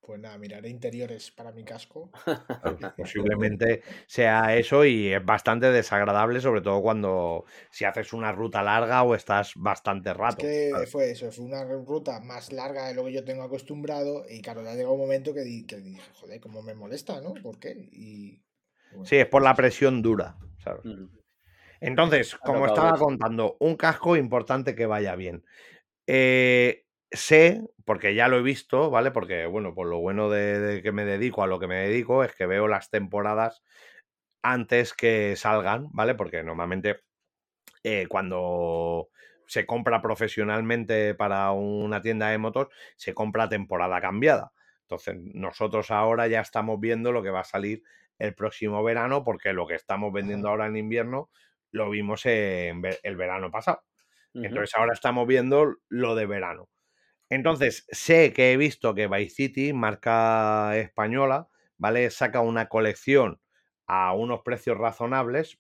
[0.06, 2.12] Pues nada, miraré interiores para mi casco.
[2.98, 9.04] Posiblemente sea eso y es bastante desagradable, sobre todo cuando si haces una ruta larga
[9.04, 10.46] o estás bastante rato.
[10.46, 14.26] Es que fue eso, fue una ruta más larga de lo que yo tengo acostumbrado
[14.30, 17.34] y claro, ya llegó un momento que, dije, joder, cómo me molesta, ¿no?
[17.36, 17.72] ¿Por qué?
[17.92, 18.42] Y,
[19.06, 20.38] Sí, es por la presión dura.
[21.80, 25.44] Entonces, como estaba contando, un casco importante que vaya bien.
[26.06, 26.83] Eh,
[27.14, 29.12] sé, porque ya lo he visto, ¿vale?
[29.12, 32.34] Porque, bueno, por lo bueno de, que me dedico a lo que me dedico es
[32.36, 33.64] que veo las temporadas
[34.42, 36.16] antes que salgan, ¿vale?
[36.16, 37.02] Porque normalmente
[37.84, 39.10] eh, cuando
[39.48, 42.68] se compra profesionalmente para una tienda de motos,
[42.98, 44.52] se compra temporada cambiada.
[44.82, 47.84] Entonces, nosotros ahora ya estamos viendo lo que va a salir
[48.20, 51.30] el próximo verano, porque lo que estamos vendiendo ahora en invierno
[51.72, 53.84] lo vimos en el verano pasado.
[54.34, 56.70] Entonces, ahora estamos viendo lo de verano.
[57.34, 61.48] Entonces, sé que he visto que Vice City, marca española,
[61.80, 62.12] ¿vale?
[62.12, 63.42] Saca una colección
[63.88, 65.58] a unos precios razonables,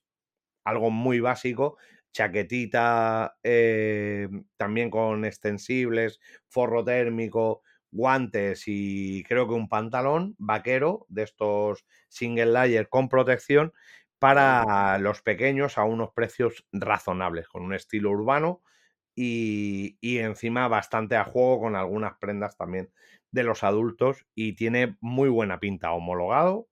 [0.63, 1.77] algo muy básico,
[2.11, 11.23] chaquetita eh, también con extensibles, forro térmico, guantes y creo que un pantalón vaquero de
[11.23, 13.73] estos single layer con protección
[14.19, 18.61] para los pequeños a unos precios razonables, con un estilo urbano
[19.15, 22.91] y, y, encima bastante a juego con algunas prendas también
[23.31, 26.67] de los adultos y tiene muy buena pinta, homologado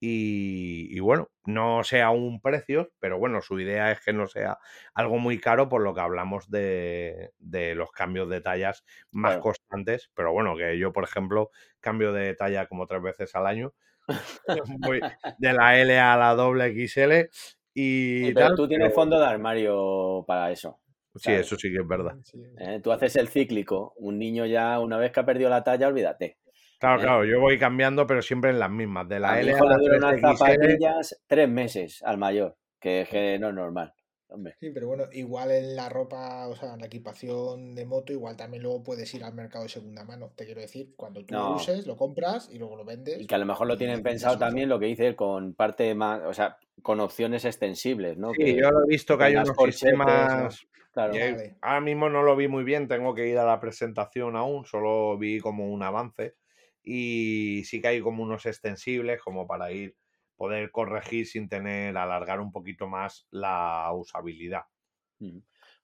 [0.00, 4.58] y, bueno, no sea un precio, pero bueno, su idea es que no sea
[4.94, 7.32] algo muy caro por lo que hablamos de,
[7.74, 11.50] los cambios de tallas más constantes, pero bueno, que yo, por ejemplo,
[11.80, 13.74] cambio de talla como tres veces al año,
[15.38, 17.28] de la L a la doble XL
[17.74, 18.32] y...
[18.32, 20.78] pero tú tienes fondo de armario para eso.
[21.18, 22.16] Sí, eso sí que es verdad.
[22.58, 22.80] ¿Eh?
[22.82, 26.38] Tú haces el cíclico, un niño ya, una vez que ha perdido la talla, olvídate.
[26.78, 27.02] Claro, ¿Eh?
[27.02, 29.08] claro, yo voy cambiando, pero siempre en las mismas.
[29.08, 33.54] De la L a la unas zapatillas tres meses al mayor, que, que no es
[33.54, 33.92] normal.
[34.30, 34.56] Hombre.
[34.60, 38.36] Sí, pero bueno, igual en la ropa, o sea, en la equipación de moto, igual
[38.36, 40.32] también luego puedes ir al mercado de segunda mano.
[40.36, 43.22] Te quiero decir, cuando tú lo uses, lo compras y luego lo vendes.
[43.22, 46.20] Y que a lo mejor lo tienen pensado también lo que dice con parte más,
[46.26, 48.32] o sea, con opciones extensibles, ¿no?
[48.34, 50.66] Sí, yo lo he visto que hay unos sistemas.
[50.92, 51.14] Claro.
[51.60, 55.16] Ahora mismo no lo vi muy bien, tengo que ir a la presentación aún, solo
[55.18, 56.36] vi como un avance
[56.82, 59.96] y sí que hay como unos extensibles como para ir
[60.36, 64.62] poder corregir sin tener alargar un poquito más la usabilidad.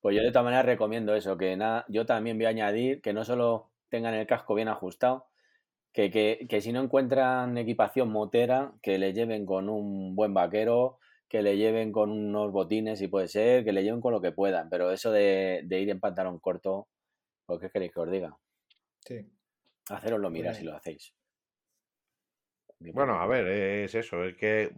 [0.01, 3.13] Pues yo de todas maneras recomiendo eso, que nada, yo también voy a añadir que
[3.13, 5.29] no solo tengan el casco bien ajustado,
[5.93, 10.99] que, que, que si no encuentran equipación motera, que le lleven con un buen vaquero,
[11.35, 14.31] que le lleven con unos botines, si puede ser, que le lleven con lo que
[14.31, 16.87] puedan, pero eso de, de ir en pantalón corto,
[17.45, 18.39] ¿por qué queréis que os diga?
[19.01, 19.27] Sí.
[19.91, 21.13] Haceroslo mira si lo hacéis.
[22.79, 24.77] Bueno, a ver, es eso, es que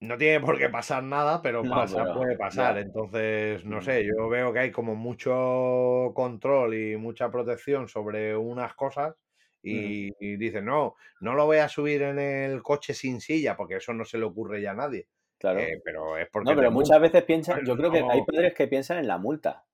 [0.00, 2.78] no tiene por qué pasar nada, pero pasa, puede pasar.
[2.78, 8.74] Entonces, no sé, yo veo que hay como mucho control y mucha protección sobre unas
[8.74, 9.14] cosas
[9.62, 13.92] y, dicen, no, no lo voy a subir en el coche sin silla, porque eso
[13.92, 15.08] no se le ocurre ya a nadie.
[15.38, 15.60] Claro.
[15.60, 16.50] Eh, pero es porque.
[16.50, 19.64] No, pero muchas veces piensan, yo creo que hay padres que piensan en la multa.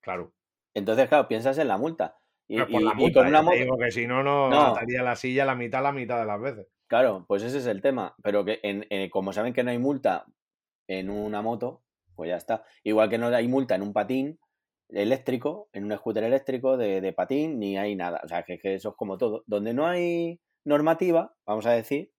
[0.00, 0.32] Claro.
[0.74, 2.18] Entonces, claro, piensas en la multa.
[2.46, 2.58] Y,
[3.12, 3.42] con una.
[3.52, 6.66] Digo que si no, no, estaría la silla la mitad, la mitad de las veces.
[6.86, 8.14] Claro, pues ese es el tema.
[8.22, 10.26] Pero que en, eh, como saben que no hay multa
[10.86, 11.82] en una moto,
[12.14, 12.64] pues ya está.
[12.82, 14.38] Igual que no hay multa en un patín
[14.88, 18.20] eléctrico, en un scooter eléctrico de, patín, ni hay nada.
[18.24, 19.44] O sea, que, eso es como todo.
[19.46, 22.12] Donde no hay normativa, vamos a decir,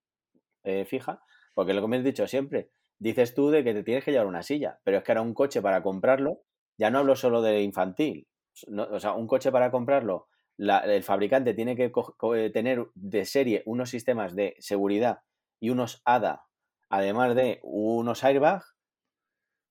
[0.64, 1.22] eh, fija,
[1.54, 4.28] porque lo que me has dicho siempre, dices tú de que te tienes que llevar
[4.28, 6.42] una silla, pero es que ahora un coche para comprarlo,
[6.78, 8.28] ya no hablo solo de infantil,
[8.68, 10.28] o sea, un coche para comprarlo,
[10.58, 11.92] el fabricante tiene que
[12.36, 15.20] eh, tener de serie unos sistemas de seguridad
[15.60, 16.44] y unos ADA,
[16.90, 18.76] además de unos airbags,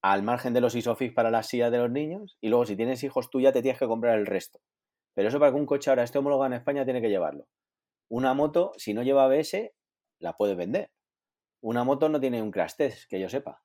[0.03, 3.03] al margen de los ISOFIX para las sillas de los niños, y luego si tienes
[3.03, 4.61] hijos tú ya te tienes que comprar el resto.
[5.15, 7.47] Pero eso para que un coche ahora esté homologado en España tiene que llevarlo.
[8.09, 9.73] Una moto, si no lleva ABS,
[10.21, 10.91] la puedes vender.
[11.61, 13.63] Una moto no tiene un crash test, que yo sepa.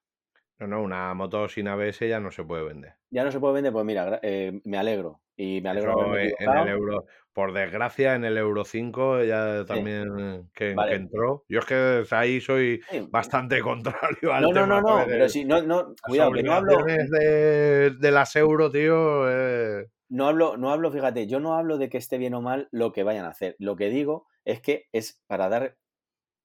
[0.63, 2.93] No, no, una moto sin ABS ya no se puede vender.
[3.09, 5.19] Ya no se puede vender, pues mira, eh, me alegro.
[5.35, 10.75] Y me alegro en el euro, por desgracia, en el Euro 5 ya también que,
[10.91, 11.43] entró.
[11.49, 15.61] Yo es que ahí soy bastante contrario al no, No, no, no, pero si no,
[15.63, 16.83] no, cuidado, que no hablo.
[16.85, 19.29] De, de las euro, tío.
[19.29, 19.87] Eh.
[20.09, 22.93] No hablo, no hablo, fíjate, yo no hablo de que esté bien o mal lo
[22.93, 23.55] que vayan a hacer.
[23.57, 25.75] Lo que digo es que es para dar.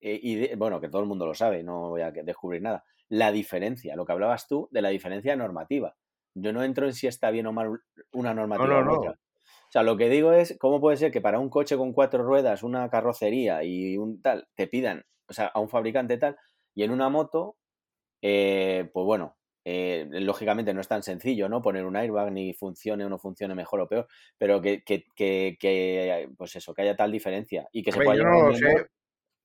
[0.01, 3.97] Eh, bueno, que todo el mundo lo sabe, no voy a descubrir nada la diferencia,
[3.97, 5.97] lo que hablabas tú de la diferencia normativa.
[6.35, 7.80] Yo no entro en si está bien o mal
[8.12, 9.12] una normativa o otra.
[9.12, 12.22] O sea, lo que digo es, ¿cómo puede ser que para un coche con cuatro
[12.22, 16.36] ruedas, una carrocería y un tal, te pidan, o sea, a un fabricante tal,
[16.74, 17.56] y en una moto,
[18.22, 21.60] eh, pues bueno, eh, lógicamente no es tan sencillo, ¿no?
[21.60, 24.06] Poner un airbag ni funcione o no funcione mejor o peor,
[24.39, 28.24] pero que, que, que, pues eso, que haya tal diferencia y que se pueda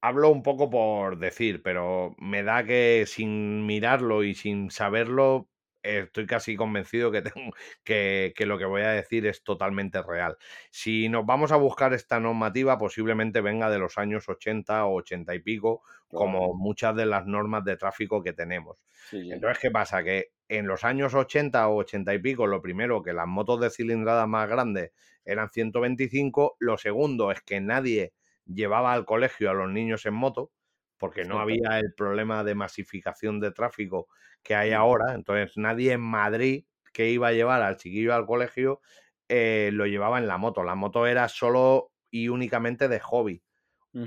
[0.03, 5.49] hablo un poco por decir, pero me da que sin mirarlo y sin saberlo,
[5.81, 7.53] estoy casi convencido que, tengo,
[7.85, 10.37] que, lo que voy a decir es totalmente real.
[10.71, 15.35] Si nos vamos a buscar esta normativa, posiblemente venga de los años 80 o 80
[15.35, 18.79] y pico, como muchas de las normas de tráfico que tenemos.
[19.13, 20.03] Entonces, ¿qué pasa?
[20.03, 23.69] Que en los años 80 o 80 y pico, lo primero, que las motos de
[23.69, 24.91] cilindrada más grandes
[25.23, 28.11] eran 125, lo segundo es que nadie
[28.45, 30.51] llevaba al colegio a los niños en moto,
[30.97, 34.07] porque no había el problema de masificación de tráfico
[34.43, 35.13] que hay ahora.
[35.15, 38.81] Entonces nadie en Madrid que iba a llevar al chiquillo al colegio
[39.29, 40.63] eh, lo llevaba en la moto.
[40.63, 43.43] La moto era solo y únicamente de hobby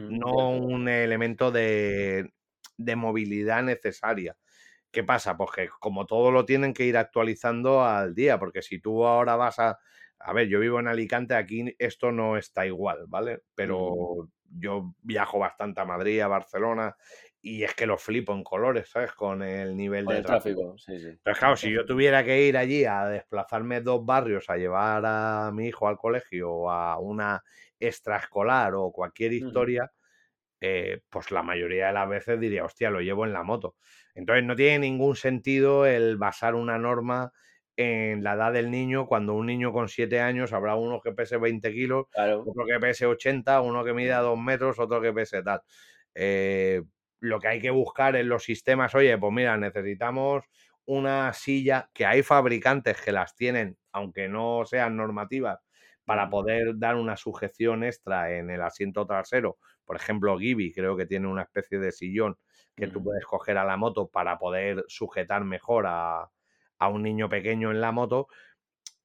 [0.07, 2.33] no un elemento de,
[2.77, 4.37] de movilidad necesaria.
[4.91, 5.37] ¿Qué pasa?
[5.37, 9.37] Pues que como todo lo tienen que ir actualizando al día, porque si tú ahora
[9.37, 9.79] vas a...
[10.19, 13.43] A ver, yo vivo en Alicante, aquí esto no está igual, ¿vale?
[13.55, 16.97] Pero yo viajo bastante a Madrid, a Barcelona,
[17.41, 19.13] y es que lo flipo en colores, ¿sabes?
[19.13, 20.77] Con el nivel de tráfico.
[20.79, 21.19] Sí, sí.
[21.23, 25.51] Pero claro, si yo tuviera que ir allí a desplazarme dos barrios a llevar a
[25.53, 27.43] mi hijo al colegio o a una
[27.79, 29.93] extraescolar o cualquier historia,
[30.61, 33.77] eh, pues la mayoría de las veces diría, hostia, lo llevo en la moto.
[34.15, 37.33] Entonces no tiene ningún sentido el basar una norma
[37.77, 41.37] en la edad del niño, cuando un niño con 7 años habrá uno que pese
[41.37, 45.61] 20 kilos, otro que pese 80, uno que mida 2 metros, otro que pese tal.
[46.15, 46.83] Eh,
[47.21, 50.45] lo que hay que buscar en los sistemas, oye, pues mira, necesitamos
[50.87, 55.59] una silla, que hay fabricantes que las tienen, aunque no sean normativas,
[56.05, 59.59] para poder dar una sujeción extra en el asiento trasero.
[59.85, 62.37] Por ejemplo, Gibi creo que tiene una especie de sillón
[62.77, 66.31] que tú puedes coger a la moto para poder sujetar mejor a,
[66.79, 68.29] a un niño pequeño en la moto,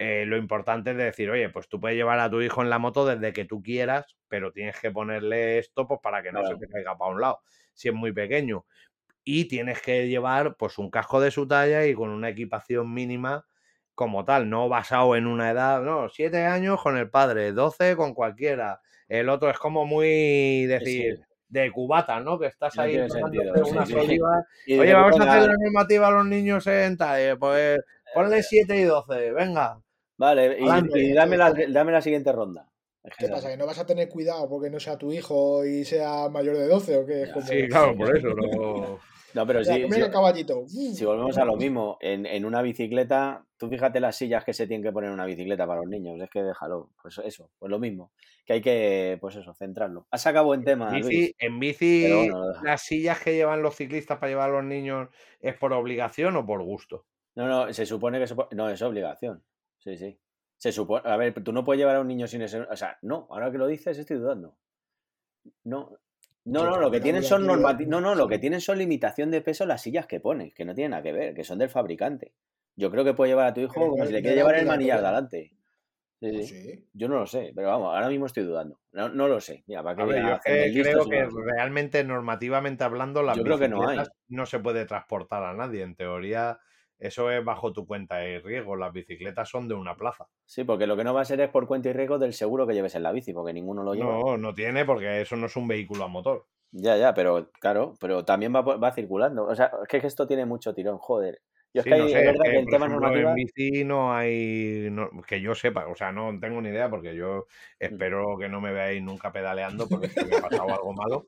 [0.03, 2.79] eh, lo importante es decir, oye, pues tú puedes llevar a tu hijo en la
[2.79, 6.55] moto desde que tú quieras, pero tienes que ponerle esto pues, para que no se
[6.55, 7.41] te caiga para un lado,
[7.73, 8.65] si es muy pequeño.
[9.23, 13.45] Y tienes que llevar pues un casco de su talla y con una equipación mínima
[13.93, 18.15] como tal, no basado en una edad, no, siete años con el padre, doce con
[18.15, 18.81] cualquiera.
[19.07, 22.39] El otro es como muy decir, de cubata, ¿no?
[22.39, 27.37] Que estás ahí sentido, Oye, vamos a hacer la normativa a los niños en tal,
[27.37, 27.79] pues
[28.13, 29.79] ponle 7 y 12, venga.
[30.17, 32.67] Vale, y, dame, la, dame la siguiente ronda.
[33.17, 33.49] ¿Qué pasa?
[33.49, 36.67] ¿Que no vas a tener cuidado porque no sea tu hijo y sea mayor de
[36.67, 37.25] 12 o qué?
[37.41, 38.29] Sí, claro, por eso.
[38.29, 38.99] No...
[39.33, 39.71] No, pero si,
[40.93, 44.65] si, volvemos a lo mismo, en, en, una bicicleta, tú fíjate las sillas que se
[44.65, 47.69] tienen que poner en una bicicleta para los niños, es que déjalo, pues eso, pues
[47.69, 48.11] lo mismo,
[48.43, 50.07] que hay que, pues eso, centrarlo.
[50.09, 50.89] Has acabado buen tema.
[50.97, 52.29] En bici, en bici
[52.63, 55.09] las sillas que llevan los ciclistas para llevar a los niños,
[55.41, 57.05] ¿es por obligación o por gusto?
[57.35, 59.43] No, no, se supone que no es obligación,
[59.77, 60.17] sí, sí.
[60.57, 62.97] Se supone, a ver, tú no puedes llevar a un niño sin ese, o sea,
[63.03, 64.55] no, ahora que lo dices estoy dudando.
[65.65, 65.99] No,
[66.45, 69.67] no, no, lo que tienen son no, no, lo que tienen son limitación de peso
[69.67, 72.33] las sillas que pones, que no tienen nada que ver, que son del fabricante.
[72.75, 75.01] Yo creo que puede llevar a tu hijo como si le quiere llevar el manillar
[75.01, 75.51] delante.
[76.21, 78.79] Sí, Yo no lo sé, pero vamos, ahora mismo estoy dudando.
[78.91, 79.63] No, no lo sé.
[79.65, 83.81] Mira, ¿para yo creo que realmente, normativamente hablando, la yo que no,
[84.27, 85.81] no se puede transportar a nadie.
[85.81, 86.59] En teoría,
[86.99, 88.75] eso es bajo tu cuenta y riesgo.
[88.75, 90.27] Las bicicletas son de una plaza.
[90.45, 92.67] Sí, porque lo que no va a ser es por cuenta y riesgo del seguro
[92.67, 94.19] que lleves en la bici, porque ninguno lo lleva.
[94.19, 96.45] No, no tiene, porque eso no es un vehículo a motor.
[96.71, 99.45] Ya, ya, pero claro, pero también va, va circulando.
[99.45, 101.41] O sea, es que esto tiene mucho tirón, joder.
[101.73, 103.29] Yo es que, es verdad que, el tema normativa...
[103.29, 104.93] En bici no hay.
[105.25, 107.83] que yo sepa, o sea, no tengo ni idea porque yo mm.
[107.85, 111.25] espero que no me veáis nunca pedaleando porque si me ha pasado algo malo.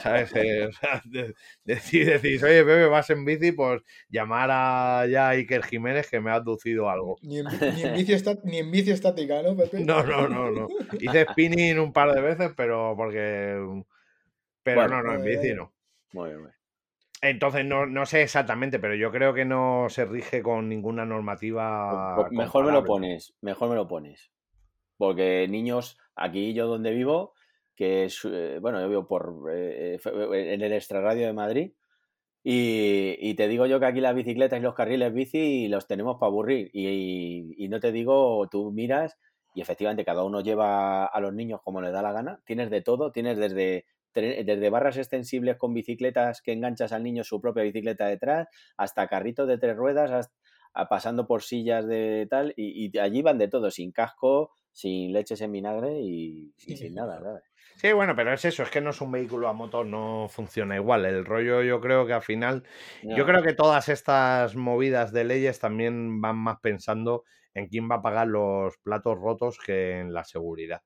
[0.00, 0.34] ¿Sabes?
[0.34, 1.00] Eh, o sea,
[1.64, 6.30] decís, decís, oye, bebé, vas en bici, pues llamar a ya Iker Jiménez que me
[6.30, 7.16] ha aducido algo.
[7.22, 9.84] Ni en, bici, ni en bici estática, ¿no, Pepe?
[9.84, 10.68] No, no, no, no.
[11.00, 13.60] Hice spinning un par de veces, pero porque.
[14.64, 15.72] Pero no, no, en bici no.
[16.12, 16.63] Muy bien, muy bien.
[17.24, 22.16] Entonces no, sé exactamente, pero yo creo que no se rige con ninguna normativa.
[22.16, 24.30] Pues mejor me lo pones, mejor me lo pones.
[24.98, 27.32] Porque niños, aquí yo donde vivo,
[27.74, 31.72] que es, eh, bueno, yo vivo por, eh, eh, en el extrarradio de Madrid,
[32.42, 36.28] y, te digo yo que aquí las bicicletas y los carriles bici los tenemos para
[36.28, 36.68] aburrir.
[36.74, 39.16] Y, y, no te digo, tú miras
[39.54, 42.42] y efectivamente cada uno lleva a los niños como le da la gana.
[42.44, 47.40] Tienes de todo, tienes desde desde barras extensibles con bicicletas que enganchas al niño su
[47.40, 50.30] propia bicicleta detrás, hasta carritos de tres ruedas,
[50.88, 55.52] pasando por sillas de tal, y, allí van de todo, sin casco, sin leches en
[55.52, 57.20] vinagre y, sin nada,
[57.76, 60.76] Sí, bueno, pero es eso, es que no es un vehículo a motor, no funciona
[60.76, 61.04] igual.
[61.04, 62.62] El rollo yo creo que al final,
[63.02, 67.96] yo creo que todas estas movidas de leyes también van más pensando en quién va
[67.96, 70.82] a pagar los platos rotos que en la seguridad.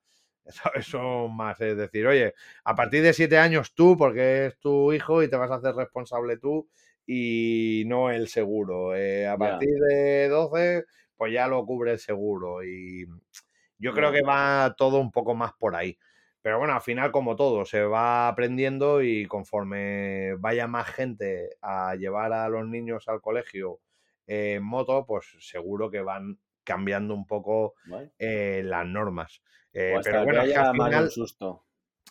[0.74, 2.34] Eso más es decir, oye,
[2.64, 5.74] a partir de siete años tú, porque es tu hijo y te vas a hacer
[5.74, 6.68] responsable tú
[7.06, 8.94] y no el seguro.
[8.94, 10.84] Eh, a partir de 12,
[11.16, 12.62] pues ya lo cubre el seguro.
[12.62, 13.06] Y
[13.78, 15.98] yo creo que va todo un poco más por ahí.
[16.42, 21.94] Pero bueno, al final, como todo, se va aprendiendo y conforme vaya más gente a
[21.96, 23.80] llevar a los niños al colegio
[24.26, 27.74] en moto, pues seguro que van cambiando un poco
[28.18, 29.42] eh, las normas.
[29.80, 31.10] Eh, pero bueno, al final,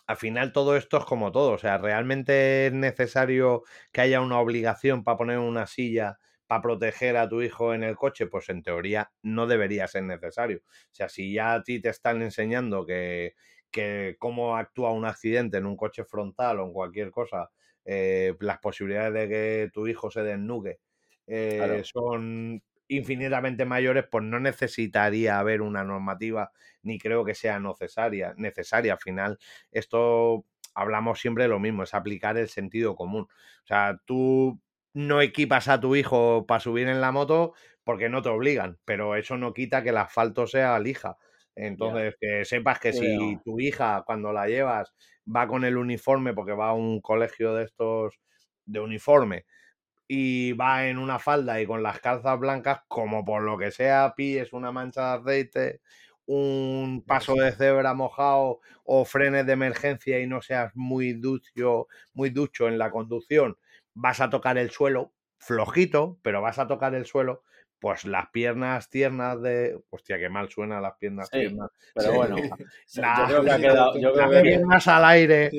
[0.06, 1.52] al final todo esto es como todo.
[1.52, 3.62] O sea, ¿realmente es necesario
[3.92, 7.94] que haya una obligación para poner una silla para proteger a tu hijo en el
[7.94, 8.26] coche?
[8.26, 10.62] Pues en teoría no debería ser necesario.
[10.64, 13.34] O sea, si ya a ti te están enseñando que,
[13.70, 17.50] que cómo actúa un accidente en un coche frontal o en cualquier cosa,
[17.84, 20.80] eh, las posibilidades de que tu hijo se desnuque
[21.26, 26.52] eh, son infinitamente mayores, pues no necesitaría haber una normativa,
[26.82, 28.34] ni creo que sea necesaria.
[28.36, 28.94] necesaria.
[28.94, 29.38] Al final,
[29.70, 30.44] esto
[30.74, 33.24] hablamos siempre de lo mismo, es aplicar el sentido común.
[33.24, 34.60] O sea, tú
[34.94, 37.52] no equipas a tu hijo para subir en la moto
[37.84, 41.16] porque no te obligan, pero eso no quita que el asfalto sea lija.
[41.54, 44.94] Entonces, que sepas que si tu hija, cuando la llevas,
[45.26, 48.20] va con el uniforme, porque va a un colegio de estos
[48.64, 49.44] de uniforme,
[50.08, 54.14] y va en una falda y con las calzas blancas, como por lo que sea,
[54.16, 55.80] pilles una mancha de aceite,
[56.24, 62.30] un paso de cebra mojado o frenes de emergencia y no seas muy ducho, muy
[62.30, 63.58] ducho en la conducción,
[63.94, 67.42] vas a tocar el suelo, flojito, pero vas a tocar el suelo,
[67.78, 69.80] pues las piernas tiernas de.
[69.90, 71.70] Hostia, qué mal suena las piernas tiernas.
[71.94, 73.94] Pero bueno, yo creo que ha quedado.
[73.94, 75.50] las piernas al aire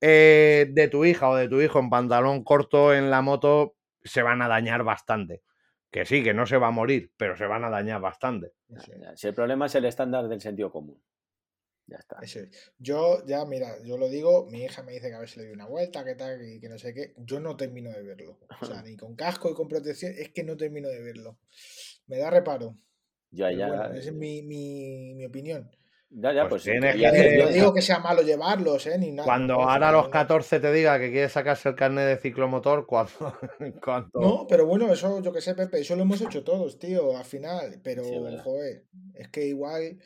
[0.00, 3.75] eh, de tu hija o de tu hijo en pantalón corto en la moto
[4.06, 5.42] se van a dañar bastante.
[5.90, 8.52] Que sí, que no se va a morir, pero se van a dañar bastante.
[9.14, 11.00] Si el problema es el estándar del sentido común.
[11.86, 12.18] Ya está.
[12.78, 15.46] Yo, ya, mira, yo lo digo, mi hija me dice que a ver si le
[15.46, 17.14] doy una vuelta, que tal, y que no sé qué.
[17.18, 18.40] Yo no termino de verlo.
[18.60, 21.38] O sea, ni con casco y con protección, es que no termino de verlo.
[22.08, 22.76] Me da reparo.
[23.30, 23.90] Ya, ya.
[23.94, 25.70] esa es mi, mi, mi opinión.
[26.10, 28.96] Ya, ya, pues, pues No digo que sea malo llevarlos, ¿eh?
[28.98, 29.24] Ni nada.
[29.26, 33.12] Cuando ahora a los 14 te diga que quiere sacarse el carnet de ciclomotor, ¿cuándo?
[34.14, 37.24] No, pero bueno, eso yo que sé, Pepe, eso lo hemos hecho todos, tío, al
[37.24, 37.80] final.
[37.82, 38.04] Pero,
[38.42, 38.84] joder,
[39.14, 39.98] es que igual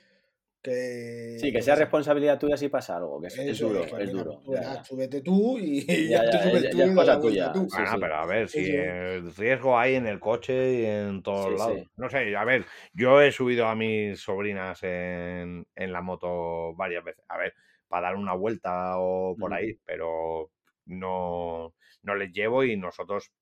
[0.62, 4.42] Sí, que sea responsabilidad tuya si pasa algo, que es, duro, es, duro.
[4.84, 6.82] súbete tú y ya, ya, te subes tú.
[6.82, 7.52] es cosa tuya.
[7.98, 11.88] pero a ver, si el riesgo hay en el coche y en todos lados.
[11.96, 17.24] No sé, a ver, yo he subido a mis sobrinas en, la moto varias veces.
[17.28, 17.54] A ver,
[17.88, 20.50] para dar una vuelta o por ahí, pero
[20.84, 21.72] no,
[22.02, 23.32] no les llevo y nosotros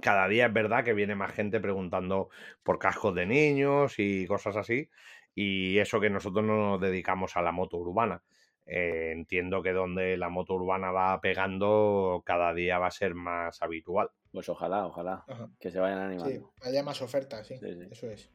[0.00, 2.28] cada día es verdad que viene más gente preguntando
[2.62, 4.90] por cascos de niños y cosas así.
[5.36, 8.22] Y eso que nosotros no nos dedicamos a la moto urbana.
[8.64, 13.62] Eh, entiendo que donde la moto urbana va pegando cada día va a ser más
[13.62, 14.10] habitual.
[14.32, 15.24] Pues ojalá, ojalá,
[15.60, 16.30] que se vayan animando.
[16.30, 17.54] Sí, haya más ofertas, sí,
[17.90, 18.30] eso es.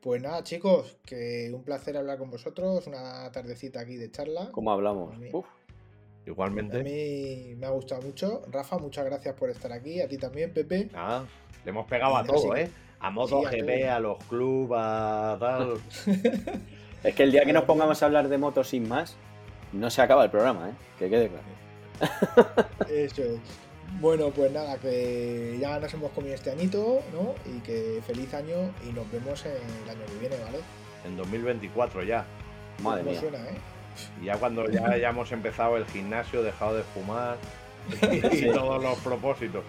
[0.00, 4.50] Pues nada, chicos, que un placer hablar con vosotros, una tardecita aquí de charla.
[4.52, 5.16] ¿Cómo hablamos?
[6.26, 6.80] Igualmente.
[6.80, 8.42] A mí me ha gustado mucho.
[8.50, 10.00] Rafa, muchas gracias por estar aquí.
[10.00, 10.90] A ti también, Pepe.
[10.94, 11.24] Ah,
[11.64, 12.70] le hemos pegado a todo, ¿eh?
[13.06, 15.74] A MotoGP, a, los clubes, a tal.
[17.04, 19.16] es que el día que nos pongamos a hablar de motos sin más,
[19.72, 20.72] no se acaba el programa, ¿eh?
[20.98, 22.68] Que quede claro.
[22.90, 23.40] Eso es.
[24.00, 27.34] Bueno, pues nada, que ya nos hemos comido este añito, ¿no?
[27.50, 30.58] Y que feliz año y nos vemos en el año que viene, ¿vale?
[31.06, 32.26] En 2024 ya.
[32.82, 33.20] Madre mía.
[33.22, 33.56] ¿eh?
[34.20, 37.36] Y ya cuando ya hayamos empezado el gimnasio, dejado de fumar
[38.12, 39.62] y todos los propósitos.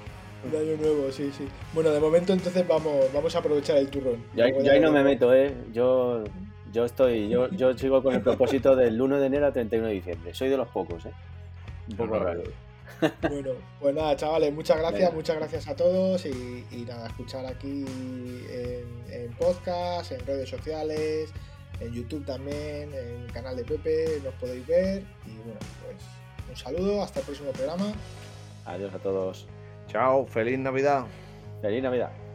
[0.44, 1.48] De año nuevo, sí, sí.
[1.74, 4.24] Bueno, de momento entonces vamos, vamos a aprovechar el turrón.
[4.36, 5.54] Yo, ahí no me meto, ¿eh?
[5.74, 6.24] Yo,
[6.72, 9.94] yo estoy, yo, yo sigo con el propósito del 1 de enero a 31 de
[9.94, 10.34] diciembre.
[10.34, 11.12] Soy de los pocos, ¿eh?
[11.90, 12.44] Un poco raro.
[13.22, 19.04] Bueno, pues nada, chavales, muchas gracias, muchas gracias a todos y, nada, escuchar aquí en,
[19.12, 21.30] en, podcast, en redes sociales,
[21.80, 25.98] en YouTube también, en el canal de Pepe, nos podéis ver y bueno, pues
[26.50, 27.94] un saludo, hasta el próximo programa.
[28.66, 29.48] Adiós a todos.
[29.88, 31.06] Chao, feliz Navidad.
[31.62, 32.27] Feliz Navidad.